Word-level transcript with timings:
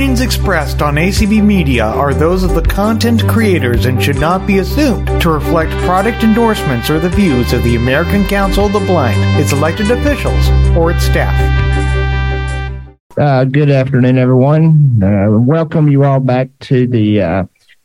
opinions 0.00 0.22
expressed 0.22 0.80
on 0.80 0.94
ACB 0.94 1.44
Media 1.44 1.84
are 1.84 2.14
those 2.14 2.42
of 2.42 2.54
the 2.54 2.62
content 2.62 3.22
creators 3.28 3.84
and 3.84 4.02
should 4.02 4.18
not 4.18 4.46
be 4.46 4.56
assumed 4.56 5.06
to 5.20 5.28
reflect 5.28 5.70
product 5.84 6.24
endorsements 6.24 6.88
or 6.88 6.98
the 6.98 7.10
views 7.10 7.52
of 7.52 7.62
the 7.64 7.76
American 7.76 8.26
Council 8.26 8.64
of 8.64 8.72
the 8.72 8.80
Blind, 8.80 9.20
its 9.38 9.52
elected 9.52 9.90
officials, 9.90 10.48
or 10.74 10.90
its 10.90 11.04
staff. 11.04 11.36
Uh, 13.18 13.44
good 13.44 13.68
afternoon, 13.68 14.16
everyone. 14.16 15.02
Uh, 15.02 15.38
welcome 15.38 15.86
you 15.90 16.02
all 16.02 16.18
back 16.18 16.48
to 16.60 16.86
the 16.86 17.20
uh, 17.20 17.44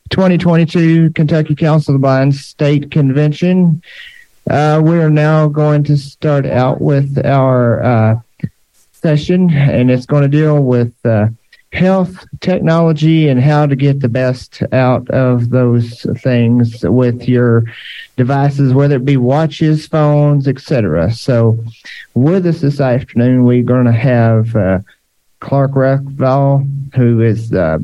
2022 0.10 1.10
Kentucky 1.10 1.54
Council 1.54 1.94
of 1.94 2.00
the 2.00 2.02
Blind 2.02 2.34
State 2.34 2.92
Convention. 2.92 3.84
Uh, 4.50 4.82
we 4.82 5.00
are 5.00 5.10
now 5.10 5.50
going 5.50 5.84
to 5.84 5.98
start 5.98 6.46
out 6.46 6.80
with 6.80 7.26
our 7.26 7.84
uh, 7.84 8.20
session, 8.94 9.50
and 9.52 9.92
it's 9.92 10.06
going 10.06 10.24
to 10.24 10.30
deal 10.30 10.64
with 10.64 10.94
uh, 11.04 11.28
health, 11.76 12.26
technology, 12.40 13.28
and 13.28 13.40
how 13.40 13.66
to 13.66 13.76
get 13.76 14.00
the 14.00 14.10
best 14.10 14.64
out 14.72 15.08
of 15.10 15.50
those 15.50 16.06
things 16.22 16.84
with 16.84 17.28
your 17.28 17.66
devices, 18.16 18.74
whether 18.74 18.96
it 18.96 19.06
be 19.06 19.18
watches, 19.18 19.86
phones, 19.86 20.48
etc. 20.48 21.12
So, 21.12 21.60
with 22.14 22.46
us 22.46 22.62
this 22.62 22.80
afternoon, 22.80 23.44
we're 23.44 23.64
going 23.64 23.86
to 23.86 23.92
have 23.92 24.56
uh, 24.56 24.80
Clark 25.42 25.72
Rachfal, 25.72 26.96
who 26.96 27.22
is 27.22 27.54
uh, 27.54 27.80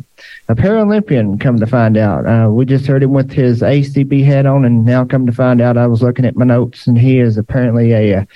a 0.48 0.56
Paralympian, 0.56 1.40
come 1.40 1.60
to 1.60 1.68
find 1.68 1.98
out. 1.98 2.26
Uh, 2.26 2.50
we 2.50 2.66
just 2.66 2.86
heard 2.86 3.04
him 3.04 3.12
with 3.12 3.32
his 3.32 3.62
ACB 3.62 4.24
hat 4.24 4.46
on, 4.46 4.64
and 4.64 4.86
now 4.86 5.04
come 5.04 5.26
to 5.26 5.34
find 5.34 5.60
out, 5.60 5.78
I 5.78 5.88
was 5.88 6.02
looking 6.02 6.26
at 6.26 6.38
my 6.38 6.46
notes, 6.46 6.88
and 6.88 6.98
he 6.98 7.20
is 7.20 7.38
apparently 7.38 7.92
a, 7.92 8.20
a 8.20 8.28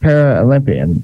Paralympian. 0.00 1.02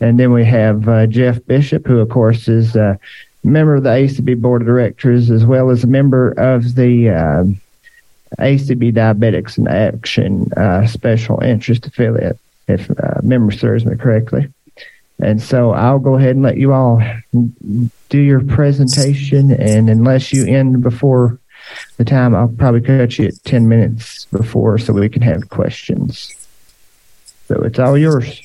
And 0.00 0.18
then 0.18 0.32
we 0.32 0.44
have 0.44 0.88
uh, 0.88 1.06
Jeff 1.06 1.44
Bishop, 1.46 1.86
who, 1.86 1.98
of 1.98 2.08
course, 2.08 2.48
is 2.48 2.74
a 2.74 2.98
member 3.42 3.76
of 3.76 3.82
the 3.82 3.90
ACB 3.90 4.40
Board 4.40 4.62
of 4.62 4.66
Directors, 4.66 5.30
as 5.30 5.44
well 5.44 5.70
as 5.70 5.84
a 5.84 5.86
member 5.86 6.32
of 6.32 6.74
the 6.74 7.08
uh, 7.10 7.44
ACB 8.38 8.92
Diabetics 8.92 9.58
in 9.58 9.68
Action 9.68 10.52
uh, 10.56 10.86
Special 10.86 11.40
Interest 11.40 11.86
Affiliate, 11.86 12.38
if 12.68 12.90
uh, 12.90 13.20
memory 13.22 13.54
serves 13.54 13.84
me 13.84 13.96
correctly. 13.96 14.52
And 15.22 15.42
so 15.42 15.72
I'll 15.72 15.98
go 15.98 16.14
ahead 16.14 16.36
and 16.36 16.42
let 16.42 16.56
you 16.56 16.72
all 16.72 17.02
do 18.08 18.18
your 18.18 18.42
presentation. 18.42 19.52
And 19.52 19.90
unless 19.90 20.32
you 20.32 20.46
end 20.46 20.82
before 20.82 21.38
the 21.98 22.04
time, 22.04 22.34
I'll 22.34 22.48
probably 22.48 22.80
cut 22.80 23.18
you 23.18 23.26
at 23.26 23.44
10 23.44 23.68
minutes 23.68 24.24
before 24.26 24.78
so 24.78 24.92
we 24.92 25.08
can 25.08 25.22
have 25.22 25.50
questions. 25.50 26.34
So 27.48 27.62
it's 27.62 27.78
all 27.78 27.98
yours. 27.98 28.40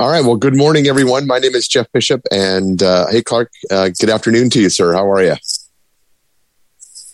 All 0.00 0.08
right. 0.08 0.24
Well, 0.24 0.36
good 0.36 0.56
morning, 0.56 0.86
everyone. 0.86 1.26
My 1.26 1.38
name 1.38 1.54
is 1.54 1.68
Jeff 1.68 1.92
Bishop. 1.92 2.22
And 2.32 2.82
uh, 2.82 3.08
hey, 3.08 3.20
Clark, 3.20 3.52
uh, 3.70 3.90
good 4.00 4.08
afternoon 4.08 4.48
to 4.48 4.58
you, 4.58 4.70
sir. 4.70 4.94
How 4.94 5.12
are 5.12 5.22
you? 5.22 5.34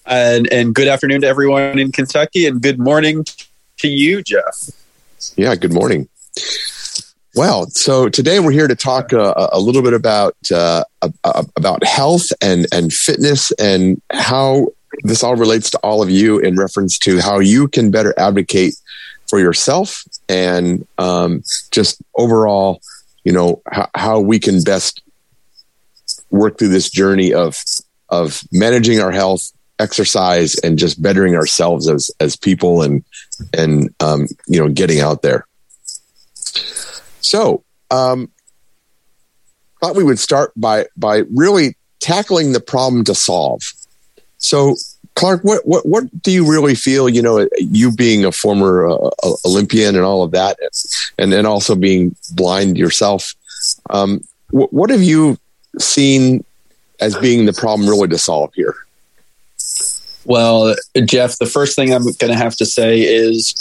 And, 0.07 0.47
and 0.53 0.73
good 0.73 0.87
afternoon 0.87 1.23
to 1.23 1.27
everyone 1.27 1.81
in 1.81 1.91
Kentucky, 1.91 2.47
and 2.47 2.63
good 2.63 2.79
morning 2.79 3.25
to 3.79 3.89
you, 3.89 4.23
Jeff. 4.23 4.71
Yeah, 5.35 5.57
good 5.57 5.73
morning. 5.73 6.09
Well, 7.35 7.67
so 7.71 8.09
today 8.09 8.39
we're 8.39 8.53
here 8.53 8.69
to 8.69 8.77
talk 8.77 9.13
uh, 9.13 9.49
a 9.53 9.59
little 9.59 9.83
bit 9.83 9.93
about 9.93 10.37
uh, 10.55 10.85
about 11.25 11.83
health 11.83 12.29
and 12.41 12.69
and 12.71 12.93
fitness 12.93 13.51
and 13.59 14.01
how 14.13 14.69
this 15.03 15.25
all 15.25 15.35
relates 15.35 15.73
to 15.73 15.79
all 15.79 16.05
of 16.05 16.11
you 16.11 16.39
in 16.39 16.55
reference 16.55 17.01
to 17.01 17.21
how 17.21 17.41
you 17.41 17.67
can 17.67 17.91
better 17.91 18.15
advocate 18.17 18.75
for 19.29 19.41
yourself 19.41 20.05
and 20.29 20.87
um, 20.99 21.43
just 21.71 22.03
overall, 22.15 22.81
you 23.25 23.33
know, 23.33 23.63
how, 23.71 23.89
how 23.95 24.21
we 24.21 24.39
can 24.39 24.63
best 24.63 25.03
work 26.31 26.59
through 26.59 26.69
this 26.69 26.91
journey 26.91 27.33
of 27.33 27.63
of 28.09 28.43
managing 28.53 29.01
our 29.01 29.11
health, 29.11 29.53
exercise, 29.79 30.57
and 30.57 30.79
just 30.79 31.01
bettering 31.03 31.35
ourselves 31.35 31.89
as 31.89 32.11
as 32.21 32.37
people 32.37 32.83
and 32.83 33.05
and 33.57 33.95
um, 34.01 34.27
you 34.47 34.61
know 34.61 34.69
getting 34.69 35.01
out 35.01 35.23
there. 35.23 35.47
So, 37.21 37.65
um, 37.91 38.31
thought 39.81 39.97
we 39.97 40.05
would 40.05 40.19
start 40.19 40.53
by 40.57 40.87
by 40.97 41.23
really 41.35 41.77
tackling 42.01 42.53
the 42.53 42.61
problem 42.61 43.05
to 43.05 43.15
solve. 43.15 43.63
So, 44.39 44.77
Clark, 45.17 45.43
what 45.43 45.67
what 45.67 45.87
what 45.87 46.23
do 46.23 46.31
you 46.31 46.49
really 46.49 46.75
feel? 46.75 47.09
You 47.09 47.23
know, 47.23 47.49
you 47.57 47.91
being 47.91 48.25
a 48.25 48.31
former 48.31 48.87
uh, 48.87 49.11
Olympian 49.47 49.97
and 49.97 50.05
all 50.05 50.23
of 50.23 50.31
that, 50.33 50.59
and 51.19 51.33
then 51.33 51.47
also 51.47 51.75
being 51.75 52.15
blind 52.35 52.77
yourself. 52.77 53.35
Um, 53.89 54.23
what, 54.51 54.73
what 54.73 54.91
have 54.91 55.03
you 55.03 55.39
seen 55.79 56.45
as 57.01 57.17
being 57.17 57.47
the 57.47 57.55
problem 57.55 57.89
really 57.89 58.09
to 58.09 58.19
solve 58.19 58.53
here? 58.55 58.75
Well, 60.27 60.75
Jeff, 61.05 61.39
the 61.39 61.47
first 61.47 61.77
thing 61.77 61.95
I'm 61.95 62.03
going 62.03 62.33
to 62.33 62.35
have 62.35 62.57
to 62.57 62.67
say 62.67 63.01
is 63.01 63.55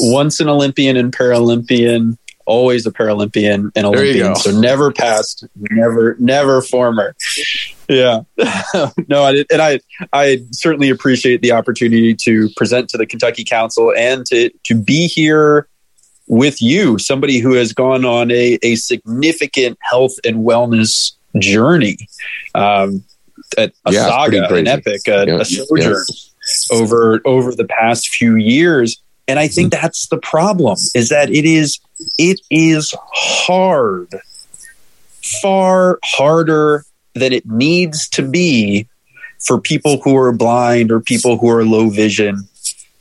once 0.00 0.38
an 0.40 0.48
Olympian 0.48 0.96
and 0.96 1.12
Paralympian, 1.12 2.18
always 2.46 2.84
a 2.84 2.90
Paralympian 2.90 3.70
and 3.74 3.86
Olympian. 3.86 4.34
So 4.36 4.50
never 4.50 4.92
past, 4.92 5.46
never, 5.56 6.16
never 6.18 6.60
former. 6.62 7.14
Yeah. 7.90 8.20
no, 9.08 9.24
I 9.24 9.44
and 9.50 9.60
I, 9.60 9.80
I 10.12 10.44
certainly 10.52 10.90
appreciate 10.90 11.42
the 11.42 11.50
opportunity 11.52 12.14
to 12.14 12.48
present 12.56 12.88
to 12.90 12.96
the 12.96 13.04
Kentucky 13.04 13.42
Council 13.44 13.92
and 13.96 14.24
to, 14.26 14.50
to 14.66 14.76
be 14.76 15.08
here 15.08 15.66
with 16.28 16.62
you, 16.62 16.98
somebody 16.98 17.40
who 17.40 17.54
has 17.54 17.72
gone 17.72 18.04
on 18.04 18.30
a, 18.30 18.60
a 18.62 18.76
significant 18.76 19.76
health 19.80 20.12
and 20.24 20.46
wellness 20.46 21.14
journey. 21.40 21.96
Um, 22.54 23.02
a, 23.58 23.72
a 23.84 23.92
yeah, 23.92 24.06
saga, 24.06 24.54
an 24.54 24.68
epic, 24.68 25.08
a, 25.08 25.26
yeah, 25.26 25.40
a 25.40 25.44
sojourn 25.44 26.04
over 26.70 27.20
over 27.24 27.52
the 27.56 27.66
past 27.66 28.08
few 28.08 28.36
years. 28.36 29.02
And 29.26 29.40
I 29.40 29.48
think 29.48 29.72
mm-hmm. 29.72 29.82
that's 29.82 30.06
the 30.06 30.18
problem 30.18 30.76
is 30.94 31.08
that 31.08 31.30
it 31.30 31.44
is 31.44 31.80
it 32.18 32.40
is 32.50 32.94
hard, 33.12 34.14
far 35.42 35.98
harder 36.04 36.84
than 37.20 37.32
it 37.32 37.46
needs 37.46 38.08
to 38.08 38.22
be 38.22 38.88
for 39.38 39.60
people 39.60 40.00
who 40.02 40.16
are 40.16 40.32
blind 40.32 40.90
or 40.90 41.00
people 41.00 41.38
who 41.38 41.48
are 41.48 41.64
low 41.64 41.88
vision 41.88 42.48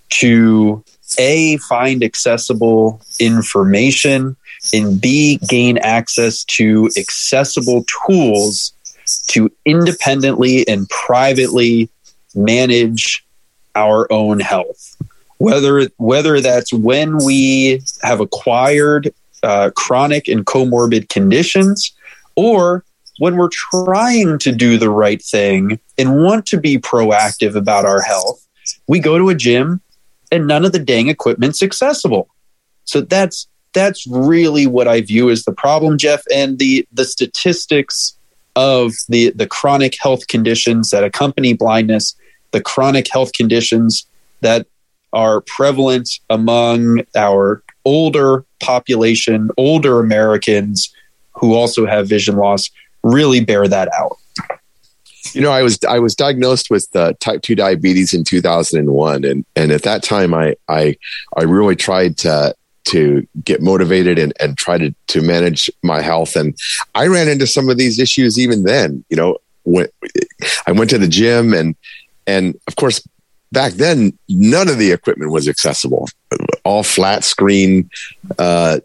to 0.09 0.84
a 1.18 1.57
find 1.57 2.03
accessible 2.03 3.02
information 3.19 4.35
and 4.74 5.02
b 5.02 5.40
gain 5.47 5.78
access 5.79 6.44
to 6.44 6.90
accessible 6.97 7.84
tools 8.08 8.74
to 9.28 9.52
independently 9.66 10.68
and 10.68 10.88
privately 10.90 11.90
manage 12.35 13.25
our 13.75 14.12
own 14.12 14.40
health. 14.40 14.96
Whether 15.38 15.90
whether 15.97 16.41
that's 16.41 16.74
when 16.74 17.18
we 17.24 17.81
have 18.03 18.19
acquired 18.19 19.13
uh, 19.41 19.72
chronic 19.75 20.28
and 20.28 20.46
comorbid 20.46 21.08
conditions, 21.09 21.94
or 22.35 22.84
when 23.19 23.38
we're 23.38 23.50
trying 23.50 24.40
to 24.40 24.52
do 24.52 24.78
the 24.78 24.90
right 24.90 25.22
thing 25.22 25.80
and 25.97 26.24
want 26.24 26.46
to 26.47 26.59
be 26.59 26.78
proactive 26.78 27.56
about 27.56 27.85
our 27.85 28.02
health, 28.02 28.46
we 28.88 29.00
go 29.00 29.18
to 29.18 29.30
a 29.30 29.35
gym 29.35 29.81
and 30.31 30.47
none 30.47 30.66
of 30.66 30.72
the 30.72 30.80
dang 30.80 31.09
equipment's 31.09 31.62
accessible. 31.62 32.29
So 32.85 33.02
that's 33.02 33.47
that's 33.74 34.08
really 34.08 34.66
what 34.66 34.88
I 34.88 35.02
view 35.02 35.29
as 35.29 35.44
the 35.44 35.52
problem, 35.52 35.97
Jeff. 35.97 36.24
And 36.34 36.58
the 36.58 36.88
the 36.91 37.06
statistics 37.06 38.16
of 38.56 38.94
the, 39.08 39.29
the 39.31 39.47
chronic 39.47 39.96
health 40.02 40.28
conditions 40.28 40.90
that 40.90 41.03
accompany 41.03 41.53
blindness, 41.53 42.16
the 42.52 42.62
chronic 42.62 43.08
health 43.08 43.31
conditions 43.34 44.06
that 44.41 44.68
are 45.13 45.41
prevalent 45.41 46.09
among 46.29 47.02
our 47.16 47.63
older 47.85 48.44
population, 48.59 49.50
older 49.58 50.00
Americans 50.00 50.94
who 51.34 51.53
also 51.53 51.85
have 51.85 52.09
vision 52.09 52.35
loss, 52.35 52.69
really 53.04 53.44
bear 53.44 53.68
that 53.68 53.90
out. 53.94 54.18
You 55.34 55.41
know, 55.41 55.52
I 55.52 55.62
was 55.62 55.79
I 55.88 56.00
was 56.00 56.16
diagnosed 56.16 56.70
with 56.70 56.88
uh, 56.96 57.14
type 57.20 57.41
two 57.41 57.56
diabetes 57.56 58.14
in 58.14 58.23
2001, 58.23 59.26
and 59.26 59.46
and 59.56 59.72
at 59.72 59.84
that 59.84 60.02
time, 60.02 60.34
I 60.34 60.56
I 60.68 60.97
I 61.38 61.44
really 61.44 61.76
tried 61.76 62.18
to 62.20 62.56
to 62.90 63.28
get 63.44 63.62
motivated 63.62 64.18
and, 64.18 64.34
and 64.40 64.58
try 64.58 64.78
to, 64.78 64.94
to 65.08 65.22
manage 65.22 65.70
my 65.84 66.02
health. 66.02 66.35
And 66.35 66.58
I 66.96 67.06
ran 67.08 67.28
into 67.28 67.46
some 67.46 67.70
of 67.70 67.78
these 67.78 68.00
issues 68.00 68.40
even 68.40 68.64
then, 68.64 69.03
you 69.09 69.16
know, 69.16 69.38
when 69.64 69.88
I 70.66 70.72
went 70.72 70.90
to 70.90 70.97
the 70.97 71.08
gym 71.08 71.53
and, 71.53 71.76
and 72.26 72.56
of 72.68 72.76
course, 72.78 73.08
back 73.52 73.73
then, 73.73 74.18
none 74.28 74.70
of 74.70 74.79
the 74.79 74.91
equipment 74.91 75.32
was 75.32 75.47
accessible, 75.47 76.09
all 76.64 76.84
flat 76.84 77.23
screen, 77.23 77.90
uh, 78.40 78.79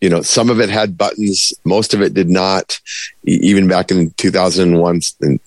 you 0.00 0.08
know, 0.08 0.22
some 0.22 0.50
of 0.50 0.60
it 0.60 0.68
had 0.68 0.96
buttons, 0.96 1.52
most 1.64 1.94
of 1.94 2.02
it 2.02 2.14
did 2.14 2.28
not. 2.28 2.80
Even 3.24 3.68
back 3.68 3.90
in 3.90 4.10
2001, 4.12 5.00
and 5.20 5.40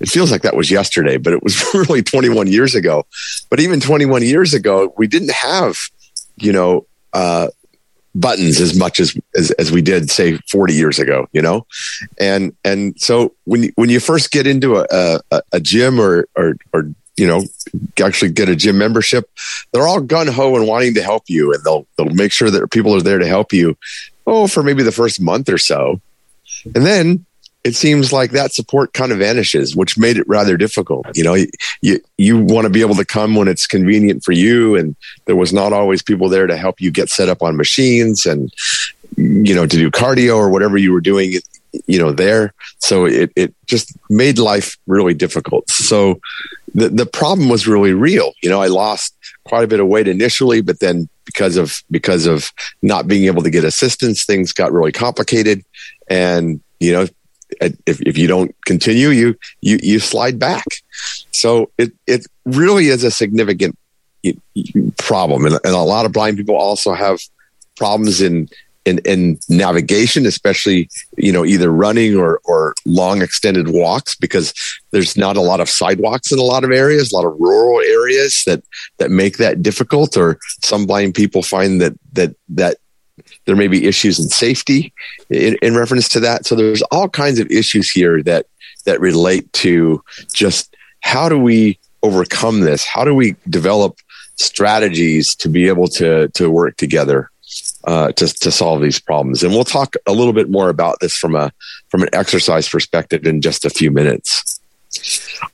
it 0.00 0.08
feels 0.08 0.30
like 0.30 0.42
that 0.42 0.56
was 0.56 0.70
yesterday, 0.70 1.16
but 1.16 1.32
it 1.32 1.42
was 1.42 1.64
really 1.74 2.02
21 2.02 2.46
years 2.46 2.74
ago. 2.74 3.06
But 3.48 3.60
even 3.60 3.80
21 3.80 4.22
years 4.22 4.54
ago, 4.54 4.92
we 4.96 5.06
didn't 5.06 5.32
have, 5.32 5.78
you 6.36 6.52
know, 6.52 6.86
uh, 7.12 7.48
buttons 8.14 8.60
as 8.60 8.76
much 8.76 8.98
as, 9.00 9.16
as, 9.36 9.50
as 9.52 9.70
we 9.70 9.82
did 9.82 10.10
say 10.10 10.36
40 10.50 10.74
years 10.74 10.98
ago 10.98 11.28
you 11.32 11.40
know 11.40 11.64
and 12.18 12.56
and 12.64 13.00
so 13.00 13.34
when 13.44 13.62
you, 13.62 13.72
when 13.76 13.88
you 13.88 14.00
first 14.00 14.32
get 14.32 14.48
into 14.48 14.78
a 14.78 15.20
a, 15.30 15.42
a 15.52 15.60
gym 15.60 16.00
or 16.00 16.26
or 16.34 16.56
or 16.72 16.92
you 17.20 17.26
know 17.26 17.42
actually 18.02 18.30
get 18.30 18.48
a 18.48 18.56
gym 18.56 18.78
membership 18.78 19.30
they're 19.72 19.86
all 19.86 20.00
gun-ho 20.00 20.56
and 20.56 20.66
wanting 20.66 20.94
to 20.94 21.02
help 21.02 21.24
you 21.28 21.52
and 21.52 21.62
they'll 21.64 21.86
they'll 21.96 22.14
make 22.14 22.32
sure 22.32 22.50
that 22.50 22.70
people 22.70 22.94
are 22.94 23.02
there 23.02 23.18
to 23.18 23.26
help 23.26 23.52
you 23.52 23.76
oh 24.26 24.46
for 24.46 24.62
maybe 24.62 24.82
the 24.82 24.92
first 24.92 25.20
month 25.20 25.48
or 25.48 25.58
so 25.58 26.00
and 26.74 26.86
then 26.86 27.24
it 27.62 27.76
seems 27.76 28.12
like 28.12 28.30
that 28.30 28.54
support 28.54 28.94
kind 28.94 29.12
of 29.12 29.18
vanishes, 29.18 29.76
which 29.76 29.98
made 29.98 30.16
it 30.16 30.26
rather 30.26 30.56
difficult. 30.56 31.06
You 31.14 31.24
know, 31.24 31.36
you 31.82 32.00
you 32.16 32.38
want 32.38 32.64
to 32.64 32.70
be 32.70 32.80
able 32.80 32.94
to 32.94 33.04
come 33.04 33.34
when 33.34 33.48
it's 33.48 33.66
convenient 33.66 34.24
for 34.24 34.32
you, 34.32 34.76
and 34.76 34.96
there 35.26 35.36
was 35.36 35.52
not 35.52 35.72
always 35.72 36.02
people 36.02 36.28
there 36.28 36.46
to 36.46 36.56
help 36.56 36.80
you 36.80 36.90
get 36.90 37.10
set 37.10 37.28
up 37.28 37.42
on 37.42 37.56
machines 37.56 38.24
and 38.24 38.52
you 39.16 39.54
know 39.54 39.66
to 39.66 39.76
do 39.76 39.90
cardio 39.90 40.36
or 40.36 40.48
whatever 40.48 40.78
you 40.78 40.92
were 40.92 41.02
doing. 41.02 41.34
You 41.86 41.98
know, 41.98 42.12
there, 42.12 42.52
so 42.78 43.04
it 43.04 43.32
it 43.36 43.54
just 43.66 43.96
made 44.08 44.38
life 44.38 44.76
really 44.86 45.14
difficult. 45.14 45.70
So 45.70 46.20
the 46.74 46.88
the 46.88 47.06
problem 47.06 47.48
was 47.48 47.68
really 47.68 47.92
real. 47.92 48.32
You 48.42 48.50
know, 48.50 48.60
I 48.60 48.66
lost 48.66 49.14
quite 49.44 49.64
a 49.64 49.68
bit 49.68 49.80
of 49.80 49.86
weight 49.86 50.08
initially, 50.08 50.60
but 50.60 50.80
then 50.80 51.08
because 51.24 51.56
of 51.56 51.82
because 51.90 52.26
of 52.26 52.50
not 52.82 53.06
being 53.06 53.26
able 53.26 53.42
to 53.42 53.50
get 53.50 53.64
assistance, 53.64 54.24
things 54.24 54.52
got 54.52 54.72
really 54.72 54.92
complicated, 54.92 55.64
and 56.08 56.60
you 56.80 56.92
know 56.92 57.06
if, 57.60 58.00
if 58.00 58.18
you 58.18 58.26
don't 58.26 58.54
continue, 58.64 59.08
you, 59.08 59.36
you, 59.60 59.78
you 59.82 59.98
slide 59.98 60.38
back. 60.38 60.64
So 61.32 61.70
it, 61.78 61.92
it 62.06 62.26
really 62.44 62.88
is 62.88 63.04
a 63.04 63.10
significant 63.10 63.76
problem. 64.98 65.46
And, 65.46 65.54
and 65.64 65.74
a 65.74 65.78
lot 65.78 66.06
of 66.06 66.12
blind 66.12 66.36
people 66.36 66.56
also 66.56 66.94
have 66.94 67.20
problems 67.76 68.20
in, 68.20 68.48
in, 68.84 68.98
in 69.00 69.38
navigation, 69.48 70.26
especially, 70.26 70.88
you 71.16 71.32
know, 71.32 71.44
either 71.44 71.70
running 71.70 72.16
or, 72.16 72.40
or 72.44 72.74
long 72.86 73.22
extended 73.22 73.68
walks 73.68 74.14
because 74.16 74.54
there's 74.90 75.16
not 75.16 75.36
a 75.36 75.42
lot 75.42 75.60
of 75.60 75.68
sidewalks 75.68 76.32
in 76.32 76.38
a 76.38 76.42
lot 76.42 76.64
of 76.64 76.70
areas, 76.70 77.12
a 77.12 77.16
lot 77.16 77.26
of 77.26 77.38
rural 77.38 77.80
areas 77.80 78.44
that, 78.44 78.62
that 78.98 79.10
make 79.10 79.36
that 79.36 79.62
difficult. 79.62 80.16
Or 80.16 80.38
some 80.62 80.86
blind 80.86 81.14
people 81.14 81.42
find 81.42 81.80
that, 81.80 81.98
that, 82.12 82.34
that 82.48 82.78
there 83.44 83.56
may 83.56 83.68
be 83.68 83.86
issues 83.86 84.18
in 84.18 84.28
safety 84.28 84.92
in, 85.28 85.56
in 85.62 85.76
reference 85.76 86.08
to 86.10 86.20
that. 86.20 86.46
So 86.46 86.54
there's 86.54 86.82
all 86.82 87.08
kinds 87.08 87.38
of 87.38 87.50
issues 87.50 87.90
here 87.90 88.22
that 88.22 88.46
that 88.86 89.00
relate 89.00 89.52
to 89.52 90.02
just 90.32 90.74
how 91.02 91.28
do 91.28 91.38
we 91.38 91.78
overcome 92.02 92.60
this? 92.60 92.84
How 92.84 93.04
do 93.04 93.14
we 93.14 93.36
develop 93.48 93.98
strategies 94.36 95.34
to 95.36 95.48
be 95.48 95.68
able 95.68 95.88
to 95.88 96.28
to 96.28 96.50
work 96.50 96.76
together 96.76 97.30
uh, 97.84 98.12
to 98.12 98.26
to 98.26 98.50
solve 98.50 98.82
these 98.82 99.00
problems? 99.00 99.42
And 99.42 99.52
we'll 99.52 99.64
talk 99.64 99.94
a 100.06 100.12
little 100.12 100.32
bit 100.32 100.50
more 100.50 100.68
about 100.68 101.00
this 101.00 101.16
from 101.16 101.34
a 101.34 101.52
from 101.88 102.02
an 102.02 102.08
exercise 102.12 102.68
perspective 102.68 103.26
in 103.26 103.40
just 103.40 103.64
a 103.64 103.70
few 103.70 103.90
minutes. 103.90 104.60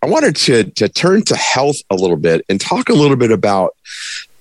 I 0.02 0.06
wanted 0.06 0.36
to 0.36 0.64
to 0.64 0.88
turn 0.88 1.22
to 1.24 1.36
health 1.36 1.76
a 1.90 1.94
little 1.94 2.16
bit 2.16 2.44
and 2.48 2.60
talk 2.60 2.88
a 2.88 2.94
little 2.94 3.16
bit 3.16 3.30
about 3.30 3.74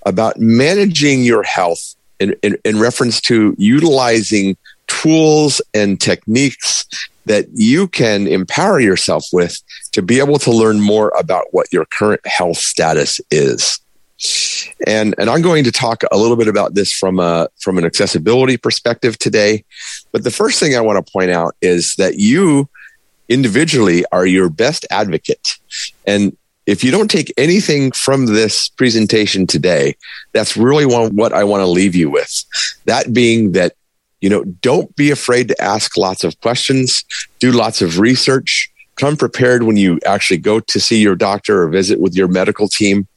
about 0.06 0.40
managing 0.40 1.24
your 1.24 1.44
health 1.44 1.96
in, 2.20 2.36
in, 2.44 2.58
in 2.64 2.80
reference 2.80 3.20
to 3.22 3.56
utilizing 3.58 4.56
tools 4.88 5.62
and 5.74 6.00
techniques 6.00 6.86
that 7.26 7.48
you 7.54 7.88
can 7.88 8.28
empower 8.28 8.80
yourself 8.80 9.26
with 9.34 9.58
to 9.92 10.02
be 10.02 10.20
able 10.20 10.38
to 10.40 10.52
learn 10.52 10.80
more 10.80 11.12
about 11.18 11.46
what 11.52 11.72
your 11.74 11.86
current 11.86 12.26
health 12.26 12.58
status 12.58 13.20
is. 13.31 13.80
And, 14.88 15.16
and 15.18 15.30
I'm 15.30 15.42
going 15.42 15.64
to 15.64 15.72
talk 15.72 16.04
a 16.12 16.18
little 16.18 16.38
bit 16.38 16.48
about 16.48 16.74
this 16.74 16.92
from 16.92 17.20
a, 17.20 17.48
from 17.60 17.78
an 17.78 17.86
accessibility 17.86 18.58
perspective 18.58 19.18
today. 19.18 19.64
But 20.12 20.24
the 20.24 20.32
first 20.32 20.60
thing 20.60 20.76
I 20.76 20.82
want 20.82 21.06
to 21.06 21.12
point 21.12 21.32
out 21.32 21.56
is 21.62 21.96
that 21.96 22.16
you 22.18 22.70
individually 23.30 24.06
are 24.12 24.26
your 24.26 24.50
best 24.50 24.86
advocate. 24.92 25.58
And 26.06 26.38
if 26.66 26.84
you 26.84 26.92
don't 26.92 27.12
take 27.12 27.34
anything 27.38 27.92
from 27.92 28.26
this 28.26 28.70
presentation 28.70 29.46
today, 29.46 29.96
that's 30.34 30.58
really 30.58 30.86
what 30.86 31.34
I 31.34 31.44
want 31.44 31.62
to 31.62 31.68
leave 31.68 31.96
you 31.96 32.10
with. 32.10 32.44
That 32.86 33.14
being 33.14 33.52
that, 33.52 33.74
you 34.22 34.30
know, 34.30 34.44
don't 34.44 34.96
be 34.96 35.12
afraid 35.12 35.48
to 35.50 35.62
ask 35.62 35.98
lots 35.98 36.24
of 36.24 36.40
questions, 36.42 37.04
do 37.40 37.52
lots 37.52 37.82
of 37.82 38.00
research, 38.00 38.72
come 38.96 39.18
prepared 39.18 39.64
when 39.64 39.78
you 39.78 40.00
actually 40.06 40.38
go 40.38 40.60
to 40.60 40.80
see 40.80 41.02
your 41.02 41.16
doctor 41.16 41.64
or 41.64 41.70
visit 41.70 42.00
with 42.00 42.16
your 42.16 42.28
medical 42.28 42.68
team. 42.68 43.08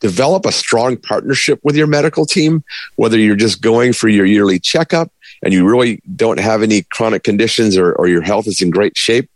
Develop 0.00 0.46
a 0.46 0.52
strong 0.52 0.96
partnership 0.96 1.60
with 1.62 1.76
your 1.76 1.86
medical 1.86 2.26
team, 2.26 2.62
whether 2.96 3.18
you're 3.18 3.36
just 3.36 3.62
going 3.62 3.92
for 3.92 4.08
your 4.08 4.26
yearly 4.26 4.58
checkup 4.58 5.10
and 5.42 5.52
you 5.52 5.68
really 5.68 6.00
don't 6.16 6.40
have 6.40 6.62
any 6.62 6.82
chronic 6.82 7.22
conditions 7.22 7.76
or, 7.76 7.92
or 7.94 8.08
your 8.08 8.22
health 8.22 8.46
is 8.46 8.60
in 8.60 8.70
great 8.70 8.96
shape. 8.96 9.30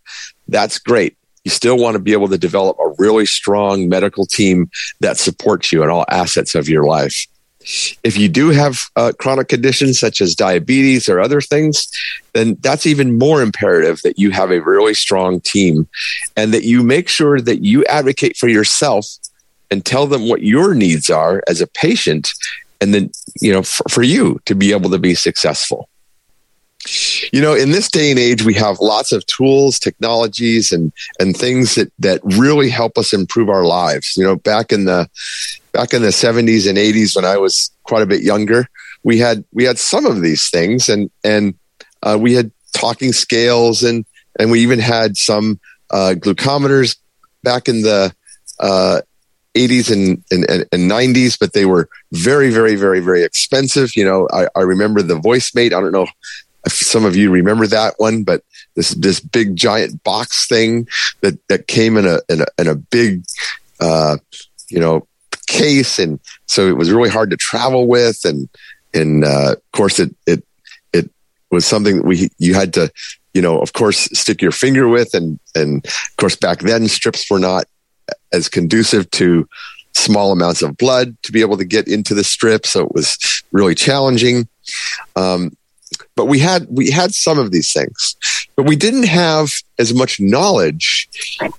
That's 0.48 0.78
great 0.78 1.16
you 1.44 1.50
still 1.50 1.78
want 1.78 1.94
to 1.94 1.98
be 1.98 2.12
able 2.12 2.28
to 2.28 2.38
develop 2.38 2.76
a 2.78 2.94
really 2.98 3.26
strong 3.26 3.88
medical 3.88 4.26
team 4.26 4.70
that 5.00 5.16
supports 5.16 5.72
you 5.72 5.82
in 5.82 5.90
all 5.90 6.04
assets 6.10 6.54
of 6.54 6.68
your 6.68 6.84
life. 6.84 7.26
If 8.02 8.16
you 8.16 8.28
do 8.28 8.50
have 8.50 8.80
uh, 8.96 9.12
chronic 9.18 9.48
conditions 9.48 10.00
such 10.00 10.22
as 10.22 10.34
diabetes 10.34 11.08
or 11.08 11.20
other 11.20 11.42
things, 11.42 11.88
then 12.32 12.56
that's 12.60 12.86
even 12.86 13.18
more 13.18 13.42
imperative 13.42 14.00
that 14.02 14.18
you 14.18 14.30
have 14.30 14.50
a 14.50 14.60
really 14.60 14.94
strong 14.94 15.40
team 15.40 15.86
and 16.36 16.54
that 16.54 16.64
you 16.64 16.82
make 16.82 17.08
sure 17.08 17.38
that 17.40 17.62
you 17.62 17.84
advocate 17.84 18.36
for 18.36 18.48
yourself 18.48 19.06
and 19.70 19.84
tell 19.84 20.06
them 20.06 20.28
what 20.28 20.42
your 20.42 20.74
needs 20.74 21.10
are 21.10 21.42
as 21.48 21.60
a 21.60 21.66
patient 21.66 22.30
and 22.80 22.94
then, 22.94 23.10
you 23.40 23.52
know, 23.52 23.62
for, 23.62 23.84
for 23.88 24.02
you 24.02 24.40
to 24.46 24.54
be 24.54 24.72
able 24.72 24.90
to 24.90 24.98
be 24.98 25.14
successful. 25.14 25.88
You 27.30 27.42
know 27.42 27.52
in 27.52 27.72
this 27.72 27.90
day 27.90 28.10
and 28.10 28.18
age 28.18 28.42
we 28.42 28.54
have 28.54 28.80
lots 28.80 29.12
of 29.12 29.26
tools 29.26 29.78
technologies 29.78 30.72
and 30.72 30.90
and 31.18 31.36
things 31.36 31.74
that 31.74 31.92
that 31.98 32.22
really 32.24 32.70
help 32.70 32.96
us 32.96 33.12
improve 33.12 33.50
our 33.50 33.66
lives. 33.66 34.14
You 34.16 34.24
know 34.24 34.36
back 34.36 34.72
in 34.72 34.86
the 34.86 35.06
back 35.72 35.92
in 35.92 36.00
the 36.00 36.08
70s 36.08 36.68
and 36.68 36.78
80s 36.78 37.14
when 37.14 37.24
i 37.24 37.36
was 37.36 37.70
quite 37.84 38.02
a 38.02 38.06
bit 38.06 38.22
younger 38.22 38.66
we 39.02 39.18
had 39.18 39.44
we 39.52 39.64
had 39.64 39.78
some 39.78 40.06
of 40.06 40.20
these 40.20 40.50
things 40.50 40.88
and 40.88 41.10
and 41.24 41.54
uh, 42.02 42.16
we 42.20 42.34
had 42.34 42.50
talking 42.72 43.12
scales 43.12 43.82
and 43.82 44.04
and 44.38 44.50
we 44.50 44.60
even 44.60 44.78
had 44.78 45.16
some 45.16 45.60
uh, 45.90 46.14
glucometers 46.16 46.96
back 47.42 47.68
in 47.68 47.82
the 47.82 48.14
uh, 48.58 49.00
80s 49.54 49.90
and, 49.90 50.22
and, 50.30 50.48
and, 50.72 50.90
90s, 50.90 51.38
but 51.38 51.52
they 51.52 51.66
were 51.66 51.88
very, 52.12 52.50
very, 52.50 52.76
very, 52.76 53.00
very 53.00 53.24
expensive. 53.24 53.96
You 53.96 54.04
know, 54.04 54.28
I, 54.32 54.46
I 54.54 54.60
remember 54.60 55.02
the 55.02 55.18
Voicemate. 55.18 55.72
I 55.72 55.80
don't 55.80 55.92
know 55.92 56.06
if 56.66 56.72
some 56.72 57.04
of 57.04 57.16
you 57.16 57.30
remember 57.30 57.66
that 57.66 57.94
one, 57.98 58.22
but 58.22 58.42
this 58.76 58.90
this 58.90 59.20
big 59.20 59.56
giant 59.56 60.02
box 60.04 60.46
thing 60.46 60.86
that 61.22 61.38
that 61.48 61.66
came 61.66 61.96
in 61.96 62.06
a 62.06 62.20
in 62.28 62.42
a, 62.42 62.46
in 62.58 62.68
a 62.68 62.74
big 62.74 63.24
uh, 63.80 64.18
you 64.68 64.78
know 64.78 65.06
case, 65.46 65.98
and 65.98 66.20
so 66.46 66.68
it 66.68 66.76
was 66.76 66.90
really 66.90 67.10
hard 67.10 67.30
to 67.30 67.36
travel 67.36 67.86
with, 67.86 68.24
and 68.24 68.48
and 68.94 69.24
uh, 69.24 69.52
of 69.52 69.72
course 69.72 69.98
it 69.98 70.14
it 70.26 70.44
it 70.92 71.10
was 71.50 71.66
something 71.66 71.96
that 71.96 72.06
we 72.06 72.30
you 72.38 72.54
had 72.54 72.74
to 72.74 72.90
you 73.34 73.42
know 73.42 73.58
of 73.60 73.72
course 73.72 74.08
stick 74.12 74.42
your 74.42 74.52
finger 74.52 74.88
with, 74.88 75.14
and 75.14 75.38
and 75.54 75.84
of 75.84 76.16
course 76.18 76.36
back 76.36 76.60
then 76.60 76.88
strips 76.88 77.28
were 77.30 77.40
not 77.40 77.64
as 78.32 78.48
conducive 78.48 79.10
to 79.12 79.48
small 79.94 80.32
amounts 80.32 80.62
of 80.62 80.76
blood 80.76 81.16
to 81.22 81.32
be 81.32 81.40
able 81.40 81.56
to 81.56 81.64
get 81.64 81.88
into 81.88 82.14
the 82.14 82.24
strip, 82.24 82.66
so 82.66 82.84
it 82.84 82.92
was 82.94 83.42
really 83.52 83.74
challenging. 83.74 84.48
Um, 85.16 85.56
but 86.16 86.26
we 86.26 86.38
had 86.38 86.66
we 86.70 86.90
had 86.90 87.12
some 87.14 87.38
of 87.38 87.50
these 87.50 87.72
things 87.72 88.16
but 88.56 88.66
we 88.66 88.76
didn't 88.76 89.06
have 89.06 89.50
as 89.78 89.94
much 89.94 90.20
knowledge 90.20 91.08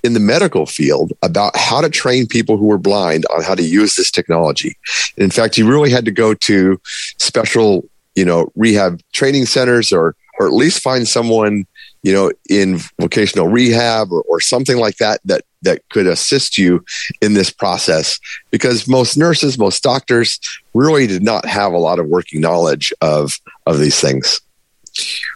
in 0.04 0.12
the 0.14 0.20
medical 0.20 0.66
field 0.66 1.12
about 1.22 1.56
how 1.56 1.80
to 1.80 1.90
train 1.90 2.26
people 2.26 2.56
who 2.56 2.66
were 2.66 2.78
blind 2.78 3.26
on 3.34 3.42
how 3.42 3.54
to 3.54 3.62
use 3.62 3.96
this 3.96 4.10
technology 4.10 4.76
in 5.16 5.30
fact 5.30 5.58
you 5.58 5.68
really 5.68 5.90
had 5.90 6.04
to 6.04 6.10
go 6.10 6.32
to 6.32 6.80
special 7.18 7.84
you 8.14 8.24
know 8.24 8.50
rehab 8.54 9.00
training 9.12 9.46
centers 9.46 9.92
or 9.92 10.14
or 10.38 10.46
at 10.46 10.52
least 10.52 10.80
find 10.82 11.08
someone 11.08 11.66
you 12.02 12.12
know 12.12 12.30
in 12.48 12.78
vocational 13.00 13.48
rehab 13.48 14.12
or, 14.12 14.22
or 14.22 14.40
something 14.40 14.76
like 14.76 14.96
that 14.96 15.20
that 15.24 15.44
that 15.62 15.82
could 15.90 16.06
assist 16.06 16.58
you 16.58 16.84
in 17.20 17.34
this 17.34 17.50
process. 17.50 18.18
Because 18.50 18.88
most 18.88 19.16
nurses 19.16 19.58
most 19.58 19.82
doctors 19.82 20.38
really 20.74 21.06
did 21.06 21.22
not 21.22 21.44
have 21.44 21.72
a 21.72 21.78
lot 21.78 21.98
of 21.98 22.06
working 22.06 22.40
knowledge 22.40 22.92
of 23.00 23.38
of 23.66 23.78
these 23.78 24.00
things. 24.00 24.40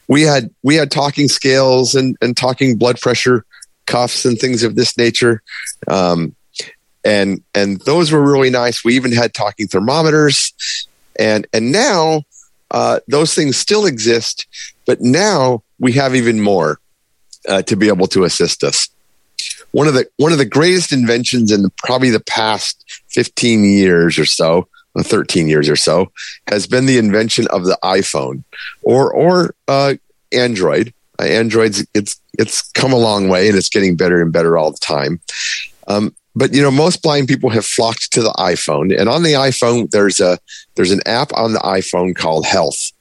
We 0.09 0.23
had 0.23 0.51
we 0.63 0.75
had 0.75 0.91
talking 0.91 1.29
scales 1.29 1.95
and 1.95 2.17
and 2.21 2.37
talking 2.37 2.77
blood 2.77 3.01
pressure 3.01 3.45
cuffs 3.87 4.25
and 4.25 4.39
things 4.39 4.63
of 4.63 4.77
this 4.77 4.97
nature. 4.99 5.43
Um, 5.89 6.35
and 7.05 7.43
and 7.55 7.81
those 7.83 8.11
were 8.11 8.23
really 8.23 8.51
nice. 8.51 8.85
We 8.85 8.95
even 8.95 9.13
had 9.13 9.35
talking 9.35 9.69
thermometers. 9.69 10.53
And 11.19 11.47
and 11.53 11.73
now 11.73 12.25
uh, 12.71 13.01
those 13.09 13.33
things 13.33 13.57
still 13.57 13.87
exist 13.87 14.47
but 14.87 15.01
now 15.01 15.63
we 15.79 15.93
have 15.93 16.15
even 16.15 16.41
more 16.41 16.79
uh, 17.49 17.63
to 17.63 17.77
be 17.77 17.89
able 17.89 18.07
to 18.07 18.25
assist 18.25 18.65
us 18.65 18.89
one 19.77 19.87
of 19.87 19.93
the 19.93 20.09
one 20.17 20.33
of 20.33 20.39
the 20.39 20.47
greatest 20.47 20.91
inventions 20.91 21.53
in 21.53 21.61
the, 21.63 21.71
probably 21.85 22.09
the 22.09 22.19
past 22.21 22.83
15 23.09 23.63
years 23.63 24.19
or 24.19 24.25
so 24.25 24.67
13 25.03 25.47
years 25.49 25.69
or 25.69 25.77
so, 25.77 26.11
has 26.49 26.67
been 26.67 26.87
the 26.87 26.97
invention 26.97 27.47
of 27.49 27.65
the 27.65 27.79
iPhone 27.85 28.43
or 28.83 29.13
or 29.13 29.55
uh, 29.69 29.95
Android. 30.33 30.95
Uh, 31.19 31.25
Android's 31.25 31.87
it's 31.93 32.19
it's 32.39 32.71
come 32.73 32.93
a 32.93 32.99
long 32.99 33.29
way 33.29 33.49
and 33.49 33.57
it's 33.59 33.69
getting 33.69 33.97
better 33.97 34.23
and 34.23 34.33
better 34.33 34.57
all 34.57 34.71
the 34.71 34.79
time. 34.79 35.21
Um, 35.89 36.15
but 36.35 36.53
you 36.53 36.63
know, 36.63 36.71
most 36.71 37.03
blind 37.03 37.29
people 37.29 37.49
have 37.51 37.65
flocked 37.65 38.13
to 38.13 38.23
the 38.23 38.33
iPhone, 38.39 38.97
and 38.99 39.09
on 39.09 39.23
the 39.23 39.33
iPhone, 39.33 39.91
there's 39.91 40.21
a 40.21 40.39
there's 40.75 40.93
an 40.93 41.01
app 41.07 41.33
on 41.33 41.55
the 41.55 41.61
iPhone 41.61 42.15
called 42.15 42.45
Health, 42.45 42.93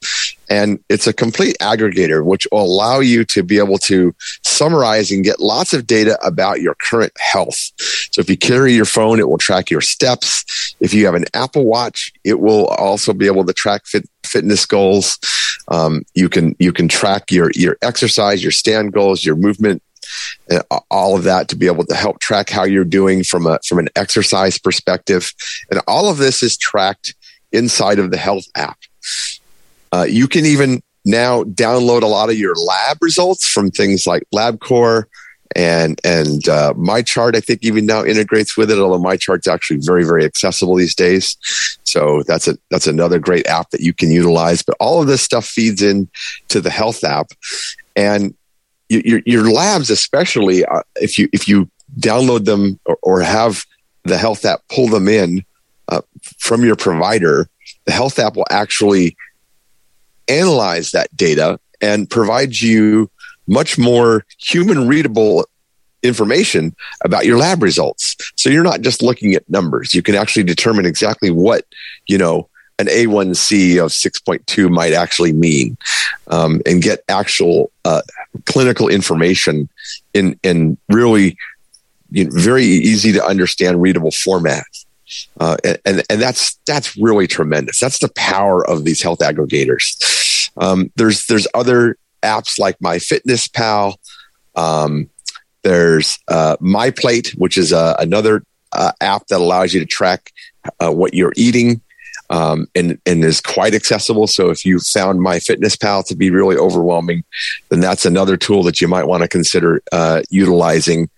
and 0.48 0.78
it's 0.88 1.06
a 1.06 1.12
complete 1.12 1.56
aggregator 1.60 2.24
which 2.24 2.46
will 2.50 2.62
allow 2.62 3.00
you 3.00 3.24
to 3.26 3.42
be 3.42 3.58
able 3.58 3.78
to 3.78 4.14
summarize 4.56 5.10
and 5.10 5.24
get 5.24 5.40
lots 5.40 5.72
of 5.72 5.86
data 5.86 6.18
about 6.24 6.60
your 6.60 6.74
current 6.74 7.12
health. 7.18 7.72
So 8.10 8.20
if 8.20 8.30
you 8.30 8.36
carry 8.36 8.72
your 8.72 8.84
phone, 8.84 9.20
it 9.20 9.28
will 9.28 9.38
track 9.38 9.70
your 9.70 9.80
steps. 9.80 10.74
If 10.80 10.94
you 10.94 11.06
have 11.06 11.14
an 11.14 11.26
Apple 11.34 11.64
Watch, 11.64 12.12
it 12.24 12.40
will 12.40 12.66
also 12.66 13.12
be 13.12 13.26
able 13.26 13.44
to 13.44 13.52
track 13.52 13.86
fit, 13.86 14.08
fitness 14.24 14.66
goals. 14.66 15.18
Um, 15.68 16.04
you 16.14 16.28
can 16.28 16.54
you 16.58 16.72
can 16.72 16.88
track 16.88 17.30
your 17.30 17.50
your 17.54 17.76
exercise, 17.82 18.42
your 18.42 18.52
stand 18.52 18.92
goals, 18.92 19.24
your 19.24 19.36
movement 19.36 19.82
uh, 20.50 20.60
all 20.90 21.16
of 21.16 21.24
that 21.24 21.48
to 21.48 21.56
be 21.56 21.66
able 21.66 21.84
to 21.84 21.94
help 21.94 22.20
track 22.20 22.50
how 22.50 22.64
you're 22.64 22.84
doing 22.84 23.24
from 23.24 23.46
a 23.46 23.58
from 23.66 23.78
an 23.78 23.88
exercise 23.96 24.58
perspective 24.58 25.32
and 25.70 25.80
all 25.86 26.08
of 26.08 26.18
this 26.18 26.42
is 26.42 26.56
tracked 26.56 27.14
inside 27.52 27.98
of 27.98 28.10
the 28.10 28.16
health 28.16 28.46
app 28.54 28.78
uh, 29.92 30.06
you 30.08 30.28
can 30.28 30.44
even 30.44 30.82
now 31.06 31.44
download 31.44 32.02
a 32.02 32.06
lot 32.06 32.28
of 32.28 32.38
your 32.38 32.54
lab 32.54 32.98
results 33.00 33.48
from 33.48 33.70
things 33.70 34.06
like 34.06 34.24
labcorp 34.34 35.04
and 35.54 36.00
and 36.04 36.48
uh, 36.48 36.74
MyChart 36.74 37.36
i 37.36 37.40
think 37.40 37.60
even 37.62 37.86
now 37.86 38.04
integrates 38.04 38.56
with 38.56 38.70
it 38.70 38.78
although 38.78 39.02
MyChart's 39.02 39.46
actually 39.46 39.78
very 39.80 40.04
very 40.04 40.24
accessible 40.24 40.74
these 40.74 40.94
days. 40.94 41.36
So 41.84 42.22
that's 42.26 42.48
a 42.48 42.58
that's 42.70 42.86
another 42.86 43.18
great 43.18 43.46
app 43.46 43.70
that 43.70 43.80
you 43.80 43.94
can 43.94 44.10
utilize. 44.10 44.62
But 44.62 44.76
all 44.80 45.00
of 45.00 45.06
this 45.06 45.22
stuff 45.22 45.46
feeds 45.46 45.82
in 45.82 46.08
to 46.48 46.60
the 46.60 46.70
health 46.70 47.04
app. 47.04 47.28
And 47.94 48.34
your, 48.88 49.20
your 49.24 49.50
labs, 49.50 49.90
especially 49.90 50.64
uh, 50.64 50.82
if 50.96 51.18
you 51.18 51.28
if 51.32 51.48
you 51.48 51.70
download 51.98 52.44
them 52.44 52.78
or, 52.84 52.98
or, 53.02 53.20
have 53.22 53.64
the 54.04 54.18
health 54.18 54.44
app 54.44 54.60
pull 54.68 54.88
them 54.88 55.08
in 55.08 55.44
uh, 55.88 56.02
from 56.38 56.64
your 56.64 56.76
provider, 56.76 57.48
the 57.86 57.92
health 57.92 58.18
app 58.18 58.36
will 58.36 58.46
actually 58.50 59.16
analyze 60.28 60.90
that 60.92 61.14
data 61.16 61.58
and 61.80 62.08
provide 62.08 62.60
you 62.60 63.10
much 63.46 63.78
more 63.78 64.24
human 64.38 64.88
readable 64.88 65.46
information 66.02 66.74
about 67.04 67.26
your 67.26 67.38
lab 67.38 67.62
results. 67.62 68.16
So 68.36 68.50
you're 68.50 68.64
not 68.64 68.80
just 68.80 69.02
looking 69.02 69.34
at 69.34 69.48
numbers. 69.48 69.94
You 69.94 70.02
can 70.02 70.14
actually 70.14 70.44
determine 70.44 70.86
exactly 70.86 71.30
what, 71.30 71.64
you 72.06 72.18
know, 72.18 72.48
an 72.78 72.86
A1C 72.86 73.82
of 73.82 73.90
6.2 73.90 74.70
might 74.70 74.92
actually 74.92 75.32
mean 75.32 75.78
um, 76.28 76.60
and 76.66 76.82
get 76.82 77.02
actual 77.08 77.70
uh, 77.84 78.02
clinical 78.44 78.88
information 78.88 79.68
in, 80.12 80.38
in 80.42 80.76
really 80.90 81.36
you 82.10 82.24
know, 82.24 82.30
very 82.32 82.64
easy 82.64 83.12
to 83.12 83.24
understand, 83.24 83.80
readable 83.80 84.10
format. 84.10 84.64
Uh, 85.40 85.56
and, 85.64 86.02
and 86.10 86.20
that's, 86.20 86.58
that's 86.66 86.96
really 86.96 87.26
tremendous. 87.26 87.80
That's 87.80 87.98
the 87.98 88.10
power 88.10 88.66
of 88.68 88.84
these 88.84 89.00
health 89.00 89.20
aggregators. 89.20 89.96
Um, 90.58 90.92
there's, 90.96 91.26
there's 91.26 91.46
other 91.54 91.96
apps 92.22 92.58
like 92.58 92.78
MyFitnessPal. 92.78 93.96
Um, 94.54 95.10
there's 95.62 96.18
uh, 96.28 96.56
MyPlate, 96.60 97.36
which 97.38 97.58
is 97.58 97.72
uh, 97.72 97.96
another 97.98 98.42
uh, 98.72 98.92
app 99.00 99.26
that 99.28 99.40
allows 99.40 99.74
you 99.74 99.80
to 99.80 99.86
track 99.86 100.32
uh, 100.80 100.90
what 100.90 101.14
you're 101.14 101.32
eating 101.36 101.80
um, 102.30 102.66
and 102.74 102.98
and 103.06 103.24
is 103.24 103.40
quite 103.40 103.74
accessible. 103.74 104.26
So 104.26 104.50
if 104.50 104.64
you 104.64 104.78
found 104.78 105.20
MyFitnessPal 105.20 106.06
to 106.06 106.16
be 106.16 106.30
really 106.30 106.56
overwhelming, 106.56 107.24
then 107.68 107.80
that's 107.80 108.04
another 108.04 108.36
tool 108.36 108.62
that 108.64 108.80
you 108.80 108.88
might 108.88 109.04
want 109.04 109.22
to 109.22 109.28
consider 109.28 109.82
uh, 109.92 110.22
utilizing. 110.30 111.08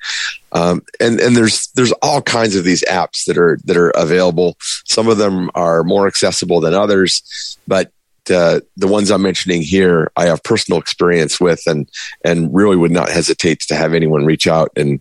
Um, 0.52 0.82
and 1.00 1.20
and 1.20 1.36
there's 1.36 1.68
there's 1.74 1.92
all 2.02 2.22
kinds 2.22 2.56
of 2.56 2.64
these 2.64 2.84
apps 2.84 3.24
that 3.26 3.38
are 3.38 3.58
that 3.64 3.76
are 3.76 3.90
available. 3.90 4.56
Some 4.84 5.08
of 5.08 5.18
them 5.18 5.50
are 5.54 5.84
more 5.84 6.06
accessible 6.06 6.60
than 6.60 6.74
others, 6.74 7.58
but 7.66 7.92
uh, 8.30 8.60
the 8.76 8.88
ones 8.88 9.10
I'm 9.10 9.22
mentioning 9.22 9.62
here, 9.62 10.10
I 10.16 10.26
have 10.26 10.42
personal 10.42 10.80
experience 10.80 11.40
with, 11.40 11.62
and 11.66 11.88
and 12.24 12.54
really 12.54 12.76
would 12.76 12.90
not 12.90 13.08
hesitate 13.08 13.60
to 13.60 13.74
have 13.74 13.94
anyone 13.94 14.24
reach 14.24 14.46
out 14.46 14.70
and 14.76 15.00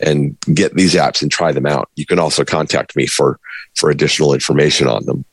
and 0.00 0.36
get 0.54 0.74
these 0.74 0.94
apps 0.94 1.22
and 1.22 1.30
try 1.30 1.52
them 1.52 1.66
out. 1.66 1.88
You 1.96 2.06
can 2.06 2.18
also 2.18 2.44
contact 2.44 2.96
me 2.96 3.06
for 3.06 3.38
for 3.76 3.90
additional 3.90 4.34
information 4.34 4.86
on 4.88 5.04
them. 5.06 5.24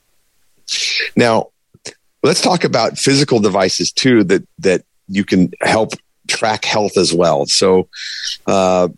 Now, 1.16 1.50
let's 2.24 2.42
talk 2.42 2.64
about 2.64 2.98
physical 2.98 3.40
devices 3.40 3.92
too 3.92 4.24
that 4.26 4.48
that 4.60 4.84
you 5.08 5.24
can 5.24 5.52
help 5.62 5.94
track 6.28 6.66
health 6.66 6.98
as 6.98 7.14
well. 7.14 7.46
So, 7.46 7.88
uh, 8.48 8.90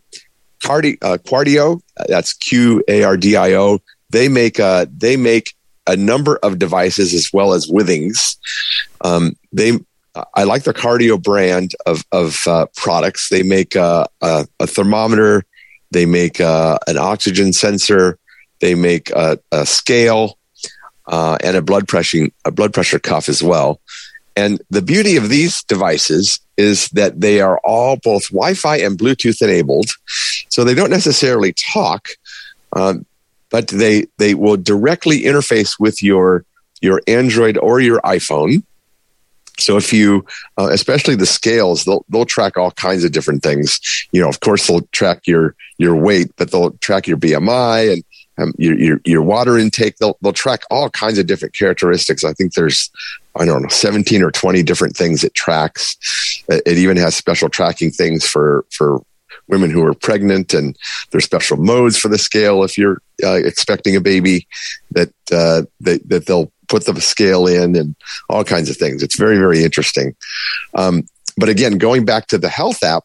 Cardi, 0.64 0.98
uh, 1.02 1.18
Qardio, 1.18 1.82
that's 2.08 2.34
Q 2.34 2.84
A 2.88 3.04
R 3.04 3.18
D 3.18 3.36
I 3.36 3.54
O. 3.54 3.80
They 4.10 4.30
make 4.30 4.60
a 4.60 4.88
they 4.90 5.18
make 5.18 5.54
a 5.88 5.96
number 5.96 6.38
of 6.38 6.60
devices 6.60 7.14
as 7.14 7.30
well 7.34 7.54
as 7.54 7.68
Withings. 7.68 8.38
Um, 9.02 9.36
they 9.52 9.80
I 10.34 10.44
like 10.46 10.64
their 10.64 10.74
Qardio 10.74 11.22
brand 11.22 11.74
of 11.86 12.04
of 12.12 12.40
uh, 12.48 12.68
products. 12.76 13.30
They 13.30 13.44
make 13.44 13.76
a, 13.76 14.08
a, 14.22 14.48
a 14.60 14.68
thermometer. 14.68 15.44
They 15.92 16.06
make 16.06 16.42
uh, 16.42 16.80
an 16.88 16.98
oxygen 16.98 17.54
sensor. 17.54 18.18
They 18.60 18.76
make 18.76 19.10
a, 19.12 19.40
a 19.52 19.66
scale 19.66 20.38
uh, 21.08 21.38
and 21.44 21.56
a 21.56 21.62
blood 21.62 21.88
pressure 21.88 22.28
a 22.46 22.52
blood 22.52 22.74
pressure 22.74 23.00
cuff 23.00 23.30
as 23.30 23.44
well. 23.44 23.80
And 24.36 24.62
the 24.70 24.84
beauty 24.84 25.18
of 25.18 25.30
these 25.30 25.64
devices 25.64 26.40
is 26.58 26.90
that 26.90 27.22
they 27.22 27.42
are 27.42 27.60
all 27.64 27.98
both 27.98 28.30
Wi-Fi 28.30 28.78
and 28.78 28.98
Bluetooth 28.98 29.42
enabled, 29.42 29.90
so 30.50 30.64
they 30.64 30.76
don't 30.76 30.92
necessarily 30.92 31.54
talk, 31.54 32.10
um, 32.74 33.06
but 33.50 33.68
they 33.68 34.08
they 34.18 34.34
will 34.34 34.58
directly 34.58 35.22
interface 35.22 35.80
with 35.80 36.04
your 36.04 36.46
your 36.82 37.02
Android 37.08 37.58
or 37.58 37.80
your 37.80 38.00
iPhone. 38.02 38.64
So 39.60 39.76
if 39.76 39.92
you, 39.92 40.24
uh, 40.60 40.70
especially 40.72 41.16
the 41.16 41.26
scales, 41.26 41.86
they'll 41.86 42.06
they'll 42.10 42.26
track 42.26 42.58
all 42.58 42.72
kinds 42.72 43.04
of 43.04 43.12
different 43.12 43.44
things. 43.44 43.80
You 44.12 44.22
know, 44.22 44.30
of 44.30 44.40
course, 44.40 44.68
they'll 44.68 44.88
track 44.92 45.22
your 45.26 45.56
your 45.78 45.96
weight, 45.96 46.32
but 46.38 46.52
they'll 46.52 46.72
track 46.72 47.08
your 47.08 47.18
BMI 47.18 47.94
and 47.94 48.04
um, 48.40 48.54
your, 48.58 48.78
your, 48.78 49.02
your 49.04 49.22
water 49.24 49.58
intake. 49.58 49.98
They'll 49.98 50.18
they'll 50.22 50.34
track 50.34 50.62
all 50.70 50.90
kinds 50.90 51.18
of 51.18 51.26
different 51.26 51.56
characteristics. 51.56 52.24
I 52.24 52.34
think 52.34 52.54
there's 52.54 52.92
I 53.36 53.46
don't 53.46 53.64
know 53.64 53.70
17 53.70 54.22
or 54.22 54.32
20 54.32 54.64
different 54.64 54.96
things 54.96 55.24
it 55.24 55.34
tracks. 55.34 55.98
It 56.48 56.78
even 56.78 56.98
has 56.98 57.16
special 57.16 57.50
tracking 57.50 57.92
things 57.92 58.28
for 58.28 58.66
for 58.72 59.02
women 59.48 59.70
who 59.70 59.84
are 59.84 59.94
pregnant, 59.94 60.54
and 60.54 60.78
there's 61.12 61.26
special 61.26 61.58
modes 61.58 61.98
for 61.98 62.08
the 62.08 62.18
scale 62.18 62.64
if 62.64 62.78
you're 62.78 63.02
uh, 63.24 63.34
expecting 63.34 63.96
a 63.96 64.02
baby 64.02 64.48
that 64.92 65.10
uh, 65.32 65.64
that 65.82 66.08
that 66.10 66.26
they'll 66.26 66.52
put 66.68 66.86
the 66.86 67.00
scale 67.00 67.48
in 67.48 67.76
and 67.76 67.96
all 68.30 68.44
kinds 68.44 68.70
of 68.70 68.78
things. 68.78 69.04
It's 69.04 69.18
very 69.18 69.38
very 69.38 69.64
interesting. 69.64 70.16
Um, 70.76 71.08
but 71.38 71.50
again, 71.50 71.78
going 71.78 72.06
back 72.06 72.28
to 72.28 72.38
the 72.38 72.50
health 72.50 72.84
app, 72.84 73.04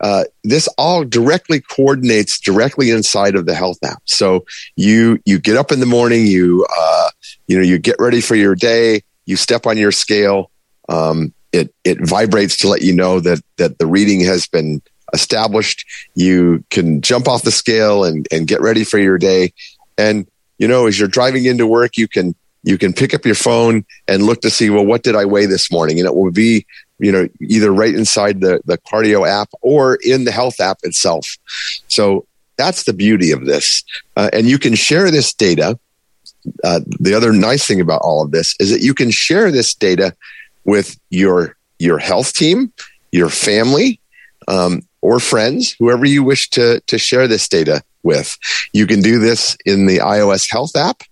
uh, 0.00 0.24
this 0.42 0.68
all 0.78 1.04
directly 1.04 1.60
coordinates 1.60 2.40
directly 2.40 2.90
inside 2.90 3.36
of 3.36 3.46
the 3.46 3.54
health 3.54 3.78
app. 3.84 4.02
So 4.04 4.44
you 4.76 5.20
you 5.24 5.38
get 5.38 5.56
up 5.56 5.72
in 5.72 5.80
the 5.80 5.86
morning, 5.86 6.26
you 6.26 6.66
uh, 6.76 7.10
you 7.46 7.56
know 7.56 7.64
you 7.64 7.78
get 7.78 7.96
ready 7.98 8.20
for 8.20 8.34
your 8.34 8.54
day, 8.54 9.02
you 9.26 9.36
step 9.36 9.66
on 9.66 9.78
your 9.78 9.92
scale, 9.92 10.50
um, 10.88 11.32
it 11.52 11.72
it 11.84 11.98
vibrates 12.00 12.56
to 12.58 12.68
let 12.68 12.82
you 12.82 12.92
know 12.92 13.20
that 13.20 13.40
that 13.58 13.78
the 13.78 13.86
reading 13.86 14.20
has 14.20 14.46
been 14.46 14.82
established. 15.12 15.84
You 16.14 16.64
can 16.70 17.00
jump 17.00 17.28
off 17.28 17.42
the 17.42 17.50
scale 17.50 18.04
and 18.04 18.26
and 18.30 18.46
get 18.46 18.60
ready 18.60 18.84
for 18.84 18.98
your 18.98 19.18
day, 19.18 19.52
and 19.98 20.26
you 20.58 20.68
know 20.68 20.86
as 20.86 20.98
you're 20.98 21.08
driving 21.08 21.44
into 21.44 21.66
work, 21.66 21.96
you 21.96 22.08
can 22.08 22.34
you 22.64 22.78
can 22.78 22.92
pick 22.92 23.12
up 23.12 23.24
your 23.24 23.34
phone 23.34 23.84
and 24.06 24.22
look 24.22 24.40
to 24.42 24.50
see 24.50 24.70
well 24.70 24.86
what 24.86 25.02
did 25.02 25.16
i 25.16 25.24
weigh 25.24 25.46
this 25.46 25.72
morning 25.72 25.98
and 25.98 26.06
it 26.06 26.14
will 26.14 26.30
be 26.30 26.64
you 27.02 27.10
know, 27.10 27.28
either 27.40 27.72
right 27.72 27.94
inside 27.94 28.40
the, 28.40 28.60
the 28.64 28.78
Qardio 28.78 29.28
app 29.28 29.50
or 29.60 29.98
in 30.02 30.24
the 30.24 30.30
health 30.30 30.60
app 30.60 30.78
itself. 30.84 31.36
So 31.88 32.26
that's 32.56 32.84
the 32.84 32.92
beauty 32.92 33.32
of 33.32 33.44
this. 33.44 33.82
Uh, 34.16 34.30
and 34.32 34.46
you 34.46 34.56
can 34.56 34.76
share 34.76 35.10
this 35.10 35.34
data. 35.34 35.78
Uh, 36.62 36.80
the 37.00 37.12
other 37.12 37.32
nice 37.32 37.66
thing 37.66 37.80
about 37.80 38.02
all 38.02 38.22
of 38.22 38.30
this 38.30 38.54
is 38.60 38.70
that 38.70 38.82
you 38.82 38.94
can 38.94 39.10
share 39.10 39.50
this 39.50 39.74
data 39.74 40.14
with 40.64 40.98
your 41.10 41.56
your 41.80 41.98
health 41.98 42.34
team, 42.34 42.72
your 43.10 43.28
family, 43.28 43.98
um, 44.48 44.82
or 45.00 45.20
friends, 45.20 45.74
whoever 45.78 46.04
you 46.04 46.22
wish 46.22 46.50
to 46.50 46.80
to 46.86 46.98
share 46.98 47.28
this 47.28 47.48
data 47.48 47.82
with. 48.02 48.36
You 48.72 48.86
can 48.86 49.00
do 49.00 49.18
this 49.18 49.56
in 49.64 49.86
the 49.86 49.98
iOS 49.98 50.50
Health 50.50 50.76
app, 50.76 51.02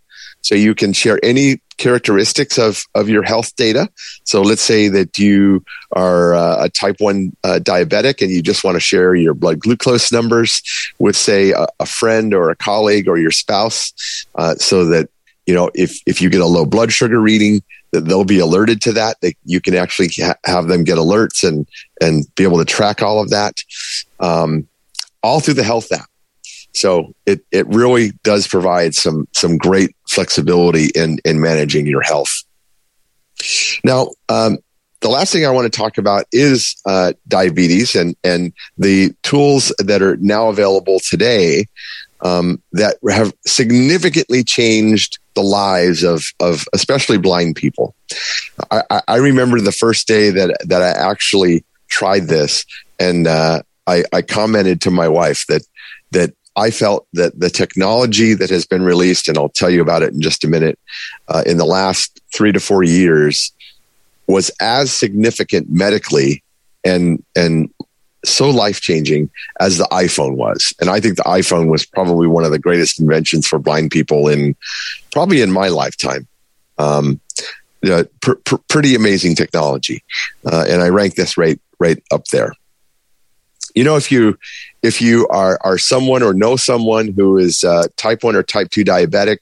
so 0.42 0.54
you 0.54 0.74
can 0.74 0.92
share 0.92 1.18
any 1.22 1.60
characteristics 1.80 2.58
of, 2.58 2.84
of 2.94 3.08
your 3.08 3.22
health 3.22 3.56
data. 3.56 3.88
So 4.24 4.42
let's 4.42 4.62
say 4.62 4.88
that 4.88 5.18
you 5.18 5.64
are 5.92 6.34
uh, 6.34 6.64
a 6.64 6.68
type 6.68 6.96
1 6.98 7.36
uh, 7.42 7.60
diabetic 7.62 8.20
and 8.20 8.30
you 8.30 8.42
just 8.42 8.62
want 8.62 8.76
to 8.76 8.80
share 8.80 9.14
your 9.14 9.32
blood 9.32 9.60
glucose 9.60 10.12
numbers 10.12 10.62
with, 10.98 11.16
say, 11.16 11.52
a, 11.52 11.66
a 11.80 11.86
friend 11.86 12.34
or 12.34 12.50
a 12.50 12.56
colleague 12.56 13.08
or 13.08 13.16
your 13.16 13.30
spouse 13.30 14.26
uh, 14.34 14.54
so 14.56 14.84
that 14.86 15.08
you 15.46 15.54
know, 15.54 15.70
if 15.74 16.00
if 16.06 16.22
you 16.22 16.30
get 16.30 16.42
a 16.42 16.46
low 16.46 16.64
blood 16.64 16.92
sugar 16.92 17.20
reading, 17.20 17.60
they'll 17.92 18.24
be 18.24 18.38
alerted 18.38 18.80
to 18.82 18.92
that. 18.92 19.20
That 19.20 19.34
you 19.44 19.60
can 19.60 19.74
actually 19.74 20.10
ha- 20.16 20.36
have 20.44 20.68
them 20.68 20.84
get 20.84 20.98
alerts 20.98 21.46
and 21.46 21.68
and 22.00 22.26
be 22.34 22.42
able 22.42 22.58
to 22.58 22.64
track 22.64 23.02
all 23.02 23.20
of 23.20 23.30
that, 23.30 23.60
um, 24.20 24.66
all 25.22 25.40
through 25.40 25.54
the 25.54 25.64
health 25.64 25.92
app. 25.92 26.08
So 26.72 27.14
it 27.26 27.44
it 27.50 27.66
really 27.68 28.12
does 28.22 28.46
provide 28.46 28.94
some 28.94 29.26
some 29.32 29.56
great 29.58 29.94
flexibility 30.08 30.86
in 30.94 31.18
in 31.24 31.40
managing 31.40 31.86
your 31.86 32.02
health. 32.02 32.44
Now, 33.84 34.08
um, 34.28 34.58
the 35.00 35.08
last 35.08 35.32
thing 35.32 35.46
I 35.46 35.50
want 35.50 35.70
to 35.72 35.76
talk 35.76 35.98
about 35.98 36.26
is 36.30 36.76
uh, 36.86 37.14
diabetes 37.26 37.94
and 37.94 38.16
and 38.22 38.52
the 38.78 39.14
tools 39.22 39.72
that 39.78 40.02
are 40.02 40.16
now 40.18 40.48
available 40.48 41.00
today 41.00 41.66
um, 42.22 42.62
that 42.72 42.96
have 43.10 43.32
significantly 43.46 44.44
changed 44.44 45.18
the 45.34 45.42
lives 45.42 46.02
of 46.02 46.24
of 46.40 46.66
especially 46.72 47.18
blind 47.18 47.56
people. 47.56 47.94
I, 48.70 49.02
I 49.08 49.16
remember 49.16 49.60
the 49.60 49.72
first 49.72 50.06
day 50.06 50.30
that 50.30 50.56
that 50.66 50.82
I 50.82 50.90
actually 50.90 51.64
tried 51.88 52.28
this, 52.28 52.64
and 52.98 53.26
uh, 53.26 53.62
I, 53.86 54.04
I 54.12 54.22
commented 54.22 54.80
to 54.82 54.90
my 54.90 55.08
wife 55.08 55.44
that 55.48 55.62
that 56.12 56.34
I 56.56 56.70
felt 56.70 57.06
that 57.14 57.38
the 57.38 57.50
technology 57.50 58.34
that 58.34 58.50
has 58.50 58.66
been 58.66 58.82
released, 58.82 59.28
and 59.28 59.38
I'll 59.38 59.48
tell 59.48 59.70
you 59.70 59.82
about 59.82 60.02
it 60.02 60.12
in 60.12 60.20
just 60.20 60.44
a 60.44 60.48
minute, 60.48 60.78
uh, 61.28 61.42
in 61.46 61.56
the 61.56 61.64
last 61.64 62.20
three 62.34 62.52
to 62.52 62.60
four 62.60 62.82
years, 62.82 63.52
was 64.26 64.50
as 64.60 64.92
significant 64.92 65.70
medically 65.70 66.42
and 66.84 67.24
and 67.36 67.72
so 68.24 68.50
life 68.50 68.80
changing 68.80 69.30
as 69.60 69.78
the 69.78 69.88
iPhone 69.90 70.36
was. 70.36 70.74
And 70.80 70.90
I 70.90 71.00
think 71.00 71.16
the 71.16 71.22
iPhone 71.22 71.70
was 71.70 71.86
probably 71.86 72.26
one 72.26 72.44
of 72.44 72.50
the 72.50 72.58
greatest 72.58 73.00
inventions 73.00 73.46
for 73.46 73.58
blind 73.58 73.90
people 73.90 74.28
in 74.28 74.56
probably 75.12 75.40
in 75.40 75.50
my 75.50 75.68
lifetime. 75.68 76.26
Um, 76.78 77.20
pr- 78.20 78.34
pr- 78.44 78.56
pretty 78.68 78.94
amazing 78.94 79.34
technology, 79.34 80.02
uh, 80.46 80.64
and 80.68 80.82
I 80.82 80.88
rank 80.88 81.14
this 81.14 81.36
right 81.36 81.60
right 81.78 82.02
up 82.10 82.24
there. 82.26 82.54
You 83.74 83.84
know, 83.84 83.96
if 83.96 84.10
you 84.10 84.38
if 84.82 85.00
you 85.00 85.28
are 85.28 85.58
are 85.62 85.78
someone 85.78 86.22
or 86.22 86.32
know 86.32 86.56
someone 86.56 87.08
who 87.08 87.38
is 87.38 87.64
uh, 87.64 87.86
type 87.96 88.24
one 88.24 88.34
or 88.34 88.42
type 88.42 88.70
two 88.70 88.84
diabetic, 88.84 89.38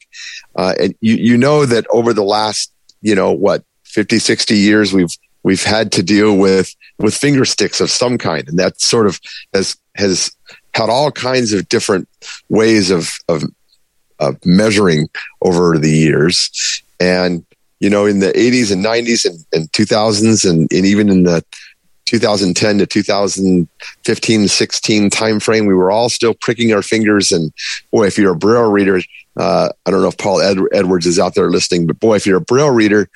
uh, 0.56 0.74
and 0.78 0.94
you 1.00 1.14
you 1.14 1.36
know 1.36 1.64
that 1.64 1.86
over 1.90 2.12
the 2.12 2.24
last 2.24 2.72
you 3.00 3.14
know 3.14 3.32
what 3.32 3.64
50, 3.84 4.18
60 4.18 4.56
years 4.56 4.92
we've 4.92 5.16
we've 5.42 5.64
had 5.64 5.92
to 5.92 6.02
deal 6.02 6.36
with 6.36 6.74
with 6.98 7.14
finger 7.14 7.44
sticks 7.44 7.80
of 7.80 7.90
some 7.90 8.18
kind, 8.18 8.48
and 8.48 8.58
that 8.58 8.80
sort 8.80 9.06
of 9.06 9.20
has 9.54 9.76
has 9.94 10.30
had 10.74 10.90
all 10.90 11.10
kinds 11.10 11.52
of 11.52 11.68
different 11.68 12.08
ways 12.48 12.90
of 12.90 13.10
of, 13.28 13.44
of 14.18 14.44
measuring 14.44 15.08
over 15.42 15.78
the 15.78 15.90
years. 15.90 16.82
And 17.00 17.44
you 17.80 17.90
know, 17.90 18.06
in 18.06 18.18
the 18.18 18.32
80s 18.32 18.72
and 18.72 18.84
90s 18.84 19.24
and, 19.24 19.44
and 19.52 19.70
2000s, 19.70 20.48
and, 20.48 20.70
and 20.72 20.84
even 20.84 21.08
in 21.08 21.22
the 21.22 21.44
2010 22.06 22.78
to 22.78 22.86
2015 22.86 24.48
16 24.48 25.10
timeframe, 25.10 25.68
we 25.68 25.74
were 25.74 25.90
all 25.90 26.08
still 26.08 26.34
pricking 26.34 26.72
our 26.72 26.82
fingers. 26.82 27.30
And 27.30 27.52
boy, 27.92 28.06
if 28.06 28.18
you're 28.18 28.32
a 28.32 28.36
Braille 28.36 28.70
reader, 28.70 29.00
uh, 29.36 29.68
I 29.86 29.90
don't 29.90 30.02
know 30.02 30.08
if 30.08 30.18
Paul 30.18 30.40
Ed- 30.40 30.58
Edwards 30.72 31.06
is 31.06 31.18
out 31.18 31.34
there 31.34 31.50
listening, 31.50 31.86
but 31.86 32.00
boy, 32.00 32.16
if 32.16 32.26
you're 32.26 32.38
a 32.38 32.40
Braille 32.40 32.70
reader, 32.70 33.08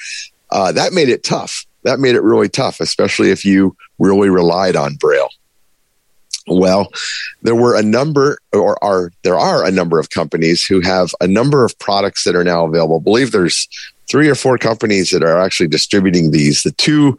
uh, 0.50 0.70
that 0.72 0.92
made 0.92 1.08
it 1.08 1.24
tough 1.24 1.66
that 1.84 2.00
made 2.00 2.14
it 2.14 2.22
really 2.22 2.48
tough, 2.48 2.80
especially 2.80 3.30
if 3.30 3.44
you 3.44 3.76
really 3.98 4.28
relied 4.28 4.76
on 4.76 4.94
Braille. 4.96 5.30
Well, 6.46 6.90
there 7.42 7.54
were 7.54 7.76
a 7.76 7.82
number, 7.82 8.38
or 8.52 8.82
are 8.82 9.12
there 9.22 9.38
are 9.38 9.64
a 9.64 9.70
number 9.70 10.00
of 10.00 10.10
companies 10.10 10.64
who 10.64 10.80
have 10.80 11.14
a 11.20 11.28
number 11.28 11.64
of 11.64 11.78
products 11.78 12.24
that 12.24 12.34
are 12.34 12.44
now 12.44 12.66
available. 12.66 12.96
I 12.96 13.02
believe 13.02 13.30
there's 13.30 13.68
three 14.08 14.28
or 14.28 14.34
four 14.34 14.58
companies 14.58 15.10
that 15.10 15.22
are 15.22 15.40
actually 15.40 15.68
distributing 15.68 16.30
these. 16.30 16.62
The 16.62 16.72
two 16.72 17.16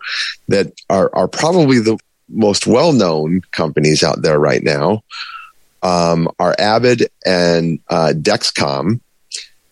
that 0.50 0.74
are 0.90 1.10
are 1.16 1.30
probably 1.30 1.80
the 1.80 1.98
most 2.30 2.68
well 2.68 2.92
known 2.92 3.42
companies 3.52 4.04
out 4.04 4.22
there 4.22 4.40
right 4.40 4.64
now 4.64 5.04
um, 5.84 6.30
are 6.40 6.56
Abbott 6.60 7.12
and 7.26 7.80
uh, 7.90 8.14
Dexcom 8.16 9.00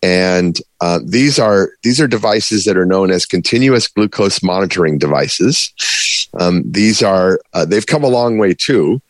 and 0.01 0.59
uh, 0.79 0.99
these 1.05 1.37
are 1.37 1.71
these 1.83 2.01
are 2.01 2.07
devices 2.07 2.65
that 2.65 2.77
are 2.77 2.85
known 2.85 3.11
as 3.11 3.25
continuous 3.25 3.87
glucose 3.87 4.41
monitoring 4.41 4.97
devices. 4.97 5.71
Um, 6.39 6.63
these 6.65 7.03
are 7.03 7.39
uh, 7.53 7.65
they've 7.65 7.85
come 7.85 8.03
a 8.03 8.09
long 8.09 8.37
way 8.37 8.53
too. 8.53 9.01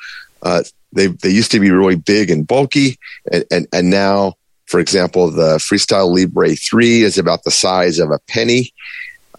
Uh, 0.42 0.64
they 0.94 1.08
they 1.08 1.30
used 1.30 1.52
to 1.52 1.60
be 1.60 1.72
really 1.72 1.96
big 1.96 2.30
and 2.30 2.46
bulky, 2.46 2.98
and, 3.32 3.46
and 3.52 3.68
and 3.72 3.90
now, 3.90 4.34
for 4.66 4.80
example, 4.80 5.32
the 5.32 5.58
Freestyle 5.58 6.14
Libre 6.14 6.56
three 6.56 7.04
is 7.04 7.18
about 7.18 7.44
the 7.44 7.52
size 7.52 8.00
of 8.00 8.12
a 8.12 8.20
penny, 8.28 8.74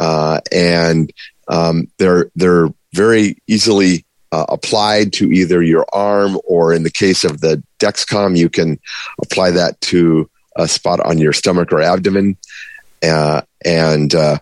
uh, 0.00 0.40
and 0.50 1.12
um, 1.48 1.88
they're 1.98 2.30
they're 2.34 2.68
very 2.94 3.36
easily 3.46 4.04
uh, 4.32 4.46
applied 4.48 5.12
to 5.12 5.30
either 5.30 5.62
your 5.62 5.84
arm 5.92 6.38
or 6.44 6.72
in 6.72 6.82
the 6.82 6.90
case 6.90 7.22
of 7.22 7.40
the 7.42 7.62
Dexcom, 7.78 8.36
you 8.36 8.48
can 8.48 8.80
apply 9.20 9.50
that 9.50 9.78
to 9.82 10.28
a 10.56 10.68
spot 10.68 11.00
on 11.00 11.18
your 11.18 11.32
stomach 11.32 11.72
or 11.72 11.80
abdomen, 11.80 12.36
uh, 13.02 13.42
and 13.64 14.14
uh, 14.14 14.38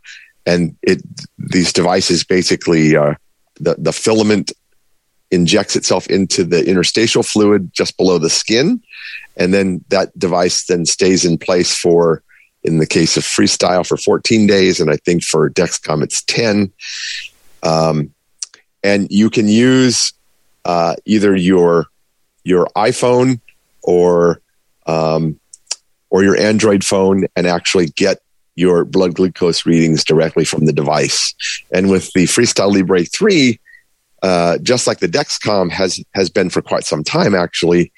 and 0.46 0.76
it 0.82 1.02
these 1.38 1.72
devices 1.72 2.24
basically 2.24 2.96
uh, 2.96 3.14
the 3.58 3.76
the 3.78 3.92
filament 3.92 4.52
injects 5.30 5.76
itself 5.76 6.08
into 6.08 6.42
the 6.42 6.68
interstitial 6.68 7.22
fluid 7.22 7.72
just 7.72 7.96
below 7.96 8.18
the 8.18 8.30
skin, 8.30 8.82
and 9.36 9.54
then 9.54 9.84
that 9.88 10.16
device 10.18 10.66
then 10.66 10.84
stays 10.84 11.24
in 11.24 11.38
place 11.38 11.74
for 11.74 12.22
in 12.62 12.78
the 12.78 12.86
case 12.86 13.16
of 13.16 13.22
freestyle 13.22 13.86
for 13.86 13.96
14 13.96 14.46
days 14.46 14.80
and 14.80 14.90
i 14.90 14.96
think 14.96 15.24
for 15.24 15.48
dexcom 15.48 16.02
it's 16.02 16.22
10 16.24 16.70
um, 17.62 18.12
and 18.82 19.10
you 19.10 19.30
can 19.30 19.48
use 19.48 20.12
uh, 20.64 20.94
either 21.04 21.34
your 21.34 21.86
your 22.44 22.68
iphone 22.76 23.40
or 23.82 24.40
um, 24.86 25.38
or 26.10 26.22
your 26.22 26.36
Android 26.36 26.84
phone 26.84 27.26
and 27.36 27.46
actually 27.46 27.86
get 27.86 28.18
your 28.56 28.84
blood 28.84 29.14
glucose 29.14 29.64
readings 29.64 30.04
directly 30.04 30.44
from 30.44 30.66
the 30.66 30.72
device. 30.72 31.34
And 31.72 31.90
with 31.90 32.12
the 32.12 32.24
Freestyle 32.24 32.72
Libre 32.72 33.04
3, 33.04 33.58
uh, 34.22 34.58
just 34.58 34.86
like 34.86 34.98
the 34.98 35.08
Dexcom 35.08 35.70
has 35.70 36.02
has 36.14 36.28
been 36.28 36.50
for 36.50 36.60
quite 36.60 36.84
some 36.84 37.02
time, 37.02 37.34
actually, 37.34 37.90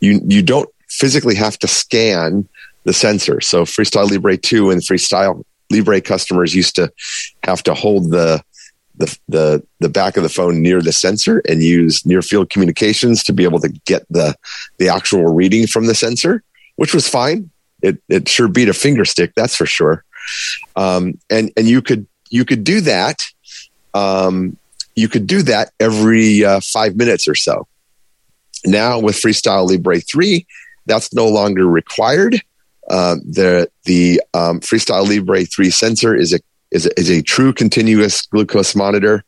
you 0.00 0.20
you 0.26 0.42
don't 0.42 0.68
physically 0.88 1.36
have 1.36 1.58
to 1.60 1.68
scan 1.68 2.46
the 2.84 2.92
sensor. 2.92 3.40
So 3.40 3.64
Freestyle 3.64 4.10
Libre 4.10 4.36
2 4.36 4.70
and 4.70 4.82
Freestyle 4.82 5.42
Libre 5.70 6.00
customers 6.00 6.54
used 6.54 6.74
to 6.76 6.92
have 7.44 7.62
to 7.62 7.72
hold 7.72 8.10
the 8.10 8.42
the, 8.96 9.18
the 9.28 9.66
the 9.78 9.88
back 9.88 10.18
of 10.18 10.22
the 10.22 10.28
phone 10.28 10.60
near 10.60 10.82
the 10.82 10.92
sensor 10.92 11.40
and 11.48 11.62
use 11.62 12.04
near 12.04 12.20
field 12.20 12.50
communications 12.50 13.24
to 13.24 13.32
be 13.32 13.44
able 13.44 13.60
to 13.60 13.70
get 13.86 14.04
the 14.10 14.36
the 14.78 14.88
actual 14.88 15.32
reading 15.32 15.66
from 15.66 15.86
the 15.86 15.94
sensor, 15.94 16.42
which 16.76 16.92
was 16.92 17.08
fine 17.08 17.50
it 17.82 18.02
it 18.08 18.28
sure 18.28 18.48
beat 18.48 18.68
a 18.68 18.74
finger 18.74 19.04
stick, 19.04 19.32
that's 19.34 19.56
for 19.56 19.66
sure. 19.66 20.04
Um, 20.76 21.18
and 21.28 21.52
and 21.56 21.68
you 21.68 21.82
could 21.82 22.06
you 22.30 22.44
could 22.44 22.64
do 22.64 22.80
that. 22.82 23.22
Um, 23.94 24.56
you 24.94 25.08
could 25.08 25.26
do 25.26 25.42
that 25.42 25.72
every 25.80 26.44
uh, 26.44 26.60
five 26.60 26.96
minutes 26.96 27.26
or 27.26 27.34
so. 27.34 27.66
Now 28.64 28.98
with 28.98 29.16
Freestyle 29.16 29.68
Libre 29.68 30.00
three, 30.00 30.46
that's 30.86 31.14
no 31.14 31.26
longer 31.28 31.66
required. 31.66 32.42
Uh, 32.88 33.16
the 33.24 33.70
the 33.84 34.22
um, 34.34 34.60
Freestyle 34.60 35.08
Libre 35.08 35.44
three 35.44 35.70
sensor 35.70 36.14
is 36.14 36.32
a 36.34 36.40
is 36.70 36.86
a, 36.86 37.00
is 37.00 37.10
a 37.10 37.22
true 37.22 37.52
continuous 37.52 38.22
glucose 38.26 38.76
monitor, 38.76 39.24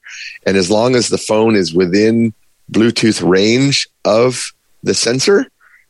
and 0.46 0.56
as 0.56 0.70
long 0.70 0.94
as 0.94 1.08
the 1.08 1.18
phone 1.18 1.56
is 1.56 1.74
within 1.74 2.32
Bluetooth 2.70 3.26
range 3.28 3.88
of 4.04 4.52
the 4.82 4.94
sensor, 4.94 5.46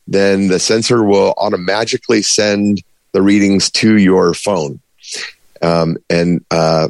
then 0.07 0.49
the 0.49 0.59
sensor 0.59 1.03
will 1.03 1.35
automatically 1.37 2.23
send 2.23 2.83
the 3.13 3.23
readings 3.23 3.71
to 3.71 3.97
your 3.97 4.35
phone. 4.35 4.81
Um, 5.61 5.97
and 6.11 6.45
uh, 6.51 6.89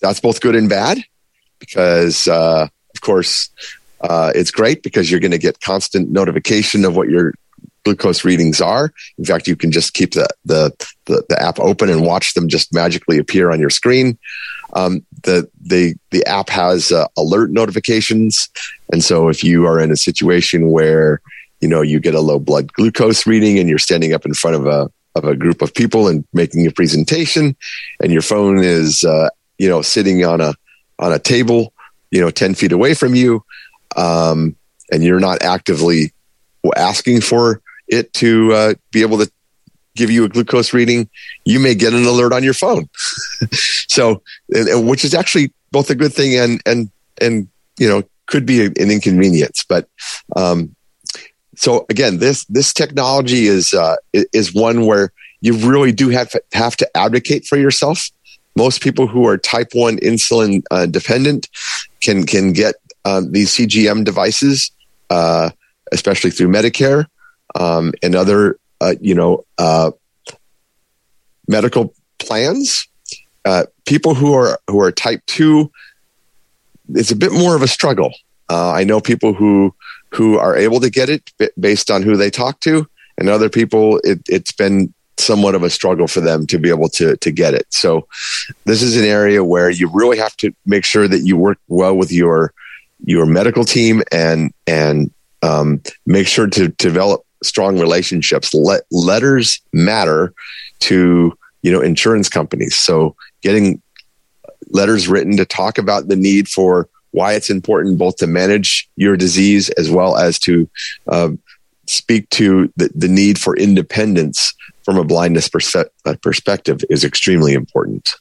that's 0.00 0.20
both 0.20 0.40
good 0.40 0.56
and 0.56 0.68
bad 0.68 0.98
because, 1.58 2.26
uh, 2.26 2.68
of 2.94 3.00
course, 3.02 3.50
uh, 4.00 4.32
it's 4.34 4.50
great 4.50 4.82
because 4.82 5.10
you're 5.10 5.20
going 5.20 5.30
to 5.32 5.38
get 5.38 5.60
constant 5.60 6.10
notification 6.10 6.84
of 6.84 6.96
what 6.96 7.08
your 7.08 7.34
glucose 7.84 8.24
readings 8.24 8.60
are. 8.60 8.92
In 9.18 9.24
fact, 9.24 9.46
you 9.46 9.56
can 9.56 9.70
just 9.70 9.94
keep 9.94 10.12
the, 10.12 10.28
the, 10.44 10.72
the, 11.06 11.24
the 11.28 11.42
app 11.42 11.58
open 11.58 11.90
and 11.90 12.04
watch 12.04 12.34
them 12.34 12.48
just 12.48 12.72
magically 12.72 13.18
appear 13.18 13.50
on 13.50 13.60
your 13.60 13.70
screen. 13.70 14.18
Um, 14.72 15.04
the, 15.24 15.48
the, 15.60 15.94
the 16.10 16.24
app 16.26 16.48
has 16.48 16.92
uh, 16.92 17.06
alert 17.16 17.50
notifications. 17.50 18.48
And 18.92 19.02
so 19.02 19.28
if 19.28 19.42
you 19.42 19.66
are 19.66 19.80
in 19.80 19.90
a 19.90 19.96
situation 19.96 20.70
where 20.70 21.20
you 21.60 21.68
know 21.68 21.82
you 21.82 22.00
get 22.00 22.14
a 22.14 22.20
low 22.20 22.38
blood 22.38 22.72
glucose 22.72 23.26
reading 23.26 23.58
and 23.58 23.68
you're 23.68 23.78
standing 23.78 24.12
up 24.12 24.24
in 24.24 24.34
front 24.34 24.56
of 24.56 24.66
a 24.66 24.90
of 25.16 25.24
a 25.24 25.34
group 25.34 25.60
of 25.60 25.74
people 25.74 26.06
and 26.06 26.24
making 26.32 26.66
a 26.66 26.70
presentation 26.70 27.56
and 28.00 28.12
your 28.12 28.22
phone 28.22 28.58
is 28.58 29.04
uh, 29.04 29.28
you 29.58 29.68
know 29.68 29.82
sitting 29.82 30.24
on 30.24 30.40
a 30.40 30.54
on 30.98 31.12
a 31.12 31.18
table 31.18 31.72
you 32.10 32.20
know 32.20 32.30
10 32.30 32.54
feet 32.54 32.72
away 32.72 32.94
from 32.94 33.14
you 33.14 33.44
um, 33.96 34.54
and 34.92 35.02
you're 35.02 35.20
not 35.20 35.42
actively 35.42 36.12
asking 36.76 37.20
for 37.20 37.60
it 37.88 38.12
to 38.14 38.52
uh, 38.52 38.74
be 38.92 39.02
able 39.02 39.18
to 39.18 39.30
give 39.96 40.10
you 40.10 40.24
a 40.24 40.28
glucose 40.28 40.72
reading, 40.72 41.08
you 41.44 41.60
may 41.60 41.74
get 41.74 41.92
an 41.92 42.04
alert 42.04 42.32
on 42.32 42.44
your 42.44 42.54
phone. 42.54 42.88
so, 43.88 44.22
which 44.48 45.04
is 45.04 45.14
actually 45.14 45.52
both 45.72 45.90
a 45.90 45.94
good 45.94 46.12
thing 46.12 46.36
and 46.36 46.60
and 46.66 46.90
and 47.20 47.48
you 47.78 47.88
know 47.88 48.02
could 48.26 48.46
be 48.46 48.64
an 48.64 48.90
inconvenience. 48.90 49.64
But 49.68 49.88
um, 50.36 50.74
so 51.60 51.84
again, 51.90 52.20
this 52.20 52.46
this 52.46 52.72
technology 52.72 53.44
is 53.46 53.74
uh, 53.74 53.96
is 54.14 54.54
one 54.54 54.86
where 54.86 55.12
you 55.42 55.52
really 55.58 55.92
do 55.92 56.08
have 56.08 56.30
to, 56.30 56.42
have 56.54 56.74
to 56.78 56.96
advocate 56.96 57.44
for 57.44 57.58
yourself. 57.58 58.08
Most 58.56 58.80
people 58.80 59.06
who 59.06 59.26
are 59.26 59.36
type 59.36 59.68
one 59.74 59.98
insulin 59.98 60.62
uh, 60.70 60.86
dependent 60.86 61.50
can 62.00 62.24
can 62.24 62.54
get 62.54 62.76
um, 63.04 63.32
these 63.32 63.50
CGM 63.50 64.06
devices, 64.06 64.70
uh, 65.10 65.50
especially 65.92 66.30
through 66.30 66.48
Medicare 66.48 67.04
um, 67.54 67.92
and 68.02 68.14
other 68.14 68.58
uh, 68.80 68.94
you 68.98 69.14
know 69.14 69.44
uh, 69.58 69.90
medical 71.46 71.92
plans. 72.18 72.88
Uh, 73.44 73.66
people 73.84 74.14
who 74.14 74.32
are 74.32 74.58
who 74.66 74.80
are 74.80 74.90
type 74.90 75.20
two, 75.26 75.70
it's 76.94 77.10
a 77.10 77.16
bit 77.16 77.32
more 77.32 77.54
of 77.54 77.60
a 77.60 77.68
struggle. 77.68 78.14
Uh, 78.48 78.70
I 78.70 78.82
know 78.82 78.98
people 78.98 79.34
who 79.34 79.74
who 80.12 80.38
are 80.38 80.56
able 80.56 80.80
to 80.80 80.90
get 80.90 81.08
it 81.08 81.30
based 81.58 81.90
on 81.90 82.02
who 82.02 82.16
they 82.16 82.30
talk 82.30 82.60
to, 82.60 82.86
and 83.18 83.28
other 83.28 83.48
people 83.48 84.00
it, 84.04 84.20
it's 84.28 84.52
been 84.52 84.92
somewhat 85.18 85.54
of 85.54 85.62
a 85.62 85.70
struggle 85.70 86.08
for 86.08 86.20
them 86.20 86.46
to 86.46 86.58
be 86.58 86.68
able 86.68 86.88
to 86.88 87.16
to 87.18 87.30
get 87.30 87.54
it. 87.54 87.66
So 87.70 88.06
this 88.64 88.82
is 88.82 88.96
an 88.96 89.04
area 89.04 89.44
where 89.44 89.70
you 89.70 89.90
really 89.92 90.18
have 90.18 90.36
to 90.38 90.52
make 90.66 90.84
sure 90.84 91.06
that 91.08 91.20
you 91.20 91.36
work 91.36 91.58
well 91.68 91.96
with 91.96 92.12
your 92.12 92.52
your 93.04 93.26
medical 93.26 93.64
team 93.64 94.02
and 94.10 94.52
and 94.66 95.12
um, 95.42 95.82
make 96.06 96.26
sure 96.26 96.46
to 96.48 96.68
develop 96.68 97.24
strong 97.42 97.78
relationships. 97.78 98.52
Let 98.52 98.82
letters 98.90 99.60
matter 99.72 100.34
to 100.80 101.36
you 101.62 101.72
know 101.72 101.80
insurance 101.80 102.28
companies. 102.28 102.78
So 102.78 103.14
getting 103.42 103.80
letters 104.70 105.08
written 105.08 105.36
to 105.36 105.44
talk 105.44 105.78
about 105.78 106.08
the 106.08 106.16
need 106.16 106.48
for 106.48 106.88
why 107.12 107.34
it's 107.34 107.50
important 107.50 107.98
both 107.98 108.16
to 108.16 108.26
manage 108.26 108.88
your 108.96 109.16
disease 109.16 109.68
as 109.70 109.90
well 109.90 110.16
as 110.16 110.38
to 110.40 110.68
uh, 111.08 111.30
speak 111.86 112.28
to 112.30 112.72
the, 112.76 112.90
the 112.94 113.08
need 113.08 113.38
for 113.38 113.56
independence 113.56 114.54
from 114.84 114.96
a 114.96 115.04
blindness 115.04 115.48
perse- 115.48 115.74
uh, 115.76 116.14
perspective 116.22 116.80
is 116.88 117.04
extremely 117.04 117.52
important. 117.52 118.14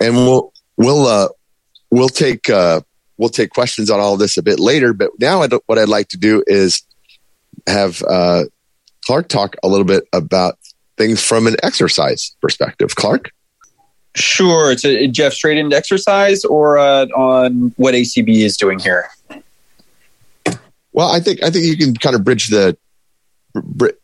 And 0.00 0.16
we'll 0.16 0.52
we'll 0.76 1.06
uh, 1.06 1.28
we'll 1.90 2.08
take 2.08 2.48
uh, 2.50 2.80
we'll 3.16 3.28
take 3.28 3.50
questions 3.50 3.90
on 3.90 4.00
all 4.00 4.16
this 4.16 4.36
a 4.36 4.42
bit 4.42 4.58
later. 4.58 4.92
But 4.92 5.10
now, 5.18 5.42
I'd, 5.42 5.52
what 5.66 5.78
I'd 5.78 5.88
like 5.88 6.08
to 6.08 6.16
do 6.16 6.42
is 6.46 6.82
have 7.66 8.02
uh, 8.02 8.44
Clark 9.04 9.28
talk 9.28 9.56
a 9.62 9.68
little 9.68 9.84
bit 9.84 10.04
about 10.12 10.58
things 10.96 11.22
from 11.22 11.46
an 11.46 11.56
exercise 11.62 12.34
perspective. 12.40 12.94
Clark. 12.94 13.30
Sure. 14.14 14.72
It's 14.72 14.84
a 14.84 15.06
Jeff, 15.06 15.32
straight 15.32 15.58
into 15.58 15.76
exercise 15.76 16.44
or 16.44 16.78
uh, 16.78 17.06
on 17.06 17.72
what 17.76 17.94
ACB 17.94 18.28
is 18.28 18.56
doing 18.56 18.78
here. 18.78 19.08
Well, 20.92 21.10
I 21.10 21.20
think 21.20 21.42
I 21.42 21.50
think 21.50 21.64
you 21.64 21.76
can 21.76 21.94
kind 21.94 22.14
of 22.14 22.22
bridge 22.22 22.48
the, 22.48 22.76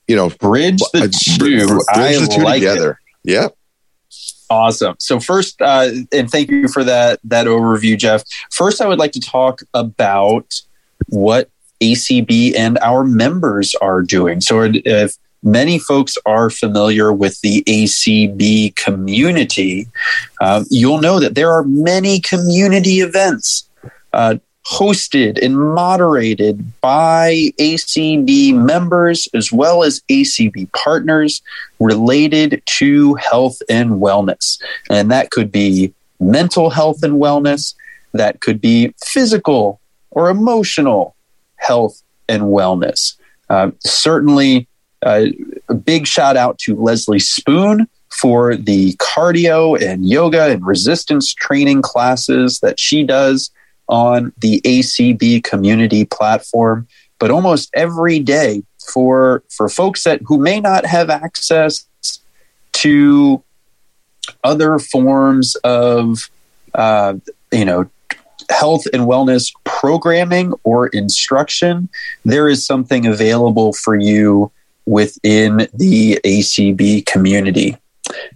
you 0.06 0.16
know, 0.16 0.30
bridge 0.30 0.80
the 0.92 1.02
uh, 1.02 1.08
two. 1.12 1.38
Bridge 1.38 1.68
the 1.68 2.34
two 2.34 2.42
like 2.42 2.60
together. 2.60 2.98
It. 3.24 3.30
Yeah. 3.30 3.48
Awesome. 4.50 4.96
So 4.98 5.20
first, 5.20 5.60
uh, 5.60 5.90
and 6.10 6.30
thank 6.30 6.50
you 6.50 6.68
for 6.68 6.82
that 6.84 7.20
that 7.24 7.46
overview, 7.46 7.98
Jeff. 7.98 8.24
First, 8.50 8.80
I 8.80 8.86
would 8.86 8.98
like 8.98 9.12
to 9.12 9.20
talk 9.20 9.60
about 9.74 10.62
what 11.08 11.50
ACB 11.82 12.56
and 12.56 12.78
our 12.78 13.04
members 13.04 13.74
are 13.74 14.02
doing. 14.02 14.40
So 14.40 14.62
if 14.62 15.16
many 15.42 15.78
folks 15.78 16.16
are 16.26 16.50
familiar 16.50 17.12
with 17.12 17.40
the 17.40 17.62
ACB 17.64 18.74
community, 18.76 19.88
uh, 20.40 20.64
you'll 20.70 21.00
know 21.00 21.20
that 21.20 21.34
there 21.34 21.52
are 21.52 21.64
many 21.64 22.20
community 22.20 23.00
events 23.00 23.68
uh, 24.12 24.36
hosted 24.66 25.42
and 25.42 25.58
moderated 25.58 26.80
by 26.80 27.50
ACB 27.58 28.54
members 28.54 29.26
as 29.32 29.50
well 29.50 29.82
as 29.82 30.02
ACB 30.10 30.70
partners 30.72 31.42
related 31.80 32.62
to 32.66 33.14
health 33.14 33.62
and 33.70 33.92
wellness. 33.92 34.60
And 34.90 35.10
that 35.10 35.30
could 35.30 35.50
be 35.50 35.94
mental 36.20 36.68
health 36.68 37.02
and 37.02 37.14
wellness, 37.14 37.74
that 38.12 38.40
could 38.40 38.60
be 38.60 38.94
physical 39.02 39.80
or 40.10 40.28
emotional 40.28 41.14
health 41.56 42.02
and 42.28 42.42
wellness. 42.44 43.14
Uh, 43.48 43.70
certainly, 43.80 44.68
uh, 45.02 45.26
a 45.68 45.74
big 45.74 46.06
shout 46.06 46.36
out 46.36 46.58
to 46.58 46.74
Leslie 46.74 47.18
Spoon 47.18 47.88
for 48.10 48.56
the 48.56 48.94
cardio 48.94 49.80
and 49.80 50.08
yoga 50.08 50.50
and 50.50 50.66
resistance 50.66 51.32
training 51.34 51.82
classes 51.82 52.60
that 52.60 52.80
she 52.80 53.04
does 53.04 53.50
on 53.88 54.32
the 54.38 54.60
ACB 54.62 55.42
community 55.44 56.04
platform. 56.04 56.88
But 57.18 57.30
almost 57.30 57.70
every 57.74 58.18
day 58.18 58.62
for 58.92 59.42
for 59.50 59.68
folks 59.68 60.04
that 60.04 60.20
who 60.24 60.38
may 60.38 60.60
not 60.60 60.86
have 60.86 61.10
access 61.10 61.86
to 62.72 63.42
other 64.44 64.78
forms 64.78 65.56
of 65.56 66.30
uh, 66.74 67.14
you 67.52 67.64
know 67.64 67.90
health 68.50 68.86
and 68.92 69.02
wellness 69.02 69.52
programming 69.64 70.54
or 70.64 70.86
instruction, 70.88 71.88
there 72.24 72.48
is 72.48 72.64
something 72.64 73.06
available 73.06 73.72
for 73.72 73.94
you 73.94 74.50
within 74.88 75.68
the 75.74 76.18
ACB 76.24 77.04
community. 77.04 77.76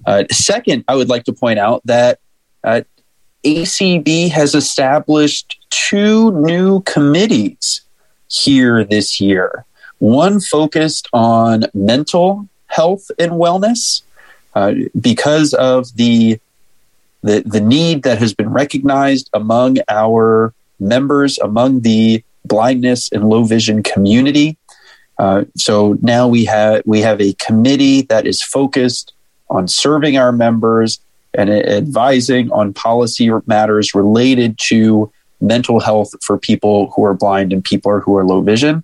Uh, 0.04 0.24
second, 0.30 0.84
I 0.86 0.94
would 0.94 1.08
like 1.08 1.24
to 1.24 1.32
point 1.32 1.58
out 1.58 1.80
that 1.86 2.20
uh, 2.62 2.82
ACB 3.42 4.30
has 4.30 4.54
established 4.54 5.58
two 5.70 6.30
new 6.32 6.82
committees 6.82 7.80
here 8.28 8.84
this 8.84 9.18
year. 9.18 9.64
One 9.98 10.40
focused 10.40 11.08
on 11.14 11.64
mental 11.72 12.46
health 12.66 13.10
and 13.18 13.32
wellness 13.32 14.02
uh, 14.54 14.74
because 15.00 15.54
of 15.54 15.96
the, 15.96 16.38
the 17.22 17.42
the 17.46 17.60
need 17.60 18.02
that 18.02 18.18
has 18.18 18.34
been 18.34 18.50
recognized 18.50 19.30
among 19.32 19.78
our 19.88 20.52
members, 20.78 21.38
among 21.38 21.80
the 21.80 22.22
blindness 22.44 23.10
and 23.10 23.28
low 23.28 23.44
vision 23.44 23.82
community. 23.82 24.58
Uh, 25.22 25.44
so 25.56 25.96
now 26.02 26.26
we 26.26 26.44
have 26.44 26.82
we 26.84 27.00
have 27.00 27.20
a 27.20 27.32
committee 27.34 28.02
that 28.02 28.26
is 28.26 28.42
focused 28.42 29.12
on 29.50 29.68
serving 29.68 30.16
our 30.16 30.32
members 30.32 30.98
and 31.32 31.48
advising 31.48 32.50
on 32.50 32.74
policy 32.74 33.30
matters 33.46 33.94
related 33.94 34.58
to 34.58 35.12
mental 35.40 35.78
health 35.78 36.12
for 36.24 36.36
people 36.38 36.90
who 36.96 37.04
are 37.04 37.14
blind 37.14 37.52
and 37.52 37.64
people 37.64 38.00
who 38.00 38.16
are 38.16 38.26
low 38.26 38.40
vision. 38.40 38.82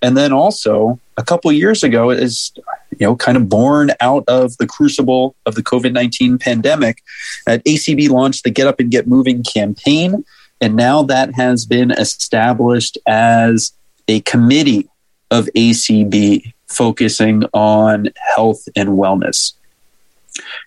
And 0.00 0.16
then 0.16 0.32
also 0.32 1.00
a 1.16 1.24
couple 1.24 1.50
years 1.50 1.82
ago 1.82 2.10
is 2.10 2.52
you 2.92 3.04
know 3.04 3.16
kind 3.16 3.36
of 3.36 3.48
born 3.48 3.90
out 3.98 4.22
of 4.28 4.56
the 4.58 4.68
crucible 4.68 5.34
of 5.44 5.56
the 5.56 5.62
COVID-19 5.62 6.40
pandemic, 6.40 7.02
at 7.48 7.64
ACB 7.64 8.08
launched 8.10 8.44
the 8.44 8.50
Get 8.50 8.68
Up 8.68 8.78
and 8.78 8.92
Get 8.92 9.08
Moving 9.08 9.42
campaign 9.42 10.24
and 10.60 10.76
now 10.76 11.02
that 11.02 11.34
has 11.34 11.66
been 11.66 11.90
established 11.90 12.96
as 13.08 13.72
a 14.06 14.20
committee 14.20 14.89
of 15.30 15.46
ACB 15.56 16.52
focusing 16.66 17.44
on 17.52 18.08
health 18.34 18.68
and 18.76 18.90
wellness. 18.90 19.54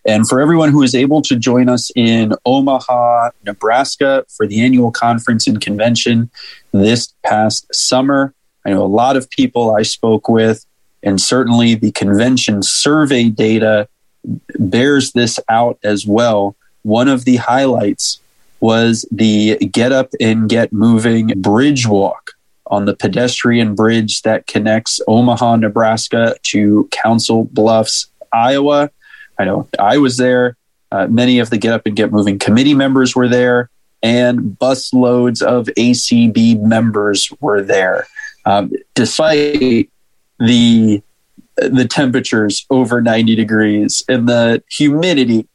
And 0.06 0.28
for 0.28 0.42
everyone 0.42 0.72
who 0.72 0.84
is 0.84 0.94
able 0.94 1.22
to 1.24 1.36
join 1.36 1.70
us 1.70 1.90
in 1.96 2.34
Omaha, 2.46 3.32
Nebraska 3.46 4.26
for 4.30 4.46
the 4.46 4.62
annual 4.62 4.92
conference 4.92 5.48
and 5.48 5.62
convention 5.62 6.30
this 6.72 7.14
past 7.24 7.74
summer, 7.74 8.34
I 8.66 8.72
know 8.72 8.84
a 8.84 8.86
lot 8.86 9.16
of 9.16 9.30
people 9.30 9.76
I 9.76 9.84
spoke 9.84 10.28
with, 10.28 10.66
and 11.02 11.20
certainly 11.20 11.76
the 11.76 11.92
convention 11.92 12.64
survey 12.64 13.30
data 13.30 13.88
bears 14.58 15.12
this 15.14 15.40
out 15.50 15.80
as 15.84 16.06
well. 16.06 16.56
One 16.84 17.08
of 17.08 17.26
the 17.26 17.38
highlights 17.38 18.20
was 18.60 19.06
the 19.12 19.58
Get 19.58 19.92
Up 19.92 20.10
and 20.22 20.48
Get 20.48 20.72
Moving 20.72 21.28
Bridge 21.42 21.88
Walk 21.88 22.33
on 22.74 22.86
the 22.86 22.96
pedestrian 22.96 23.76
bridge 23.76 24.24
that 24.24 24.48
connects 24.48 25.00
Omaha, 25.08 25.58
Nebraska 25.58 26.36
to 26.42 26.90
Council 26.92 27.46
Bluffs, 27.46 28.08
Iowa. 28.34 28.90
I 29.38 29.46
know 29.46 29.70
I 29.78 30.00
was 30.00 30.18
there. 30.18 30.58
Uh, 30.92 31.06
many 31.08 31.38
of 31.38 31.52
the 31.52 31.60
Get 31.60 31.72
Up 31.72 31.86
and 31.86 31.96
Get 31.96 32.12
Moving 32.12 32.40
committee 32.40 32.74
members 32.74 33.16
were 33.16 33.28
there, 33.28 33.70
and 34.02 34.58
bus 34.58 34.92
loads 34.92 35.44
of 35.44 35.68
ACB 35.78 36.60
members 36.62 37.32
were 37.40 37.62
there. 37.62 38.08
Um, 38.46 38.72
despite 38.96 39.92
the 40.40 41.04
the 41.56 41.88
temperatures 41.88 42.66
over 42.72 43.00
90 43.00 43.36
degrees 43.36 44.04
and 44.10 44.28
the 44.28 44.64
humidity 44.72 45.48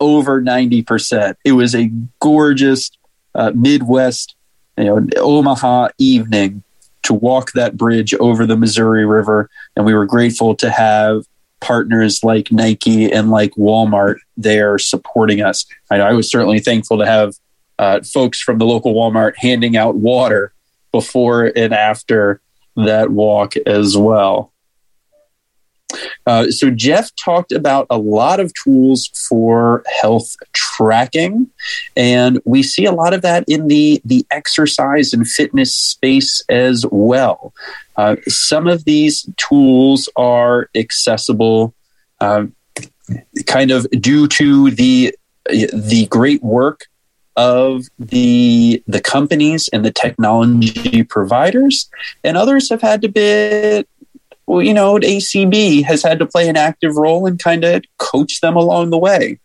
over 0.00 0.40
90%. 0.40 1.34
It 1.44 1.52
was 1.52 1.74
a 1.74 1.90
gorgeous 2.20 2.90
uh, 3.34 3.52
Midwest, 3.54 4.34
you 4.76 4.84
know, 4.84 5.06
Omaha 5.16 5.88
evening 5.98 6.62
to 7.04 7.14
walk 7.14 7.52
that 7.52 7.76
bridge 7.76 8.14
over 8.14 8.46
the 8.46 8.56
Missouri 8.56 9.04
River. 9.04 9.50
And 9.76 9.84
we 9.84 9.94
were 9.94 10.06
grateful 10.06 10.54
to 10.56 10.70
have 10.70 11.24
partners 11.60 12.24
like 12.24 12.50
Nike 12.50 13.10
and 13.10 13.30
like 13.30 13.52
Walmart 13.52 14.16
there 14.36 14.78
supporting 14.78 15.40
us. 15.40 15.66
I, 15.90 16.00
I 16.00 16.12
was 16.12 16.30
certainly 16.30 16.60
thankful 16.60 16.98
to 16.98 17.06
have 17.06 17.34
uh, 17.78 18.00
folks 18.02 18.40
from 18.40 18.58
the 18.58 18.66
local 18.66 18.94
Walmart 18.94 19.34
handing 19.36 19.76
out 19.76 19.96
water 19.96 20.52
before 20.92 21.52
and 21.56 21.74
after 21.74 22.40
that 22.76 23.10
walk 23.10 23.56
as 23.66 23.96
well. 23.96 24.52
Uh, 26.26 26.50
so 26.50 26.70
Jeff 26.70 27.10
talked 27.16 27.52
about 27.52 27.86
a 27.90 27.98
lot 27.98 28.40
of 28.40 28.52
tools 28.62 29.08
for 29.28 29.82
health 30.00 30.36
tracking, 30.52 31.48
and 31.96 32.40
we 32.44 32.62
see 32.62 32.84
a 32.84 32.92
lot 32.92 33.14
of 33.14 33.22
that 33.22 33.44
in 33.48 33.68
the 33.68 34.00
the 34.04 34.26
exercise 34.30 35.12
and 35.12 35.28
fitness 35.28 35.74
space 35.74 36.42
as 36.48 36.84
well. 36.90 37.52
Uh, 37.96 38.16
some 38.26 38.66
of 38.66 38.84
these 38.84 39.28
tools 39.36 40.08
are 40.16 40.68
accessible, 40.74 41.74
uh, 42.20 42.46
kind 43.46 43.70
of 43.70 43.86
due 43.90 44.26
to 44.28 44.70
the 44.70 45.14
the 45.46 46.06
great 46.10 46.42
work 46.42 46.86
of 47.36 47.84
the 47.98 48.82
the 48.86 49.00
companies 49.00 49.68
and 49.72 49.84
the 49.84 49.92
technology 49.92 51.02
providers, 51.02 51.90
and 52.22 52.36
others 52.36 52.70
have 52.70 52.80
had 52.80 53.02
to 53.02 53.08
be 53.08 53.84
well, 54.46 54.62
you 54.62 54.74
know, 54.74 54.96
ACB 54.96 55.84
has 55.84 56.02
had 56.02 56.18
to 56.18 56.26
play 56.26 56.48
an 56.48 56.56
active 56.56 56.96
role 56.96 57.26
and 57.26 57.38
kind 57.38 57.64
of 57.64 57.82
coach 57.98 58.40
them 58.40 58.56
along 58.56 58.90
the 58.90 58.98
way. 58.98 59.38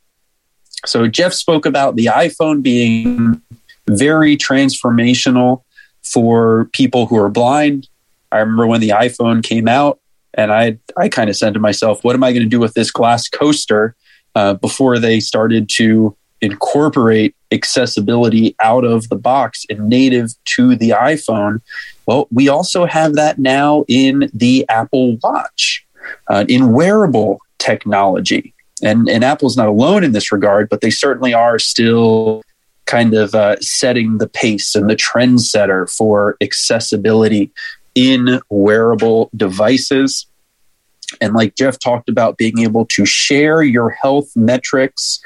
So 0.85 1.07
Jeff 1.07 1.33
spoke 1.33 1.65
about 1.65 1.95
the 1.95 2.05
iPhone 2.07 2.61
being 2.61 3.41
very 3.89 4.37
transformational 4.37 5.63
for 6.03 6.65
people 6.73 7.05
who 7.05 7.17
are 7.17 7.29
blind. 7.29 7.87
I 8.31 8.39
remember 8.39 8.67
when 8.67 8.81
the 8.81 8.89
iPhone 8.89 9.43
came 9.43 9.67
out, 9.67 9.99
and 10.33 10.51
I 10.51 10.77
I 10.97 11.09
kind 11.09 11.29
of 11.29 11.35
said 11.35 11.53
to 11.55 11.59
myself, 11.59 12.03
"What 12.03 12.15
am 12.15 12.23
I 12.23 12.31
going 12.31 12.43
to 12.43 12.49
do 12.49 12.59
with 12.59 12.73
this 12.73 12.91
glass 12.91 13.27
coaster?" 13.27 13.95
Uh, 14.35 14.53
before 14.53 14.99
they 14.99 15.19
started 15.19 15.67
to 15.67 16.15
incorporate 16.41 17.35
accessibility 17.51 18.55
out 18.59 18.85
of 18.85 19.09
the 19.09 19.15
box 19.15 19.65
and 19.69 19.89
native 19.89 20.31
to 20.45 20.75
the 20.75 20.91
iPhone. 20.91 21.61
Well, 22.05 22.27
we 22.31 22.47
also 22.47 22.85
have 22.85 23.15
that 23.15 23.39
now 23.39 23.85
in 23.87 24.29
the 24.33 24.65
Apple 24.69 25.17
Watch, 25.23 25.85
uh, 26.27 26.45
in 26.47 26.73
wearable 26.73 27.39
technology. 27.57 28.53
And, 28.81 29.09
and 29.09 29.23
Apple's 29.23 29.57
not 29.57 29.67
alone 29.67 30.03
in 30.03 30.13
this 30.13 30.31
regard, 30.31 30.69
but 30.69 30.81
they 30.81 30.89
certainly 30.89 31.33
are 31.33 31.59
still 31.59 32.43
kind 32.85 33.13
of 33.13 33.35
uh, 33.35 33.55
setting 33.59 34.17
the 34.17 34.27
pace 34.27 34.73
and 34.73 34.89
the 34.89 34.95
trendsetter 34.95 35.91
for 35.95 36.37
accessibility 36.41 37.51
in 37.93 38.39
wearable 38.49 39.29
devices. 39.35 40.25
And 41.21 41.33
like 41.33 41.55
Jeff 41.55 41.77
talked 41.77 42.09
about, 42.09 42.37
being 42.37 42.59
able 42.59 42.85
to 42.87 43.05
share 43.05 43.61
your 43.61 43.89
health 43.89 44.35
metrics 44.35 45.19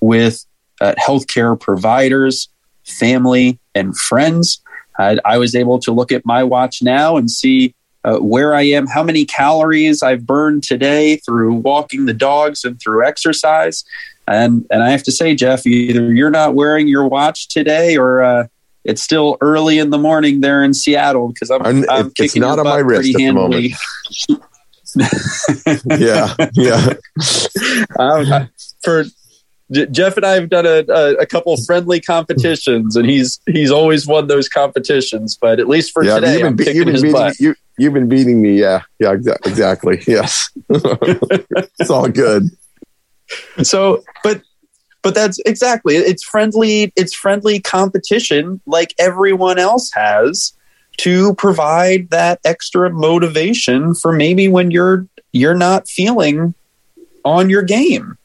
with 0.00 0.46
uh, 0.80 0.94
healthcare 0.98 1.58
providers, 1.58 2.48
family, 2.84 3.58
and 3.74 3.96
friends. 3.96 4.62
Uh, 4.98 5.16
I 5.24 5.38
was 5.38 5.54
able 5.54 5.78
to 5.80 5.92
look 5.92 6.12
at 6.12 6.26
my 6.26 6.44
watch 6.44 6.82
now 6.82 7.16
and 7.16 7.30
see 7.30 7.74
uh, 8.04 8.18
where 8.18 8.54
I 8.54 8.62
am, 8.62 8.86
how 8.86 9.02
many 9.02 9.24
calories 9.24 10.02
I've 10.02 10.26
burned 10.26 10.62
today 10.62 11.16
through 11.16 11.54
walking 11.54 12.06
the 12.06 12.14
dogs 12.14 12.64
and 12.64 12.80
through 12.80 13.06
exercise. 13.06 13.84
And 14.26 14.66
and 14.70 14.82
I 14.82 14.90
have 14.90 15.02
to 15.04 15.12
say, 15.12 15.34
Jeff, 15.34 15.66
either 15.66 16.12
you're 16.12 16.30
not 16.30 16.54
wearing 16.54 16.88
your 16.88 17.08
watch 17.08 17.48
today, 17.48 17.96
or 17.96 18.22
uh, 18.22 18.46
it's 18.84 19.02
still 19.02 19.36
early 19.40 19.78
in 19.78 19.90
the 19.90 19.98
morning 19.98 20.40
there 20.40 20.62
in 20.62 20.72
Seattle 20.72 21.28
because 21.28 21.50
I'm, 21.50 21.62
I'm, 21.62 21.90
I'm 21.90 22.12
it's 22.16 22.36
not 22.36 22.58
on 22.58 22.64
my 22.64 22.78
wrist 22.78 23.10
at 23.10 23.16
the 23.16 23.32
moment. 23.32 23.72
yeah, 26.00 26.34
yeah. 26.54 26.94
um, 27.98 28.48
for 28.82 29.04
J- 29.72 29.86
Jeff 29.86 30.16
and 30.16 30.26
I 30.26 30.34
have 30.34 30.48
done 30.48 30.66
a, 30.66 30.84
a, 30.88 31.14
a, 31.16 31.26
couple 31.26 31.56
friendly 31.58 32.00
competitions, 32.00 32.96
and 32.96 33.08
he's 33.08 33.40
he's 33.46 33.70
always 33.70 34.06
won 34.06 34.26
those 34.26 34.48
competitions. 34.48 35.36
But 35.40 35.60
at 35.60 35.68
least 35.68 35.92
for 35.92 36.04
yeah, 36.04 36.16
today, 36.16 36.32
you've 36.32 36.40
been, 36.40 36.46
I'm 36.46 36.56
kicking 36.56 36.76
you've 36.76 36.84
been 36.86 36.94
his 36.94 37.02
beating, 37.02 37.12
butt. 37.12 37.40
You, 37.40 37.54
you've 37.78 37.94
been 37.94 38.08
beating 38.08 38.42
me, 38.42 38.60
yeah, 38.60 38.82
yeah, 38.98 39.14
exa- 39.14 39.46
exactly. 39.46 40.02
Yes, 40.06 40.50
it's 40.68 41.90
all 41.90 42.08
good. 42.08 42.48
So, 43.62 44.02
but 44.24 44.42
but 45.02 45.14
that's 45.14 45.38
exactly 45.46 45.96
it's 45.96 46.24
friendly. 46.24 46.92
It's 46.96 47.14
friendly 47.14 47.60
competition, 47.60 48.60
like 48.66 48.94
everyone 48.98 49.58
else 49.58 49.90
has, 49.94 50.52
to 50.98 51.34
provide 51.36 52.10
that 52.10 52.40
extra 52.44 52.90
motivation 52.90 53.94
for 53.94 54.12
maybe 54.12 54.48
when 54.48 54.70
you're 54.70 55.06
you're 55.32 55.54
not 55.54 55.88
feeling 55.88 56.54
on 57.24 57.50
your 57.50 57.62
game 57.62 58.16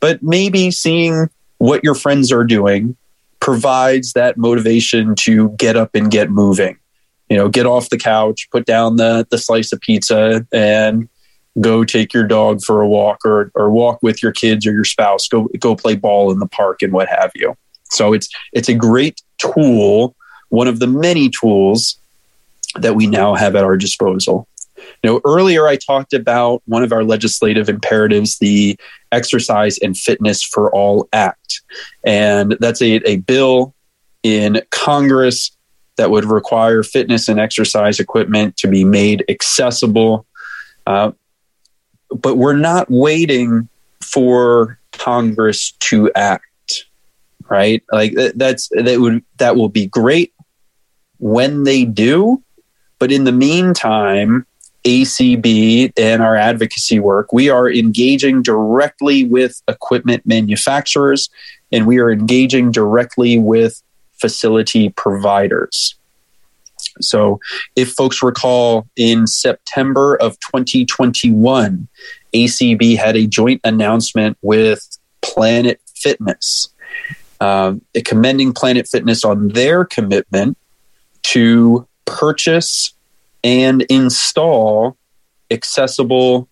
but 0.00 0.22
maybe 0.22 0.70
seeing 0.70 1.28
what 1.58 1.82
your 1.84 1.94
friends 1.94 2.32
are 2.32 2.44
doing 2.44 2.96
provides 3.40 4.12
that 4.12 4.36
motivation 4.36 5.14
to 5.14 5.50
get 5.50 5.76
up 5.76 5.94
and 5.94 6.10
get 6.10 6.30
moving. 6.30 6.78
You 7.28 7.36
know, 7.36 7.48
get 7.48 7.66
off 7.66 7.90
the 7.90 7.98
couch, 7.98 8.48
put 8.50 8.64
down 8.64 8.96
the 8.96 9.26
the 9.30 9.38
slice 9.38 9.72
of 9.72 9.80
pizza 9.80 10.46
and 10.52 11.08
go 11.60 11.84
take 11.84 12.14
your 12.14 12.24
dog 12.24 12.62
for 12.62 12.80
a 12.80 12.88
walk 12.88 13.18
or 13.24 13.50
or 13.54 13.70
walk 13.70 13.98
with 14.02 14.22
your 14.22 14.32
kids 14.32 14.66
or 14.66 14.72
your 14.72 14.84
spouse, 14.84 15.28
go 15.28 15.48
go 15.58 15.76
play 15.76 15.94
ball 15.94 16.30
in 16.30 16.38
the 16.38 16.46
park 16.46 16.82
and 16.82 16.92
what 16.92 17.08
have 17.08 17.30
you. 17.34 17.54
So 17.90 18.12
it's 18.12 18.28
it's 18.52 18.68
a 18.68 18.74
great 18.74 19.20
tool, 19.38 20.14
one 20.48 20.68
of 20.68 20.78
the 20.78 20.86
many 20.86 21.28
tools 21.28 21.98
that 22.76 22.94
we 22.94 23.06
now 23.06 23.34
have 23.34 23.56
at 23.56 23.64
our 23.64 23.76
disposal. 23.76 24.48
You 25.02 25.10
know, 25.10 25.20
earlier 25.24 25.66
I 25.66 25.76
talked 25.76 26.12
about 26.12 26.62
one 26.66 26.82
of 26.82 26.92
our 26.92 27.04
legislative 27.04 27.68
imperatives, 27.68 28.38
the 28.38 28.78
Exercise 29.12 29.78
and 29.78 29.96
Fitness 29.96 30.42
for 30.42 30.70
All 30.74 31.08
Act. 31.12 31.62
And 32.04 32.56
that's 32.60 32.82
a, 32.82 32.96
a 33.08 33.16
bill 33.16 33.74
in 34.22 34.60
Congress 34.70 35.50
that 35.96 36.10
would 36.10 36.24
require 36.24 36.82
fitness 36.82 37.28
and 37.28 37.38
exercise 37.40 38.00
equipment 38.00 38.56
to 38.56 38.68
be 38.68 38.84
made 38.84 39.24
accessible. 39.28 40.26
Uh, 40.86 41.12
but 42.10 42.36
we're 42.36 42.56
not 42.56 42.86
waiting 42.88 43.68
for 44.02 44.78
Congress 44.92 45.72
to 45.80 46.10
act, 46.14 46.86
right? 47.50 47.82
Like 47.92 48.14
that's 48.34 48.68
that 48.70 49.00
would 49.00 49.24
that 49.36 49.56
will 49.56 49.68
be 49.68 49.86
great 49.86 50.32
when 51.18 51.64
they 51.64 51.84
do, 51.84 52.42
but 52.98 53.12
in 53.12 53.24
the 53.24 53.32
meantime, 53.32 54.46
ACB 54.88 55.92
and 55.98 56.22
our 56.22 56.34
advocacy 56.34 56.98
work, 56.98 57.30
we 57.30 57.50
are 57.50 57.70
engaging 57.70 58.40
directly 58.40 59.24
with 59.24 59.60
equipment 59.68 60.24
manufacturers 60.24 61.28
and 61.70 61.86
we 61.86 61.98
are 61.98 62.10
engaging 62.10 62.72
directly 62.72 63.38
with 63.38 63.82
facility 64.18 64.88
providers. 64.88 65.94
So, 67.02 67.38
if 67.76 67.92
folks 67.92 68.22
recall, 68.22 68.88
in 68.96 69.26
September 69.26 70.16
of 70.16 70.40
2021, 70.40 71.86
ACB 72.34 72.96
had 72.96 73.14
a 73.14 73.26
joint 73.26 73.60
announcement 73.64 74.38
with 74.40 74.98
Planet 75.20 75.80
Fitness, 75.96 76.68
um, 77.40 77.82
commending 78.06 78.54
Planet 78.54 78.88
Fitness 78.88 79.22
on 79.22 79.48
their 79.48 79.84
commitment 79.84 80.56
to 81.24 81.86
purchase 82.06 82.94
and 83.44 83.82
install 83.82 84.96
accessible 85.50 86.48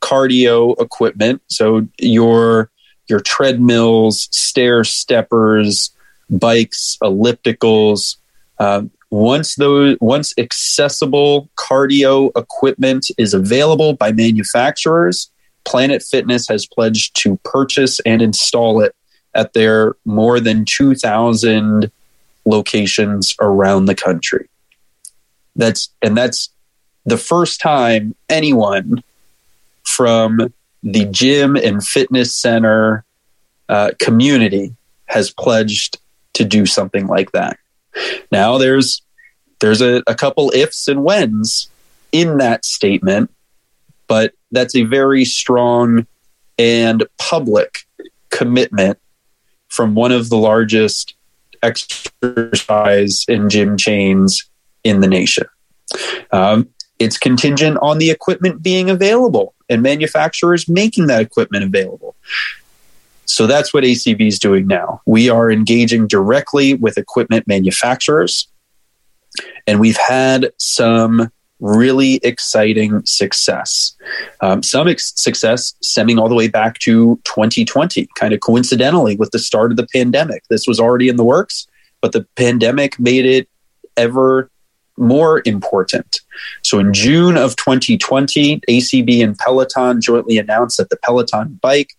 cardio 0.00 0.80
equipment. 0.80 1.42
So 1.48 1.86
your 1.98 2.70
your 3.08 3.20
treadmills, 3.20 4.28
stair 4.30 4.84
steppers, 4.84 5.90
bikes, 6.30 6.98
ellipticals. 7.02 8.16
Uh, 8.58 8.82
once 9.10 9.56
those 9.56 9.96
once 10.00 10.32
accessible 10.38 11.50
cardio 11.56 12.30
equipment 12.36 13.06
is 13.18 13.34
available 13.34 13.92
by 13.94 14.12
manufacturers, 14.12 15.30
Planet 15.64 16.02
Fitness 16.02 16.48
has 16.48 16.66
pledged 16.66 17.14
to 17.22 17.38
purchase 17.44 18.00
and 18.00 18.22
install 18.22 18.80
it 18.80 18.94
at 19.34 19.52
their 19.52 19.96
more 20.04 20.40
than 20.40 20.64
2,000 20.64 21.90
locations 22.44 23.34
around 23.40 23.86
the 23.86 23.94
country. 23.94 24.48
That's 25.56 25.90
and 26.00 26.16
that's 26.16 26.50
the 27.04 27.18
first 27.18 27.60
time 27.60 28.14
anyone 28.28 29.02
from 29.84 30.52
the 30.82 31.04
gym 31.06 31.56
and 31.56 31.84
fitness 31.84 32.34
center 32.34 33.04
uh, 33.68 33.90
community 33.98 34.74
has 35.06 35.30
pledged 35.30 35.98
to 36.34 36.44
do 36.44 36.66
something 36.66 37.06
like 37.06 37.32
that. 37.32 37.58
Now 38.30 38.58
there's 38.58 39.02
there's 39.60 39.80
a, 39.80 40.02
a 40.06 40.14
couple 40.14 40.50
ifs 40.54 40.88
and 40.88 41.04
whens 41.04 41.68
in 42.10 42.38
that 42.38 42.64
statement, 42.64 43.30
but 44.08 44.32
that's 44.50 44.74
a 44.74 44.82
very 44.82 45.24
strong 45.24 46.06
and 46.58 47.04
public 47.18 47.80
commitment 48.30 48.98
from 49.68 49.94
one 49.94 50.12
of 50.12 50.28
the 50.28 50.36
largest 50.36 51.14
exercise 51.62 53.24
and 53.28 53.50
gym 53.50 53.76
chains 53.76 54.50
in 54.84 55.00
the 55.00 55.08
nation. 55.08 55.46
Um, 56.30 56.68
it's 56.98 57.18
contingent 57.18 57.78
on 57.82 57.98
the 57.98 58.10
equipment 58.10 58.62
being 58.62 58.88
available 58.88 59.54
and 59.68 59.82
manufacturers 59.82 60.68
making 60.68 61.08
that 61.08 61.20
equipment 61.20 61.64
available. 61.64 62.14
So 63.24 63.46
that's 63.46 63.72
what 63.72 63.84
ACB 63.84 64.26
is 64.26 64.38
doing 64.38 64.66
now. 64.66 65.00
We 65.06 65.28
are 65.30 65.50
engaging 65.50 66.06
directly 66.06 66.74
with 66.74 66.98
equipment 66.98 67.46
manufacturers, 67.48 68.48
and 69.66 69.80
we've 69.80 69.96
had 69.96 70.52
some 70.58 71.30
really 71.60 72.16
exciting 72.16 73.00
success. 73.06 73.96
Um, 74.40 74.62
some 74.62 74.88
ex- 74.88 75.12
success 75.16 75.74
stemming 75.80 76.18
all 76.18 76.28
the 76.28 76.34
way 76.34 76.48
back 76.48 76.78
to 76.80 77.18
2020, 77.24 78.08
kind 78.16 78.34
of 78.34 78.40
coincidentally 78.40 79.16
with 79.16 79.30
the 79.30 79.38
start 79.38 79.70
of 79.70 79.76
the 79.76 79.86
pandemic. 79.94 80.42
This 80.50 80.66
was 80.66 80.80
already 80.80 81.08
in 81.08 81.16
the 81.16 81.24
works, 81.24 81.66
but 82.00 82.12
the 82.12 82.26
pandemic 82.36 82.98
made 82.98 83.24
it 83.24 83.48
ever 83.96 84.50
more 84.96 85.42
important. 85.44 86.20
So 86.62 86.78
in 86.78 86.92
June 86.92 87.36
of 87.36 87.56
2020, 87.56 88.60
ACB 88.68 89.24
and 89.24 89.36
Peloton 89.38 90.00
jointly 90.00 90.38
announced 90.38 90.76
that 90.78 90.90
the 90.90 90.96
Peloton 90.96 91.58
bike 91.62 91.94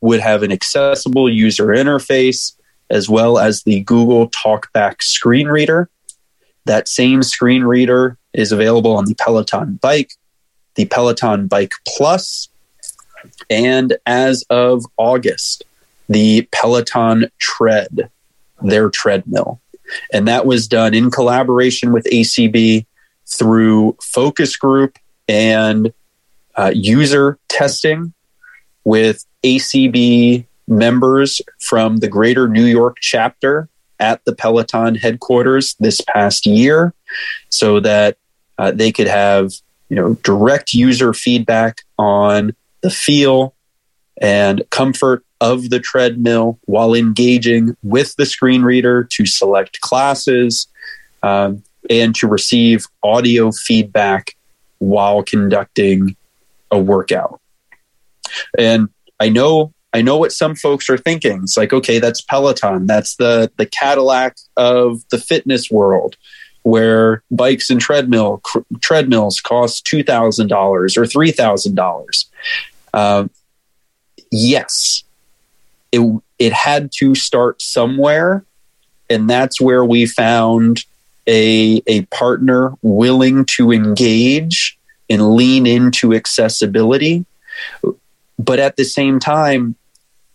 would 0.00 0.20
have 0.20 0.42
an 0.42 0.52
accessible 0.52 1.28
user 1.28 1.66
interface 1.66 2.54
as 2.90 3.08
well 3.08 3.38
as 3.38 3.62
the 3.62 3.82
Google 3.82 4.30
TalkBack 4.30 5.02
screen 5.02 5.48
reader. 5.48 5.90
That 6.64 6.88
same 6.88 7.22
screen 7.22 7.64
reader 7.64 8.16
is 8.32 8.52
available 8.52 8.96
on 8.96 9.06
the 9.06 9.14
Peloton 9.14 9.78
bike, 9.80 10.12
the 10.74 10.84
Peloton 10.86 11.46
Bike 11.46 11.72
Plus, 11.86 12.48
and 13.50 13.96
as 14.06 14.44
of 14.50 14.84
August, 14.96 15.64
the 16.08 16.48
Peloton 16.52 17.30
Tread, 17.38 18.10
their 18.62 18.90
treadmill. 18.90 19.60
And 20.12 20.28
that 20.28 20.46
was 20.46 20.68
done 20.68 20.94
in 20.94 21.10
collaboration 21.10 21.92
with 21.92 22.04
ACB 22.04 22.86
through 23.26 23.96
focus 24.02 24.56
group 24.56 24.98
and 25.28 25.92
uh, 26.56 26.72
user 26.74 27.38
testing 27.48 28.12
with 28.84 29.24
ACB 29.44 30.46
members 30.66 31.40
from 31.60 31.98
the 31.98 32.08
greater 32.08 32.48
New 32.48 32.64
York 32.64 32.96
chapter 33.00 33.68
at 34.00 34.24
the 34.24 34.34
Peloton 34.34 34.94
headquarters 34.94 35.74
this 35.80 36.00
past 36.00 36.46
year 36.46 36.94
so 37.48 37.80
that 37.80 38.16
uh, 38.58 38.70
they 38.70 38.92
could 38.92 39.08
have 39.08 39.52
you 39.88 39.96
know 39.96 40.14
direct 40.22 40.74
user 40.74 41.12
feedback 41.12 41.82
on 41.98 42.54
the 42.82 42.90
feel 42.90 43.54
and 44.20 44.62
comfort 44.70 45.24
of 45.40 45.70
the 45.70 45.80
treadmill 45.80 46.58
while 46.64 46.94
engaging 46.94 47.76
with 47.82 48.14
the 48.16 48.26
screen 48.26 48.62
reader 48.62 49.04
to 49.04 49.26
select 49.26 49.80
classes 49.80 50.66
um, 51.22 51.62
and 51.88 52.14
to 52.16 52.26
receive 52.26 52.86
audio 53.02 53.50
feedback 53.52 54.36
while 54.78 55.22
conducting 55.22 56.16
a 56.70 56.78
workout. 56.78 57.40
And 58.58 58.88
I 59.20 59.28
know 59.28 59.72
I 59.94 60.02
know 60.02 60.18
what 60.18 60.32
some 60.32 60.54
folks 60.54 60.90
are 60.90 60.98
thinking. 60.98 61.40
It's 61.42 61.56
like, 61.56 61.72
okay, 61.72 61.98
that's 61.98 62.20
Peloton. 62.20 62.86
That's 62.86 63.16
the 63.16 63.50
the 63.56 63.66
Cadillac 63.66 64.36
of 64.56 65.02
the 65.10 65.18
fitness 65.18 65.70
world, 65.70 66.16
where 66.62 67.22
bikes 67.30 67.70
and 67.70 67.80
treadmill 67.80 68.38
cr- 68.38 68.58
treadmills 68.80 69.40
cost 69.40 69.86
two 69.86 70.02
thousand 70.02 70.48
dollars 70.48 70.96
or 70.96 71.06
three 71.06 71.32
thousand 71.32 71.78
uh, 71.78 71.82
dollars. 71.82 72.30
Yes, 74.30 75.04
it 75.92 76.00
it 76.38 76.52
had 76.52 76.90
to 76.98 77.14
start 77.14 77.60
somewhere, 77.62 78.44
and 79.08 79.28
that's 79.28 79.60
where 79.60 79.84
we 79.84 80.06
found 80.06 80.84
a 81.26 81.82
a 81.86 82.02
partner 82.06 82.72
willing 82.82 83.44
to 83.44 83.72
engage 83.72 84.78
and 85.10 85.34
lean 85.34 85.66
into 85.66 86.14
accessibility 86.14 87.24
but 88.38 88.58
at 88.58 88.76
the 88.76 88.84
same 88.84 89.18
time, 89.18 89.74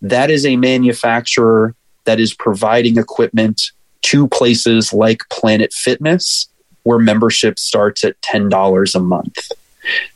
that 0.02 0.30
is 0.30 0.46
a 0.46 0.58
manufacturer 0.58 1.74
that 2.06 2.20
is 2.20 2.34
providing 2.34 2.98
equipment 2.98 3.72
to 4.04 4.28
places 4.28 4.92
like 4.92 5.22
Planet 5.30 5.72
Fitness, 5.72 6.50
where 6.84 7.00
membership 7.00 7.58
starts 7.58 8.04
at 8.04 8.20
$10 8.22 8.96
a 8.96 9.00
month. 9.00 9.52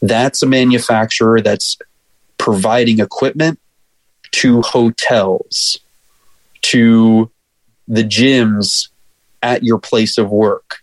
That's 0.01 0.43
a 0.43 0.45
manufacturer 0.45 1.41
that's 1.41 1.77
providing 2.37 2.99
equipment 2.99 3.59
to 4.31 4.61
hotels, 4.61 5.79
to 6.63 7.29
the 7.87 8.03
gyms 8.03 8.89
at 9.41 9.63
your 9.63 9.79
place 9.79 10.17
of 10.17 10.29
work 10.29 10.79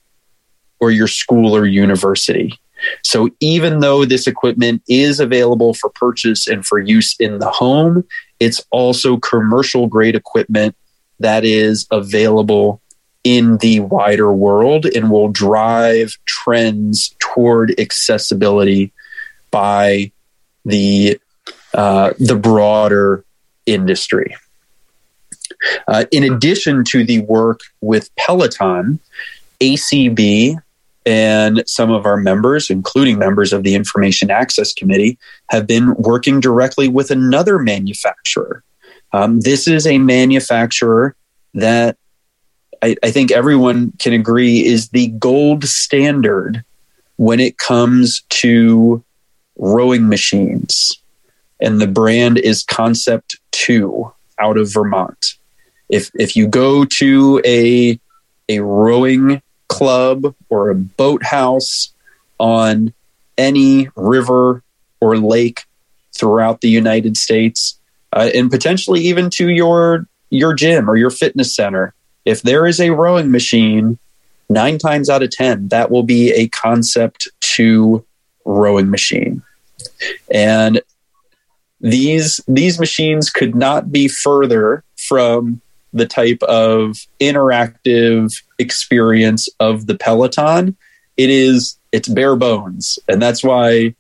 or 0.81 0.91
your 0.91 1.09
school 1.09 1.55
or 1.55 1.67
university. 1.67 2.59
So 3.03 3.31
even 3.41 3.81
though 3.81 4.05
this 4.05 4.27
equipment 4.27 4.83
is 4.89 5.21
available 5.21 5.75
for 5.75 5.91
purchase 5.91 6.47
and 6.47 6.65
for 6.65 6.79
use 6.79 7.17
in 7.19 7.39
the 7.39 7.51
home, 7.51 8.05
it's 8.41 8.65
also 8.71 9.17
commercial 9.17 9.87
grade 9.87 10.15
equipment 10.15 10.77
that 11.21 11.45
is 11.45 11.87
available 11.91 12.81
in 13.23 13.57
the 13.59 13.81
wider 13.81 14.33
world 14.33 14.85
and 14.85 15.11
will 15.11 15.29
drive 15.29 16.17
trends 16.27 17.15
toward 17.19 17.79
accessibility 17.81 18.93
by 19.51 20.13
the 20.65 21.19
uh, 21.73 22.13
the 22.19 22.37
broader 22.37 23.25
industry. 23.67 24.37
Uh, 25.89 26.05
in 26.11 26.25
addition 26.25 26.85
to 26.85 27.05
the 27.05 27.21
work 27.23 27.61
with 27.81 28.15
Peloton, 28.17 28.99
ACB 29.61 30.57
and 31.07 31.63
some 31.67 31.91
of 31.91 32.07
our 32.07 32.17
members, 32.17 32.71
including 32.71 33.19
members 33.19 33.53
of 33.53 33.63
the 33.63 33.75
Information 33.75 34.31
Access 34.31 34.73
Committee, 34.73 35.19
have 35.51 35.67
been 35.67 35.95
working 35.97 36.41
directly 36.41 36.89
with 36.89 37.11
another 37.11 37.59
manufacturer. 37.59 38.63
Um, 39.13 39.41
this 39.41 39.69
is 39.69 39.87
a 39.87 39.99
manufacturer 39.99 41.15
that 41.53 41.97
I, 42.83 42.97
I 43.03 43.11
think 43.11 43.31
everyone 43.31 43.93
can 43.99 44.13
agree 44.13 44.65
is 44.65 44.89
the 44.89 45.09
gold 45.09 45.65
standard 45.65 46.65
when 47.17 47.39
it 47.39 47.59
comes 47.59 48.23
to 48.29 49.05
rowing 49.57 50.09
machines. 50.09 50.99
And 51.61 51.81
the 51.81 51.87
brand 51.87 52.39
is 52.39 52.65
Concept 52.65 53.37
2 53.55 54.13
out 54.39 54.57
of 54.59 54.73
Vermont. 54.73 55.35
If, 55.89 56.11
if 56.15 56.37
you 56.37 56.49
go 56.49 56.85
to 56.85 57.41
a, 57.45 57.99
a 58.49 58.61
rowing 58.61 59.43
club 59.69 60.35
or 60.49 60.71
a 60.71 60.75
boathouse 60.75 61.93
on 62.39 62.93
any 63.39 63.89
river 63.97 64.63
or 65.01 65.17
lake 65.17 65.65
throughout 66.17 66.61
the 66.61 66.69
United 66.69 67.17
States, 67.17 67.79
uh, 68.13 68.31
and 68.35 68.51
potentially 68.51 69.01
even 69.01 69.31
to 69.31 69.49
your 69.51 70.07
your 70.31 70.55
gym 70.55 70.89
or 70.89 70.97
your 70.97 71.11
fitness 71.11 71.55
center. 71.55 71.95
If 72.25 72.43
there 72.43 72.67
is 72.67 72.81
a 72.81 72.91
rowing 72.91 73.31
machine, 73.31 73.99
nine 74.49 74.79
times 74.79 75.11
out 75.11 75.23
of 75.23 75.31
ten, 75.31 75.69
that 75.69 75.91
will 75.91 76.03
be 76.03 76.33
a 76.33 76.49
concept 76.49 77.29
two 77.41 78.05
rowing 78.45 78.91
machine, 78.91 79.43
and 80.31 80.81
these 81.85 82.41
these 82.49 82.81
machines 82.81 83.29
could 83.29 83.55
not 83.55 83.93
be 83.93 84.09
further 84.09 84.83
from 84.97 85.61
the 85.93 86.07
type 86.07 86.43
of 86.45 86.97
interactive 87.21 88.35
experience 88.59 89.49
of 89.61 89.87
the 89.87 89.95
Peloton. 89.95 90.77
It 91.19 91.29
is 91.29 91.79
it's 91.93 92.09
bare 92.09 92.37
bones, 92.37 92.99
and 93.07 93.21
that's 93.21 93.45
why 93.45 93.95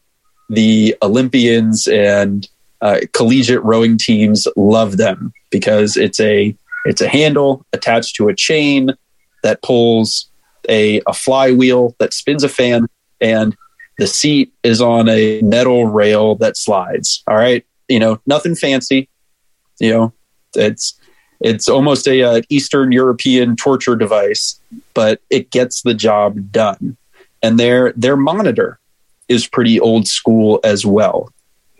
the 0.49 0.97
Olympians 1.03 1.87
and 1.87 2.49
uh, 2.81 3.01
collegiate 3.12 3.62
rowing 3.62 3.99
teams 3.99 4.49
love 4.57 4.97
them 4.97 5.35
because 5.51 5.99
it's 5.99 6.20
a 6.20 6.57
it's 6.87 7.03
a 7.03 7.09
handle 7.09 7.66
attached 7.75 8.16
to 8.16 8.29
a 8.29 8.35
chain 8.35 8.92
that 9.42 9.62
pulls 9.62 10.31
a, 10.70 11.03
a 11.07 11.12
flywheel 11.12 11.94
that 11.99 12.14
spins 12.14 12.44
a 12.44 12.49
fan 12.49 12.87
and 13.20 13.55
the 13.99 14.07
seat 14.07 14.55
is 14.62 14.81
on 14.81 15.07
a 15.11 15.42
metal 15.42 15.87
rail 15.87 16.35
that 16.37 16.57
slides. 16.57 17.23
All 17.29 17.37
right 17.37 17.64
you 17.88 17.99
know 17.99 18.20
nothing 18.27 18.55
fancy 18.55 19.09
you 19.81 19.90
know 19.90 20.12
it's 20.55 20.99
it's 21.40 21.69
almost 21.69 22.06
a 22.09 22.23
uh, 22.23 22.40
Eastern 22.48 22.90
European 22.90 23.54
torture 23.54 23.96
device, 23.96 24.59
but 24.94 25.21
it 25.29 25.50
gets 25.50 25.83
the 25.83 25.92
job 25.92 26.50
done. 26.50 26.96
And 27.42 27.59
their 27.59 27.92
their 27.92 28.17
monitor 28.17 28.79
is 29.29 29.46
pretty 29.46 29.79
old 29.79 30.06
school 30.06 30.59
as 30.65 30.87
well. 30.87 31.31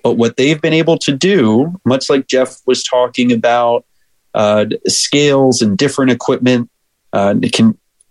But 0.03 0.14
what 0.14 0.37
they've 0.37 0.61
been 0.61 0.74
able 0.74 0.99
to 0.99 1.12
do, 1.12 1.81
much 1.87 2.11
like 2.11 2.26
Jeff 2.26 2.59
was 2.66 2.83
talking 2.83 3.33
about, 3.33 3.87
uh, 4.35 4.66
scales 4.87 5.62
and 5.62 5.79
different 5.79 6.11
equipment, 6.11 6.70
uh, 7.14 7.35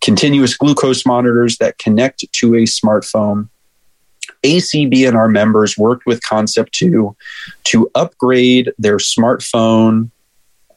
continuous 0.01 0.57
glucose 0.57 1.05
monitors 1.05 1.57
that 1.57 1.77
connect 1.77 2.25
to 2.31 2.55
a 2.55 2.63
smartphone. 2.63 3.49
ACB 4.43 5.07
and 5.07 5.17
our 5.17 5.29
members 5.29 5.77
worked 5.77 6.05
with 6.05 6.21
Concept 6.21 6.73
2 6.73 7.15
to 7.65 7.91
upgrade 7.95 8.71
their 8.77 8.97
smartphone 8.97 10.11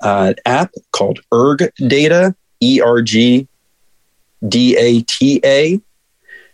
uh, 0.00 0.34
app 0.44 0.72
called 0.92 1.20
Erg 1.32 1.70
Data, 1.76 2.34
E 2.60 2.80
R 2.80 3.02
G 3.02 3.48
D 4.46 4.76
A 4.76 5.02
T 5.02 5.40
A, 5.44 5.80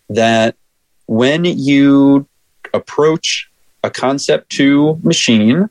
that 0.09 0.57
when 1.07 1.45
you 1.45 2.27
approach 2.73 3.51
a 3.83 3.91
concept 3.91 4.51
two 4.51 4.99
machine, 5.03 5.69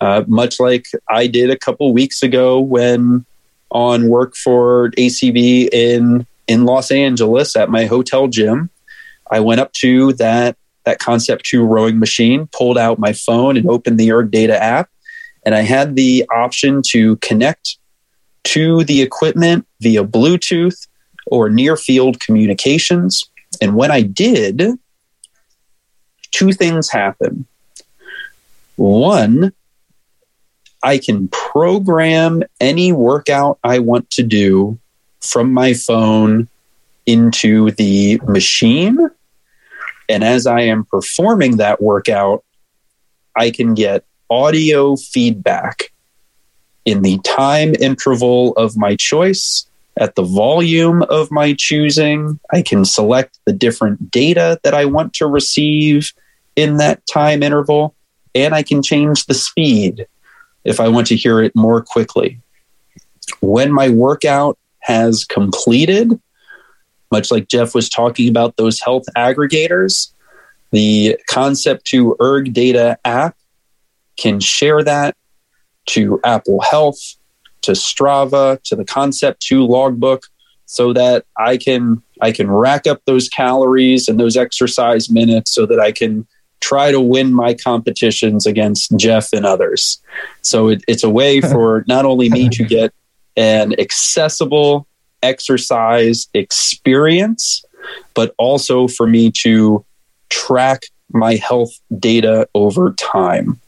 uh, 0.00 0.24
much 0.26 0.58
like 0.60 0.86
I 1.08 1.26
did 1.26 1.50
a 1.50 1.58
couple 1.58 1.92
weeks 1.92 2.22
ago 2.22 2.60
when 2.60 3.24
on 3.70 4.08
work 4.08 4.36
for 4.36 4.90
ACB 4.90 5.68
in 5.72 6.26
in 6.46 6.64
Los 6.64 6.90
Angeles 6.90 7.56
at 7.56 7.70
my 7.70 7.86
hotel 7.86 8.28
gym. 8.28 8.70
I 9.30 9.40
went 9.40 9.60
up 9.60 9.72
to 9.74 10.12
that 10.14 10.56
that 10.84 10.98
concept 10.98 11.44
two 11.44 11.64
rowing 11.64 11.98
machine, 11.98 12.48
pulled 12.52 12.78
out 12.78 12.98
my 12.98 13.12
phone 13.12 13.56
and 13.56 13.68
opened 13.68 13.98
the 13.98 14.12
Erg 14.12 14.30
Data 14.30 14.60
app, 14.62 14.90
and 15.44 15.54
I 15.54 15.60
had 15.60 15.96
the 15.96 16.24
option 16.34 16.82
to 16.88 17.16
connect 17.16 17.78
to 18.44 18.84
the 18.84 19.02
equipment 19.02 19.66
via 19.80 20.04
Bluetooth 20.04 20.86
or 21.26 21.48
near 21.48 21.76
field 21.76 22.20
communications. 22.20 23.30
And 23.60 23.74
when 23.74 23.90
I 23.90 24.02
did, 24.02 24.62
two 26.30 26.52
things 26.52 26.90
happen. 26.90 27.46
One, 28.76 29.52
I 30.82 30.98
can 30.98 31.28
program 31.28 32.42
any 32.60 32.92
workout 32.92 33.58
I 33.64 33.78
want 33.78 34.10
to 34.10 34.22
do 34.22 34.78
from 35.20 35.52
my 35.52 35.72
phone 35.72 36.48
into 37.06 37.70
the 37.72 38.20
machine. 38.26 38.98
And 40.08 40.22
as 40.22 40.46
I 40.46 40.60
am 40.62 40.84
performing 40.84 41.56
that 41.56 41.82
workout, 41.82 42.44
I 43.36 43.50
can 43.50 43.74
get 43.74 44.04
audio 44.30 44.96
feedback 44.96 45.92
in 46.84 47.02
the 47.02 47.18
time 47.24 47.74
interval 47.80 48.52
of 48.52 48.76
my 48.76 48.96
choice, 48.96 49.66
at 49.96 50.16
the 50.16 50.22
volume 50.22 51.02
of 51.02 51.30
my 51.30 51.54
choosing. 51.56 52.38
I 52.52 52.62
can 52.62 52.84
select 52.84 53.38
the 53.44 53.52
different 53.52 54.10
data 54.10 54.58
that 54.62 54.74
I 54.74 54.84
want 54.84 55.14
to 55.14 55.26
receive 55.26 56.12
in 56.56 56.76
that 56.78 57.06
time 57.06 57.42
interval, 57.42 57.94
and 58.34 58.54
I 58.54 58.62
can 58.62 58.82
change 58.82 59.26
the 59.26 59.34
speed 59.34 60.06
if 60.64 60.80
I 60.80 60.88
want 60.88 61.06
to 61.08 61.16
hear 61.16 61.42
it 61.42 61.54
more 61.54 61.82
quickly. 61.82 62.40
When 63.40 63.72
my 63.72 63.88
workout 63.88 64.58
has 64.80 65.24
completed, 65.24 66.20
much 67.14 67.30
like 67.30 67.46
Jeff 67.46 67.76
was 67.76 67.88
talking 67.88 68.28
about 68.28 68.56
those 68.56 68.80
health 68.80 69.04
aggregators, 69.16 70.12
the 70.72 71.16
Concept 71.28 71.84
2 71.84 72.16
Erg 72.20 72.52
Data 72.52 72.98
app 73.04 73.36
can 74.16 74.40
share 74.40 74.82
that 74.82 75.16
to 75.86 76.20
Apple 76.24 76.60
Health, 76.60 76.98
to 77.62 77.72
Strava, 77.72 78.60
to 78.64 78.74
the 78.74 78.84
Concept 78.84 79.40
2 79.42 79.64
logbook 79.64 80.24
so 80.66 80.92
that 80.92 81.24
I 81.38 81.56
can 81.56 82.02
I 82.20 82.32
can 82.32 82.50
rack 82.50 82.88
up 82.88 83.02
those 83.04 83.28
calories 83.28 84.08
and 84.08 84.18
those 84.18 84.36
exercise 84.36 85.08
minutes 85.08 85.54
so 85.54 85.66
that 85.66 85.78
I 85.78 85.92
can 85.92 86.26
try 86.60 86.90
to 86.90 87.00
win 87.00 87.32
my 87.32 87.54
competitions 87.54 88.44
against 88.44 88.96
Jeff 88.96 89.28
and 89.32 89.46
others. 89.46 90.02
So 90.42 90.68
it, 90.70 90.82
it's 90.88 91.04
a 91.04 91.10
way 91.10 91.40
for 91.52 91.84
not 91.86 92.04
only 92.06 92.28
me 92.28 92.48
to 92.48 92.64
get 92.64 92.92
an 93.36 93.78
accessible 93.78 94.88
exercise 95.24 96.28
experience, 96.34 97.64
but 98.14 98.34
also 98.38 98.86
for 98.86 99.06
me 99.06 99.30
to 99.42 99.84
track 100.28 100.84
my 101.10 101.36
health 101.36 101.72
data 101.98 102.48
over 102.54 102.92
time. 102.92 103.60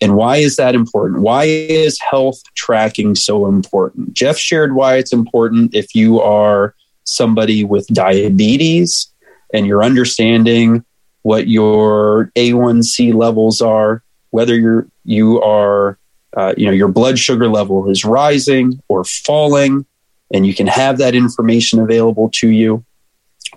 And 0.00 0.14
why 0.16 0.36
is 0.36 0.56
that 0.56 0.74
important? 0.74 1.22
Why 1.22 1.44
is 1.44 1.98
health 2.00 2.40
tracking 2.54 3.14
so 3.14 3.46
important? 3.46 4.14
Jeff 4.14 4.38
shared 4.38 4.74
why 4.74 4.96
it's 4.96 5.12
important 5.12 5.74
if 5.74 5.94
you 5.94 6.20
are 6.20 6.74
somebody 7.04 7.64
with 7.64 7.86
diabetes 7.88 9.08
and 9.52 9.66
you're 9.66 9.82
understanding 9.82 10.84
what 11.22 11.48
your 11.48 12.30
A1C 12.36 13.14
levels 13.14 13.60
are, 13.60 14.02
whether 14.30 14.54
you're 14.54 14.86
you 15.04 15.40
are 15.42 15.98
uh, 16.36 16.54
you 16.56 16.66
know 16.66 16.72
your 16.72 16.88
blood 16.88 17.18
sugar 17.18 17.48
level 17.48 17.88
is 17.88 18.04
rising 18.04 18.80
or 18.88 19.04
falling, 19.04 19.86
and 20.34 20.44
you 20.44 20.52
can 20.52 20.66
have 20.66 20.98
that 20.98 21.14
information 21.14 21.78
available 21.78 22.28
to 22.28 22.48
you. 22.48 22.84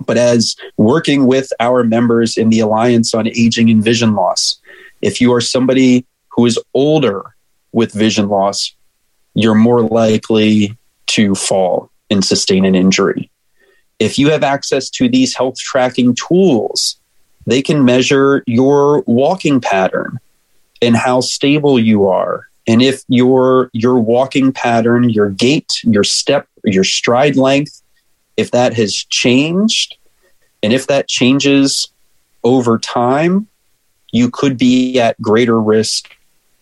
But 0.06 0.18
as 0.18 0.56
working 0.78 1.26
with 1.26 1.52
our 1.60 1.84
members 1.84 2.38
in 2.38 2.50
the 2.50 2.60
Alliance 2.60 3.16
on 3.16 3.28
Aging 3.28 3.72
and 3.72 3.84
Vision 3.84 4.14
Loss, 4.14 4.62
if 5.02 5.20
you 5.20 5.34
are 5.34 5.42
somebody 5.42 6.06
who 6.30 6.46
is 6.46 6.60
older 6.76 7.36
with 7.72 7.92
vision 7.92 8.30
loss, 8.30 8.76
you're 9.34 9.56
more 9.56 9.82
likely 9.82 10.78
to 11.08 11.34
fall 11.34 11.90
and 12.12 12.24
sustain 12.24 12.64
an 12.64 12.76
injury. 12.76 13.32
If 13.98 14.20
you 14.20 14.30
have 14.30 14.44
access 14.44 14.90
to 14.92 15.10
these 15.10 15.36
health 15.36 15.58
tracking 15.58 16.16
tools, 16.16 16.98
they 17.48 17.64
can 17.64 17.86
measure 17.86 18.44
your 18.46 19.02
walking 19.08 19.62
pattern 19.62 20.20
and 20.82 20.96
how 20.96 21.22
stable 21.22 21.80
you 21.80 22.08
are. 22.08 22.47
And 22.68 22.82
if 22.82 23.04
your 23.08 23.70
your 23.74 23.98
walking 23.98 24.52
pattern, 24.52 25.10
your 25.10 25.30
gait, 25.30 25.80
your 25.84 26.04
step, 26.04 26.48
your 26.64 26.84
stride 26.84 27.38
length, 27.38 27.82
if 28.36 28.52
that 28.52 28.74
has 28.74 28.94
changed, 28.94 29.98
and 30.62 30.74
if 30.74 30.88
that 30.88 31.08
changes 31.08 31.90
over 32.44 32.78
time, 32.78 33.48
you 34.12 34.30
could 34.30 34.58
be 34.58 35.00
at 35.00 35.20
greater 35.22 35.60
risk 35.60 36.16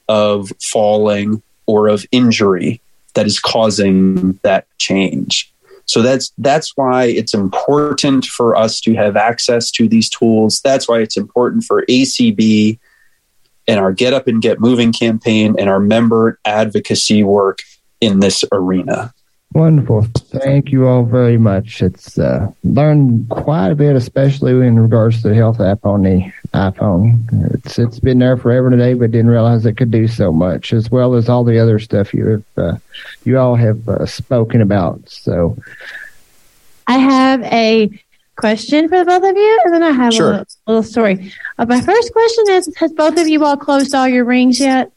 of 0.08 0.51
falling 0.62 1.41
or 1.66 1.88
of 1.88 2.06
injury 2.12 2.82
that 3.16 3.26
is 3.26 3.39
causing 3.39 4.34
that 4.43 4.68
change. 4.78 5.51
So 5.86 6.01
that's 6.01 6.32
that's 6.38 6.76
why 6.76 7.06
it's 7.06 7.34
important 7.34 8.26
for 8.26 8.56
us 8.56 8.82
to 8.82 8.93
have 8.95 9.16
access 9.16 9.72
to 9.72 9.88
these 9.88 10.10
tools. 10.10 10.62
That's 10.62 10.88
why 10.88 10.99
it's 10.99 11.18
important 11.18 11.64
for 11.64 11.86
ACB 11.86 12.80
and 13.68 13.80
our 13.80 13.91
Get 13.91 14.13
Up 14.13 14.28
and 14.28 14.41
Get 14.41 14.59
Moving 14.59 14.93
campaign 14.93 15.55
and 15.57 15.70
our 15.70 15.80
member 15.80 16.39
advocacy 16.45 17.24
work 17.24 17.59
in 18.01 18.20
this 18.20 18.43
arena. 18.51 19.13
Wonderful. 19.53 20.07
Thank 20.18 20.74
you 20.74 20.86
all 20.86 21.05
very 21.05 21.38
much. 21.38 21.82
It's 21.82 22.20
uh, 22.20 22.51
learned 22.66 23.30
quite 23.30 23.70
a 23.70 23.76
bit, 23.76 23.95
especially 23.95 24.51
in 24.51 24.78
regards 24.78 25.22
to 25.22 25.30
the 25.30 25.36
health 25.36 25.61
app 25.61 25.86
on 25.86 26.03
the 26.03 26.30
iPhone. 26.53 27.53
It's 27.53 27.80
it's 27.80 28.01
been 28.01 28.20
there 28.20 28.36
forever 28.36 28.70
today, 28.70 28.95
but 28.95 29.11
didn't 29.11 29.32
realize 29.32 29.66
it 29.66 29.78
could 29.78 29.91
do 29.91 30.09
so 30.09 30.34
much, 30.34 30.74
as 30.74 30.91
well 30.91 31.13
as 31.13 31.30
all 31.30 31.45
the 31.45 31.57
other 31.57 31.80
stuff 31.80 32.13
you 32.13 32.26
have 32.26 32.43
uh, 32.57 32.78
you 33.24 33.39
all 33.39 33.55
have 33.55 33.88
uh, 33.88 34.05
spoken 34.05 34.59
about. 34.59 35.07
So, 35.07 35.57
I 36.88 36.97
have 36.97 37.41
a 37.43 37.89
question 38.36 38.90
for 38.90 39.00
the 39.00 39.06
both 39.06 39.24
of 39.24 39.36
you, 39.36 39.62
and 39.66 39.74
then 39.74 39.84
I 39.84 39.92
have 39.92 40.14
sure. 40.14 40.28
a 40.28 40.32
little, 40.32 40.46
little 40.68 40.84
story. 40.84 41.34
Uh, 41.58 41.66
my 41.66 41.82
first 41.82 42.12
question 42.14 42.46
is: 42.50 42.74
Has 42.78 42.92
both 42.94 43.18
of 43.18 43.28
you 43.28 43.44
all 43.44 43.58
closed 43.58 43.94
all 43.96 44.08
your 44.08 44.26
rings 44.26 44.60
yet? 44.60 44.92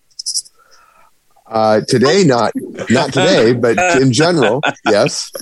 Uh, 1.47 1.80
today, 1.82 2.24
not 2.24 2.53
not 2.91 3.12
today, 3.12 3.53
but 3.53 3.78
in 4.01 4.12
general, 4.12 4.62
yes. 4.86 5.32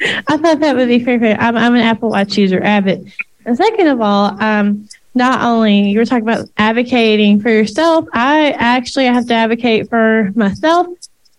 I 0.00 0.36
thought 0.36 0.60
that 0.60 0.76
would 0.76 0.88
be 0.88 1.04
fair. 1.04 1.18
fair. 1.18 1.36
I'm, 1.38 1.56
I'm 1.56 1.74
an 1.74 1.82
Apple 1.82 2.10
Watch 2.10 2.36
user, 2.36 2.62
Abbott. 2.62 3.04
And 3.44 3.56
second 3.56 3.86
of 3.88 4.00
all, 4.00 4.40
um, 4.42 4.88
not 5.14 5.44
only 5.44 5.90
you 5.90 5.98
were 5.98 6.04
talking 6.04 6.28
about 6.28 6.48
advocating 6.56 7.40
for 7.40 7.50
yourself, 7.50 8.06
I 8.12 8.52
actually 8.52 9.06
have 9.06 9.26
to 9.26 9.34
advocate 9.34 9.88
for 9.88 10.32
myself 10.34 10.86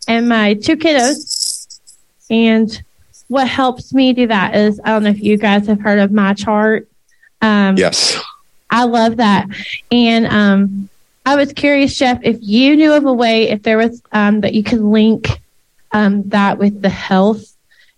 and 0.08 0.30
my 0.30 0.54
two 0.54 0.78
kiddos. 0.78 1.80
And 2.30 2.84
what 3.34 3.48
helps 3.48 3.94
me 3.94 4.14
do 4.14 4.28
that 4.28 4.56
is 4.56 4.80
I 4.84 4.90
don't 4.90 5.04
know 5.04 5.10
if 5.10 5.20
you 5.20 5.38
guys 5.38 5.66
have 5.66 5.82
heard 5.82 5.98
of 5.98 6.12
MyChart. 6.12 6.86
Um, 7.42 7.76
yes, 7.78 8.22
I 8.70 8.84
love 8.84 9.18
that, 9.18 9.48
and 9.92 10.28
um, 10.28 10.90
I 11.26 11.36
was 11.36 11.52
curious, 11.52 11.98
Jeff, 11.98 12.20
if 12.22 12.38
you 12.42 12.76
knew 12.76 12.94
of 12.94 13.06
a 13.06 13.14
way, 13.14 13.50
if 13.50 13.64
there 13.64 13.78
was 13.80 14.04
um, 14.12 14.42
that 14.42 14.54
you 14.54 14.64
could 14.64 14.82
link 14.82 15.28
um, 15.92 16.30
that 16.30 16.60
with 16.60 16.84
the 16.84 16.90
health 16.90 17.56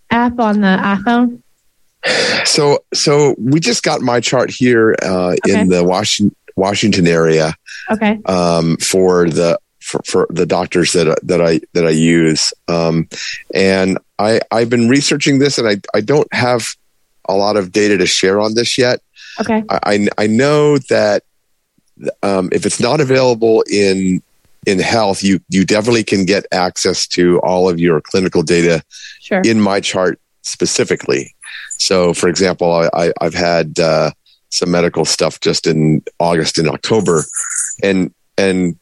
app 0.10 0.40
on 0.40 0.62
the 0.62 0.68
iPhone. 0.68 1.42
So, 2.46 2.86
so 2.94 3.36
we 3.38 3.60
just 3.60 3.84
got 3.84 4.00
MyChart 4.00 4.52
here 4.52 4.96
uh, 5.04 5.36
okay. 5.46 5.60
in 5.60 5.68
the 5.68 5.84
Washington 5.84 6.36
Washington 6.56 7.08
area. 7.08 7.54
Okay. 7.92 8.20
Um, 8.26 8.78
for 8.78 9.30
the 9.30 9.60
for, 9.82 10.02
for 10.06 10.28
the 10.30 10.46
doctors 10.46 10.94
that 10.94 11.20
that 11.24 11.42
I 11.42 11.60
that 11.74 11.86
I 11.86 11.90
use, 11.90 12.54
um, 12.70 13.10
and 13.54 13.98
I 14.20 14.42
I've 14.52 14.70
been 14.70 14.90
researching 14.90 15.40
this, 15.40 15.58
and 15.58 15.68
I 15.68 15.78
I 15.94 16.02
don't 16.02 16.32
have 16.34 16.68
a 17.28 17.36
lot 17.36 17.58
of 17.58 17.72
data 17.72 17.98
to 17.98 18.06
share 18.06 18.40
on 18.40 18.54
this 18.54 18.78
yet. 18.78 19.02
Okay. 19.40 19.64
I 19.70 20.08
I 20.18 20.28
know 20.28 20.78
that 20.78 21.24
um, 22.24 22.50
if 22.52 22.66
it's 22.66 22.80
not 22.80 23.00
available 23.00 23.64
in 23.70 24.22
in 24.66 24.80
health, 24.80 25.24
you 25.24 25.40
you 25.50 25.66
definitely 25.66 26.04
can 26.04 26.26
get 26.26 26.46
access 26.52 27.08
to 27.08 27.40
all 27.42 27.70
of 27.70 27.80
your 27.80 28.02
clinical 28.02 28.42
data 28.42 28.84
sure. 29.22 29.42
in 29.42 29.60
MyChart 29.60 30.18
specifically. 30.42 31.36
So, 31.78 32.14
for 32.14 32.30
example, 32.30 32.72
I, 32.94 33.12
have 33.22 33.34
had 33.34 33.80
uh, 33.80 34.12
some 34.50 34.72
medical 34.72 35.06
stuff 35.06 35.40
just 35.42 35.68
in 35.68 36.04
August 36.20 36.58
and 36.58 36.70
October, 36.70 37.24
and 37.84 38.14
and 38.38 38.78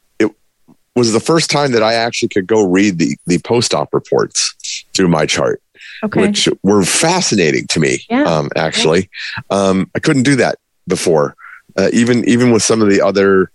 was 0.95 1.13
the 1.13 1.19
first 1.19 1.49
time 1.49 1.71
that 1.71 1.83
I 1.83 1.93
actually 1.93 2.29
could 2.29 2.47
go 2.47 2.67
read 2.67 2.97
the 2.97 3.17
the 3.25 3.39
post 3.39 3.73
op 3.73 3.93
reports 3.93 4.85
through 4.93 5.07
MyChart. 5.07 5.57
Okay. 6.03 6.21
Which 6.21 6.49
were 6.63 6.83
fascinating 6.83 7.65
to 7.67 7.79
me, 7.79 7.99
yeah. 8.09 8.23
um, 8.23 8.49
actually. 8.57 9.09
Yeah. 9.49 9.57
Um, 9.57 9.89
I 9.95 9.99
couldn't 9.99 10.23
do 10.23 10.35
that 10.35 10.57
before 10.85 11.35
uh, 11.77 11.89
even 11.93 12.27
even 12.27 12.51
with 12.51 12.63
some 12.63 12.81
of 12.81 12.89
the 12.89 13.01
other 13.01 13.51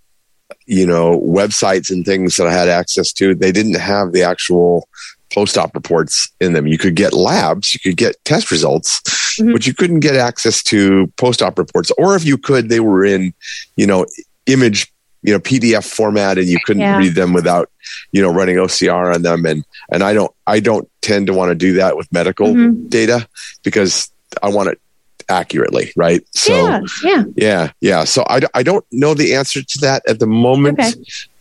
you 0.66 0.86
know, 0.86 1.18
websites 1.20 1.90
and 1.90 2.04
things 2.04 2.36
that 2.36 2.46
I 2.46 2.52
had 2.52 2.68
access 2.68 3.12
to, 3.14 3.34
they 3.34 3.52
didn't 3.52 3.78
have 3.78 4.12
the 4.12 4.22
actual 4.22 4.88
post-op 5.32 5.74
reports 5.74 6.30
in 6.40 6.54
them. 6.54 6.66
You 6.66 6.78
could 6.78 6.94
get 6.94 7.12
labs, 7.12 7.74
you 7.74 7.80
could 7.80 7.96
get 7.96 8.22
test 8.24 8.50
results, 8.50 9.00
mm-hmm. 9.38 9.52
but 9.52 9.66
you 9.66 9.74
couldn't 9.74 10.00
get 10.00 10.14
access 10.14 10.62
to 10.64 11.06
post-op 11.16 11.58
reports. 11.58 11.90
Or 11.98 12.16
if 12.16 12.24
you 12.24 12.38
could, 12.38 12.68
they 12.68 12.80
were 12.80 13.04
in, 13.04 13.34
you 13.76 13.86
know, 13.86 14.06
image, 14.46 14.92
you 15.22 15.32
know, 15.32 15.40
PDF 15.40 15.84
format, 15.84 16.38
and 16.38 16.46
you 16.46 16.58
couldn't 16.64 16.82
yeah. 16.82 16.96
read 16.96 17.14
them 17.14 17.32
without, 17.32 17.70
you 18.12 18.22
know, 18.22 18.32
running 18.32 18.56
OCR 18.56 19.14
on 19.14 19.22
them. 19.22 19.44
And 19.44 19.64
and 19.90 20.02
I 20.02 20.12
don't 20.12 20.32
I 20.46 20.60
don't 20.60 20.88
tend 21.00 21.26
to 21.26 21.34
want 21.34 21.50
to 21.50 21.54
do 21.54 21.74
that 21.74 21.96
with 21.96 22.12
medical 22.12 22.48
mm-hmm. 22.48 22.88
data 22.88 23.28
because 23.62 24.10
I 24.42 24.48
want 24.48 24.70
it 24.70 24.80
accurately, 25.28 25.92
right? 25.96 26.24
So 26.34 26.54
yeah, 26.54 26.80
yeah, 27.02 27.24
yeah, 27.36 27.70
yeah. 27.80 28.04
So 28.04 28.24
I, 28.28 28.40
I 28.54 28.62
don't 28.62 28.84
know 28.92 29.14
the 29.14 29.34
answer 29.34 29.62
to 29.62 29.78
that 29.80 30.02
at 30.08 30.18
the 30.18 30.26
moment. 30.26 30.80
Okay. 30.80 30.94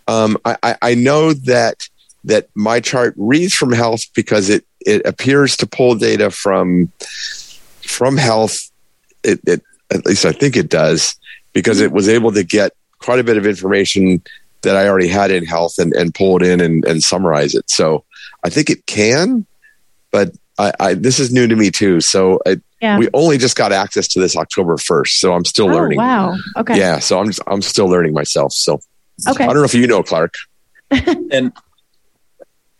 Um, 0.07 0.37
I, 0.45 0.75
I 0.81 0.95
know 0.95 1.33
that 1.33 1.87
that 2.23 2.53
MyChart 2.55 3.13
reads 3.17 3.53
from 3.53 3.71
health 3.71 4.05
because 4.13 4.49
it 4.49 4.65
it 4.85 5.05
appears 5.05 5.57
to 5.57 5.67
pull 5.67 5.95
data 5.95 6.31
from 6.31 6.91
from 7.81 8.17
health. 8.17 8.71
It, 9.23 9.39
it 9.45 9.63
at 9.91 10.05
least 10.05 10.25
I 10.25 10.31
think 10.31 10.55
it 10.55 10.69
does 10.69 11.17
because 11.53 11.81
it 11.81 11.91
was 11.91 12.07
able 12.07 12.31
to 12.33 12.43
get 12.43 12.73
quite 12.99 13.19
a 13.19 13.23
bit 13.23 13.37
of 13.37 13.45
information 13.45 14.21
that 14.61 14.75
I 14.75 14.87
already 14.87 15.07
had 15.07 15.31
in 15.31 15.45
health 15.45 15.77
and, 15.77 15.93
and 15.93 16.13
pull 16.13 16.37
it 16.37 16.43
in 16.43 16.61
and, 16.61 16.83
and 16.85 17.03
summarize 17.03 17.55
it. 17.55 17.69
So 17.69 18.03
I 18.43 18.49
think 18.49 18.69
it 18.69 18.85
can, 18.85 19.45
but 20.11 20.31
I, 20.57 20.73
I, 20.79 20.93
this 20.93 21.19
is 21.19 21.31
new 21.31 21.47
to 21.47 21.55
me 21.55 21.71
too. 21.71 22.01
So 22.01 22.39
I, 22.45 22.59
yeah. 22.81 22.97
we 22.97 23.09
only 23.13 23.37
just 23.37 23.55
got 23.55 23.71
access 23.71 24.07
to 24.09 24.19
this 24.19 24.35
October 24.35 24.75
1st. 24.75 25.19
So 25.19 25.33
I'm 25.33 25.45
still 25.45 25.69
oh, 25.69 25.73
learning. 25.73 25.99
Wow. 25.99 26.35
Okay. 26.55 26.77
Yeah. 26.77 26.99
So 26.99 27.19
I'm, 27.19 27.31
I'm 27.45 27.61
still 27.61 27.87
learning 27.87 28.13
myself. 28.13 28.53
So 28.53 28.79
okay. 29.27 29.43
I 29.43 29.47
don't 29.47 29.57
know 29.57 29.63
if 29.63 29.73
you 29.73 29.87
know 29.87 30.03
Clark 30.03 30.33
and 30.91 31.53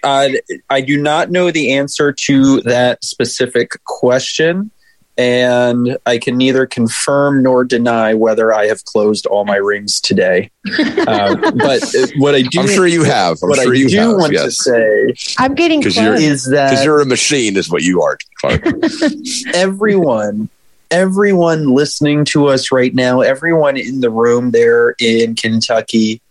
uh, 0.04 0.30
I 0.70 0.82
do 0.82 1.02
not 1.02 1.32
know 1.32 1.52
the 1.52 1.74
answer 1.74 2.12
to 2.12 2.62
that 2.62 3.04
specific 3.04 3.84
question 3.86 4.72
and 5.18 5.98
I 6.06 6.20
can 6.20 6.38
neither 6.38 6.68
confirm 6.68 7.42
nor 7.42 7.64
deny 7.64 8.14
whether 8.14 8.54
I 8.54 8.68
have 8.68 8.86
closed 8.86 9.26
all 9.26 9.46
my 9.46 9.56
rings 9.56 10.00
today. 10.00 10.52
Uh, 11.08 11.52
but 11.52 11.82
what 12.18 12.36
I 12.36 12.42
do, 12.42 12.60
I'm 12.60 12.68
sure 12.68 12.86
you 12.86 13.06
have. 13.06 13.38
I'm 13.42 13.50
what 13.50 13.60
sure 13.60 13.74
I 13.74 13.78
you 13.78 13.88
do 13.88 13.98
have, 13.98 14.18
want 14.18 14.34
yes. 14.34 14.44
to 14.44 14.52
say, 14.52 15.36
I'm 15.38 15.56
getting 15.56 15.82
close. 15.82 15.96
You're, 15.96 16.16
is 16.16 16.46
that 16.48 16.70
because 16.70 16.84
you're 16.84 17.00
a 17.00 17.06
machine, 17.06 17.56
is 17.56 17.70
what 17.70 17.82
you 17.82 18.02
are, 18.02 18.18
Clark. 18.42 18.66
everyone, 19.54 20.50
everyone 20.92 21.74
listening 21.74 22.26
to 22.26 22.48
us 22.48 22.74
right 22.74 22.94
now, 22.94 23.22
everyone 23.22 23.78
in 23.78 24.02
the 24.02 24.10
room 24.10 24.52
there 24.52 24.96
in 25.00 25.36
Kentucky, 25.36 26.22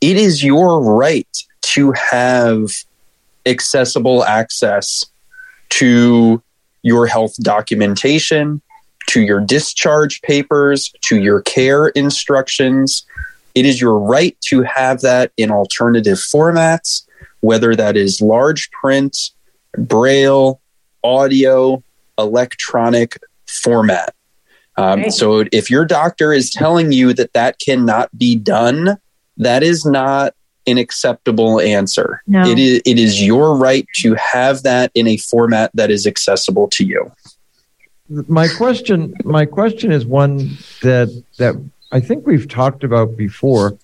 it 0.00 0.16
is 0.16 0.42
your 0.42 0.82
right 0.82 1.28
to 1.62 1.92
have 1.92 2.70
accessible 3.44 4.24
access 4.24 5.04
to 5.68 6.42
your 6.86 7.04
health 7.08 7.34
documentation, 7.42 8.62
to 9.08 9.20
your 9.20 9.40
discharge 9.40 10.22
papers, 10.22 10.92
to 11.00 11.20
your 11.20 11.42
care 11.42 11.88
instructions. 11.88 13.04
It 13.56 13.66
is 13.66 13.80
your 13.80 13.98
right 13.98 14.36
to 14.50 14.62
have 14.62 15.00
that 15.00 15.32
in 15.36 15.50
alternative 15.50 16.18
formats, 16.18 17.04
whether 17.40 17.74
that 17.74 17.96
is 17.96 18.20
large 18.20 18.70
print, 18.70 19.16
braille, 19.76 20.60
audio, 21.02 21.82
electronic 22.18 23.18
format. 23.48 24.14
Um, 24.76 25.10
So 25.10 25.44
if 25.50 25.68
your 25.68 25.86
doctor 25.86 26.32
is 26.32 26.50
telling 26.50 26.92
you 26.92 27.12
that 27.14 27.32
that 27.32 27.58
cannot 27.58 28.16
be 28.16 28.36
done, 28.36 28.96
that 29.38 29.64
is 29.64 29.84
not 29.84 30.34
an 30.66 30.78
acceptable 30.78 31.60
answer. 31.60 32.22
No. 32.26 32.46
It 32.46 32.58
is 32.58 32.82
it 32.84 32.98
is 32.98 33.22
your 33.22 33.56
right 33.56 33.86
to 33.96 34.14
have 34.14 34.62
that 34.62 34.90
in 34.94 35.06
a 35.06 35.16
format 35.16 35.70
that 35.74 35.90
is 35.90 36.06
accessible 36.06 36.68
to 36.68 36.84
you. 36.84 37.10
My 38.08 38.48
question 38.48 39.14
my 39.24 39.46
question 39.46 39.92
is 39.92 40.04
one 40.04 40.56
that 40.82 41.08
that 41.38 41.54
I 41.92 42.00
think 42.00 42.26
we've 42.26 42.48
talked 42.48 42.84
about 42.84 43.16
before, 43.16 43.76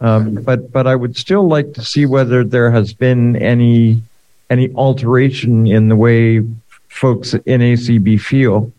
um, 0.00 0.34
but 0.34 0.72
but 0.72 0.86
I 0.86 0.96
would 0.96 1.16
still 1.16 1.46
like 1.48 1.74
to 1.74 1.84
see 1.84 2.06
whether 2.06 2.44
there 2.44 2.70
has 2.70 2.92
been 2.92 3.36
any 3.36 4.02
any 4.48 4.72
alteration 4.74 5.66
in 5.66 5.88
the 5.88 5.96
way 5.96 6.44
folks 6.88 7.34
in 7.34 7.60
ACB 7.60 8.20
feel. 8.20 8.72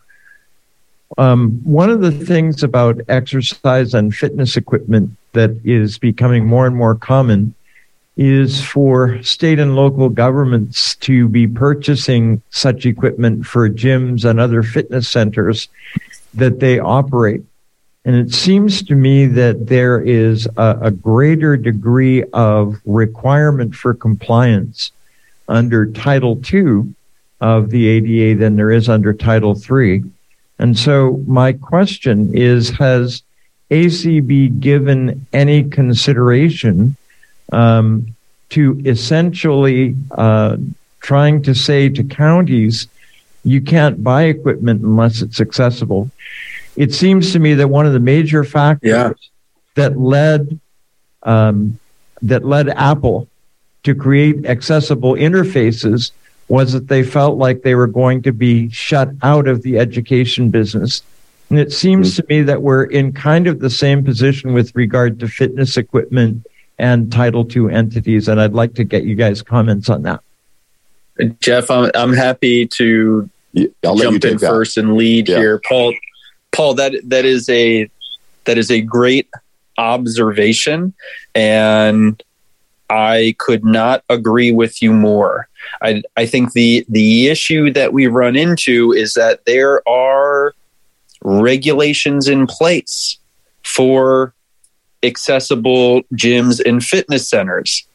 Um, 1.18 1.60
one 1.64 1.90
of 1.90 2.00
the 2.00 2.10
things 2.10 2.62
about 2.62 3.00
exercise 3.08 3.92
and 3.92 4.14
fitness 4.14 4.56
equipment 4.56 5.16
that 5.32 5.50
is 5.64 5.98
becoming 5.98 6.46
more 6.46 6.66
and 6.66 6.76
more 6.76 6.94
common 6.94 7.54
is 8.16 8.62
for 8.62 9.22
state 9.22 9.58
and 9.58 9.74
local 9.74 10.08
governments 10.08 10.96
to 10.96 11.28
be 11.28 11.46
purchasing 11.46 12.42
such 12.50 12.84
equipment 12.84 13.46
for 13.46 13.70
gyms 13.70 14.28
and 14.28 14.38
other 14.38 14.62
fitness 14.62 15.08
centers 15.08 15.68
that 16.34 16.60
they 16.60 16.78
operate. 16.78 17.42
And 18.04 18.16
it 18.16 18.34
seems 18.34 18.82
to 18.82 18.94
me 18.94 19.26
that 19.26 19.66
there 19.68 20.00
is 20.00 20.46
a, 20.56 20.78
a 20.82 20.90
greater 20.90 21.56
degree 21.56 22.24
of 22.32 22.80
requirement 22.84 23.74
for 23.74 23.94
compliance 23.94 24.90
under 25.48 25.86
Title 25.86 26.40
II 26.52 26.94
of 27.40 27.70
the 27.70 27.86
ADA 27.88 28.38
than 28.38 28.56
there 28.56 28.70
is 28.70 28.88
under 28.88 29.12
Title 29.12 29.56
III. 29.56 30.02
And 30.58 30.78
so 30.78 31.22
my 31.26 31.52
question 31.52 32.36
is, 32.36 32.70
has 32.70 33.22
ACB 33.72 34.60
given 34.60 35.26
any 35.32 35.64
consideration 35.64 36.94
um, 37.52 38.14
to 38.50 38.80
essentially 38.84 39.96
uh, 40.10 40.58
trying 41.00 41.42
to 41.44 41.54
say 41.54 41.88
to 41.88 42.04
counties, 42.04 42.86
you 43.44 43.62
can't 43.62 44.04
buy 44.04 44.24
equipment 44.24 44.82
unless 44.82 45.22
it's 45.22 45.40
accessible? 45.40 46.10
It 46.76 46.92
seems 46.92 47.32
to 47.32 47.38
me 47.38 47.54
that 47.54 47.68
one 47.68 47.86
of 47.86 47.94
the 47.94 48.00
major 48.00 48.44
factors 48.44 48.90
yeah. 48.90 49.12
that 49.74 49.98
led 49.98 50.60
um, 51.22 51.78
that 52.20 52.44
led 52.44 52.68
Apple 52.68 53.26
to 53.84 53.94
create 53.94 54.44
accessible 54.44 55.14
interfaces 55.14 56.12
was 56.48 56.72
that 56.72 56.88
they 56.88 57.02
felt 57.02 57.38
like 57.38 57.62
they 57.62 57.74
were 57.74 57.86
going 57.86 58.22
to 58.22 58.32
be 58.32 58.68
shut 58.68 59.08
out 59.22 59.48
of 59.48 59.62
the 59.62 59.78
education 59.78 60.50
business. 60.50 61.02
And 61.52 61.60
it 61.60 61.70
seems 61.70 62.14
mm-hmm. 62.14 62.22
to 62.22 62.34
me 62.34 62.42
that 62.44 62.62
we're 62.62 62.84
in 62.84 63.12
kind 63.12 63.46
of 63.46 63.60
the 63.60 63.68
same 63.68 64.02
position 64.02 64.54
with 64.54 64.74
regard 64.74 65.20
to 65.20 65.28
fitness 65.28 65.76
equipment 65.76 66.46
and 66.78 67.12
Title 67.12 67.46
II 67.46 67.70
entities. 67.70 68.26
And 68.26 68.40
I'd 68.40 68.54
like 68.54 68.72
to 68.76 68.84
get 68.84 69.04
you 69.04 69.14
guys' 69.14 69.42
comments 69.42 69.90
on 69.90 70.00
that. 70.04 70.22
Jeff, 71.40 71.70
I'm, 71.70 71.90
I'm 71.94 72.14
happy 72.14 72.66
to 72.68 73.28
I'll 73.84 73.96
jump 73.96 74.24
in 74.24 74.38
that. 74.38 74.48
first 74.48 74.78
and 74.78 74.96
lead 74.96 75.28
yeah. 75.28 75.36
here. 75.36 75.60
Paul, 75.68 75.92
Paul, 76.52 76.72
that 76.76 76.94
that 77.04 77.26
is 77.26 77.50
a 77.50 77.86
that 78.44 78.56
is 78.56 78.70
a 78.70 78.80
great 78.80 79.28
observation, 79.76 80.94
and 81.34 82.22
I 82.88 83.36
could 83.38 83.62
not 83.62 84.04
agree 84.08 84.52
with 84.52 84.80
you 84.80 84.94
more. 84.94 85.48
I, 85.82 86.02
I 86.16 86.24
think 86.24 86.54
the 86.54 86.86
the 86.88 87.28
issue 87.28 87.70
that 87.74 87.92
we 87.92 88.06
run 88.06 88.36
into 88.36 88.92
is 88.92 89.12
that 89.12 89.44
there 89.44 89.86
are 89.86 90.54
regulations 91.22 92.28
in 92.28 92.46
place 92.46 93.18
for 93.64 94.34
accessible 95.02 96.02
gyms 96.14 96.60
and 96.64 96.84
fitness 96.84 97.28
centers. 97.28 97.86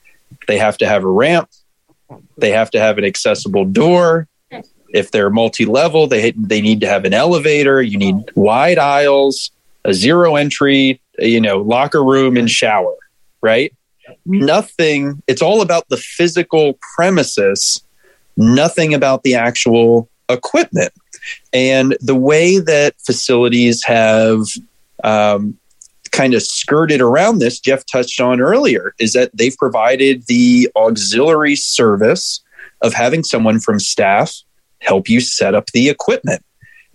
They 0.48 0.58
have 0.58 0.78
to 0.80 0.88
have 0.88 1.04
a 1.04 1.10
ramp. 1.10 1.50
They 2.38 2.52
have 2.52 2.72
to 2.72 2.80
have 2.80 2.98
an 2.98 3.06
accessible 3.06 3.66
door. 3.66 4.28
If 4.94 5.12
they're 5.12 5.30
multi-level, 5.30 6.08
they 6.08 6.32
they 6.32 6.62
need 6.62 6.80
to 6.82 6.88
have 6.88 7.04
an 7.04 7.14
elevator. 7.14 7.82
You 7.82 7.98
need 7.98 8.16
wide 8.36 8.78
aisles, 8.78 9.52
a 9.84 9.94
zero 9.94 10.36
entry, 10.38 11.02
you 11.20 11.42
know, 11.42 11.58
locker 11.58 12.04
room 12.04 12.38
and 12.38 12.50
shower, 12.50 12.96
right? 13.42 13.74
nothing, 14.26 15.22
it's 15.28 15.42
all 15.42 15.62
about 15.62 15.88
the 15.90 15.98
physical 15.98 16.78
premises, 16.96 17.84
nothing 18.36 18.94
about 18.94 19.24
the 19.24 19.36
actual 19.36 20.10
equipment. 20.30 20.94
And 21.54 21.98
the 22.02 22.16
way 22.16 22.60
that 22.60 22.96
facilities 23.06 23.84
have 23.84 24.42
um, 25.04 25.58
kind 26.12 26.34
of 26.34 26.42
skirted 26.42 27.02
around 27.02 27.40
this, 27.40 27.60
Jeff 27.60 27.86
touched 27.86 28.20
on 28.20 28.42
earlier, 28.42 28.94
is 29.00 29.14
that 29.14 29.32
they've 29.34 29.58
provided 29.58 30.26
the 30.28 30.70
auxiliary 30.76 31.56
service 31.56 32.42
of 32.82 32.94
having 32.94 33.24
someone 33.24 33.60
from 33.60 33.80
staff 33.80 34.36
help 34.80 35.10
you 35.10 35.20
set 35.20 35.56
up 35.56 35.68
the 35.68 35.90
equipment. 35.90 36.44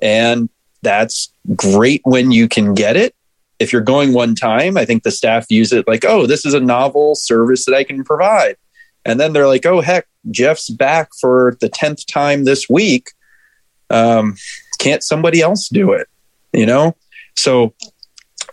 And 0.01 0.49
that's 0.83 1.33
great 1.57 2.01
when 2.05 2.31
you 2.31 2.49
can 2.49 2.75
get 2.75 2.97
it 2.97 3.15
if 3.63 3.73
you're 3.73 3.81
going 3.81 4.13
one 4.13 4.35
time, 4.35 4.77
I 4.77 4.85
think 4.85 5.05
the 5.05 5.11
staff 5.11 5.47
use 5.49 5.73
it 5.73 5.87
like, 5.87 6.05
oh, 6.05 6.27
this 6.27 6.45
is 6.45 6.53
a 6.53 6.61
novel 6.61 7.15
service 7.15 7.65
that 7.65 7.75
I 7.75 7.85
can 7.85 8.05
provide. 8.05 8.57
And 9.05 9.19
then 9.19 9.33
they're 9.33 9.47
like, 9.47 9.65
oh, 9.65 9.81
heck, 9.81 10.07
Jeff's 10.31 10.69
back 10.69 11.11
for 11.21 11.57
the 11.61 11.71
10th 11.71 12.07
time 12.07 12.45
this 12.45 12.69
week. 12.69 13.13
Um, 13.93 14.37
can't 14.79 15.03
somebody 15.03 15.41
else 15.41 15.69
do 15.69 15.93
it? 15.93 16.09
You 16.53 16.67
know? 16.67 16.97
So 17.37 17.75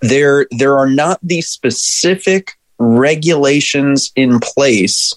there, 0.01 0.45
there 0.51 0.77
are 0.77 0.89
not 0.89 1.19
these 1.23 1.47
specific 1.47 2.51
regulations 2.77 4.11
in 4.15 4.39
place 4.39 5.13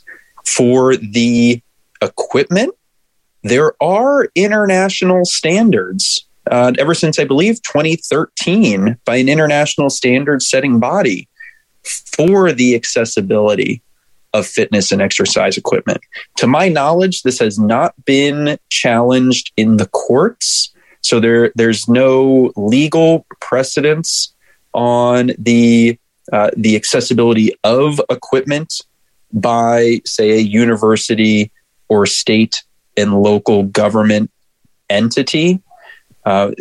for 0.46 0.96
the 0.96 1.62
equipment. 2.00 2.74
There 3.42 3.74
are 3.82 4.28
international 4.34 5.24
standards 5.24 6.26
uh, 6.50 6.72
ever 6.78 6.94
since 6.94 7.18
I 7.18 7.24
believe 7.24 7.62
2013 7.62 8.98
by 9.04 9.16
an 9.16 9.28
international 9.28 9.90
standard 9.90 10.42
setting 10.42 10.80
body 10.80 11.28
for 11.84 12.52
the 12.52 12.74
accessibility 12.74 13.82
of 14.32 14.46
fitness 14.46 14.92
and 14.92 15.02
exercise 15.02 15.56
equipment. 15.56 16.00
To 16.36 16.46
my 16.46 16.68
knowledge, 16.68 17.22
this 17.22 17.38
has 17.38 17.58
not 17.58 17.94
been 18.04 18.58
challenged 18.70 19.52
in 19.56 19.76
the 19.76 19.86
courts. 19.86 20.72
So 21.02 21.20
there, 21.20 21.52
there's 21.54 21.88
no 21.88 22.52
legal 22.56 23.26
precedence 23.40 24.34
on 24.72 25.32
the 25.38 25.98
uh, 26.32 26.50
the 26.56 26.76
accessibility 26.76 27.52
of 27.64 28.00
equipment 28.08 28.82
by, 29.32 30.00
say, 30.06 30.30
a 30.30 30.38
university 30.38 31.50
or 31.88 32.06
state 32.06 32.62
and 32.96 33.20
local 33.20 33.64
government 33.64 34.30
entity. 34.88 35.60
Uh, 36.24 36.52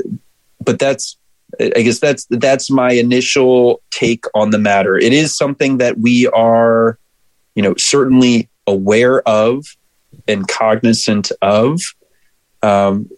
but 0.60 0.80
that's 0.80 1.18
I 1.60 1.82
guess 1.82 2.00
that's 2.00 2.26
that's 2.30 2.72
my 2.72 2.94
initial 2.94 3.82
take 3.92 4.26
on 4.34 4.52
the 4.52 4.58
matter. 4.58 4.98
It 4.98 5.14
is 5.14 5.36
something 5.36 5.78
that 5.78 5.98
we 5.98 6.28
are, 6.28 6.98
you 7.56 7.64
know, 7.64 7.76
certainly 7.78 8.50
aware 8.68 9.22
of 9.28 9.66
and 10.28 10.48
cognizant 10.48 11.32
of. 11.42 11.82
Um, 12.64 13.10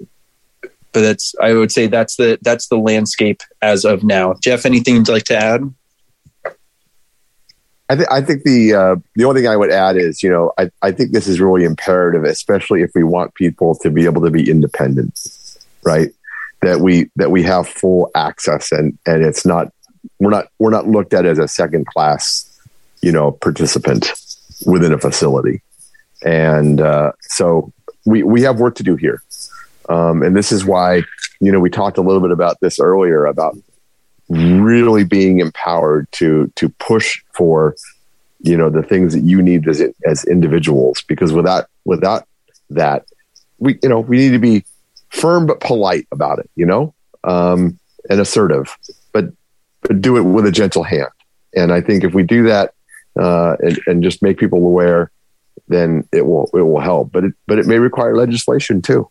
but 0.62 1.02
that's 1.02 1.34
I 1.42 1.54
would 1.54 1.72
say 1.72 1.88
that's 1.88 2.16
the 2.16 2.38
that's 2.42 2.68
the 2.68 2.78
landscape 2.78 3.42
as 3.62 3.84
of 3.84 4.04
now. 4.04 4.36
Jeff, 4.42 4.66
anything 4.66 4.96
you'd 4.96 5.10
like 5.10 5.24
to 5.26 5.38
add? 5.38 5.74
I, 7.90 7.96
th- 7.96 8.08
I 8.10 8.22
think 8.22 8.44
the 8.44 8.74
uh, 8.74 8.96
the 9.16 9.26
only 9.26 9.42
thing 9.42 9.50
I 9.50 9.58
would 9.58 9.72
add 9.72 9.98
is 9.98 10.22
you 10.22 10.30
know 10.30 10.54
I, 10.58 10.70
I 10.82 10.92
think 10.92 11.12
this 11.12 11.28
is 11.28 11.42
really 11.42 11.64
imperative, 11.64 12.24
especially 12.24 12.84
if 12.84 12.92
we 12.94 13.04
want 13.04 13.34
people 13.34 13.76
to 13.80 13.90
be 13.90 14.06
able 14.06 14.22
to 14.22 14.30
be 14.30 14.50
independent, 14.50 15.20
right? 15.84 16.12
that 16.64 16.80
we 16.80 17.10
that 17.16 17.30
we 17.30 17.44
have 17.44 17.68
full 17.68 18.10
access 18.16 18.72
and 18.72 18.98
and 19.06 19.24
it's 19.24 19.46
not 19.46 19.72
we're 20.20 20.32
not 20.32 20.48
we're 20.60 20.72
not 20.72 20.88
looked 20.88 21.14
at 21.14 21.26
as 21.26 21.38
a 21.38 21.48
second 21.48 21.86
class 21.86 22.50
you 23.02 23.12
know 23.12 23.32
participant 23.32 24.12
within 24.66 24.94
a 24.94 24.98
facility. 24.98 25.62
And 26.24 26.80
uh, 26.80 27.12
so 27.22 27.72
we 28.06 28.24
we 28.24 28.42
have 28.44 28.60
work 28.60 28.76
to 28.76 28.84
do 28.84 28.96
here. 28.96 29.22
Um, 29.90 30.24
and 30.24 30.36
this 30.36 30.52
is 30.52 30.64
why 30.66 31.04
you 31.40 31.52
know 31.52 31.60
we 31.60 31.70
talked 31.70 31.98
a 31.98 32.02
little 32.02 32.22
bit 32.22 32.32
about 32.32 32.60
this 32.62 32.80
earlier 32.80 33.26
about 33.26 33.58
really 34.30 35.04
being 35.04 35.40
empowered 35.40 36.10
to 36.14 36.52
to 36.56 36.70
push 36.70 37.22
for 37.34 37.76
you 38.40 38.58
know 38.58 38.70
the 38.70 38.84
things 38.84 39.14
that 39.14 39.22
you 39.22 39.42
need 39.42 39.68
as 39.68 39.82
as 40.06 40.24
individuals. 40.26 41.04
Because 41.08 41.34
without 41.34 41.68
without 41.84 42.26
that 42.70 43.06
we 43.60 43.78
you 43.84 43.90
know 43.90 44.00
we 44.00 44.18
need 44.18 44.32
to 44.32 44.40
be 44.40 44.64
firm 45.14 45.46
but 45.46 45.60
polite 45.60 46.08
about 46.12 46.40
it, 46.40 46.50
you 46.56 46.66
know, 46.66 46.94
um, 47.24 47.80
and 48.10 48.20
assertive, 48.20 48.76
but, 49.14 49.26
but 49.82 50.02
do 50.02 50.18
it 50.18 50.22
with 50.22 50.46
a 50.46 50.52
gentle 50.52 50.84
hand. 50.84 51.10
And 51.56 51.72
I 51.72 51.82
think 51.82 52.04
if 52.04 52.14
we 52.14 52.24
do 52.24 52.44
that 52.44 52.74
uh, 53.20 53.56
and, 53.60 53.80
and 53.88 54.04
just 54.04 54.22
make 54.22 54.38
people 54.38 54.60
aware, 54.60 55.12
then 55.68 56.08
it 56.12 56.26
will 56.26 56.50
it 56.54 56.62
will 56.62 56.80
help. 56.80 57.12
But 57.12 57.26
it 57.26 57.34
but 57.48 57.60
it 57.60 57.66
may 57.66 57.80
require 57.80 58.16
legislation 58.16 58.82
too. 58.82 59.10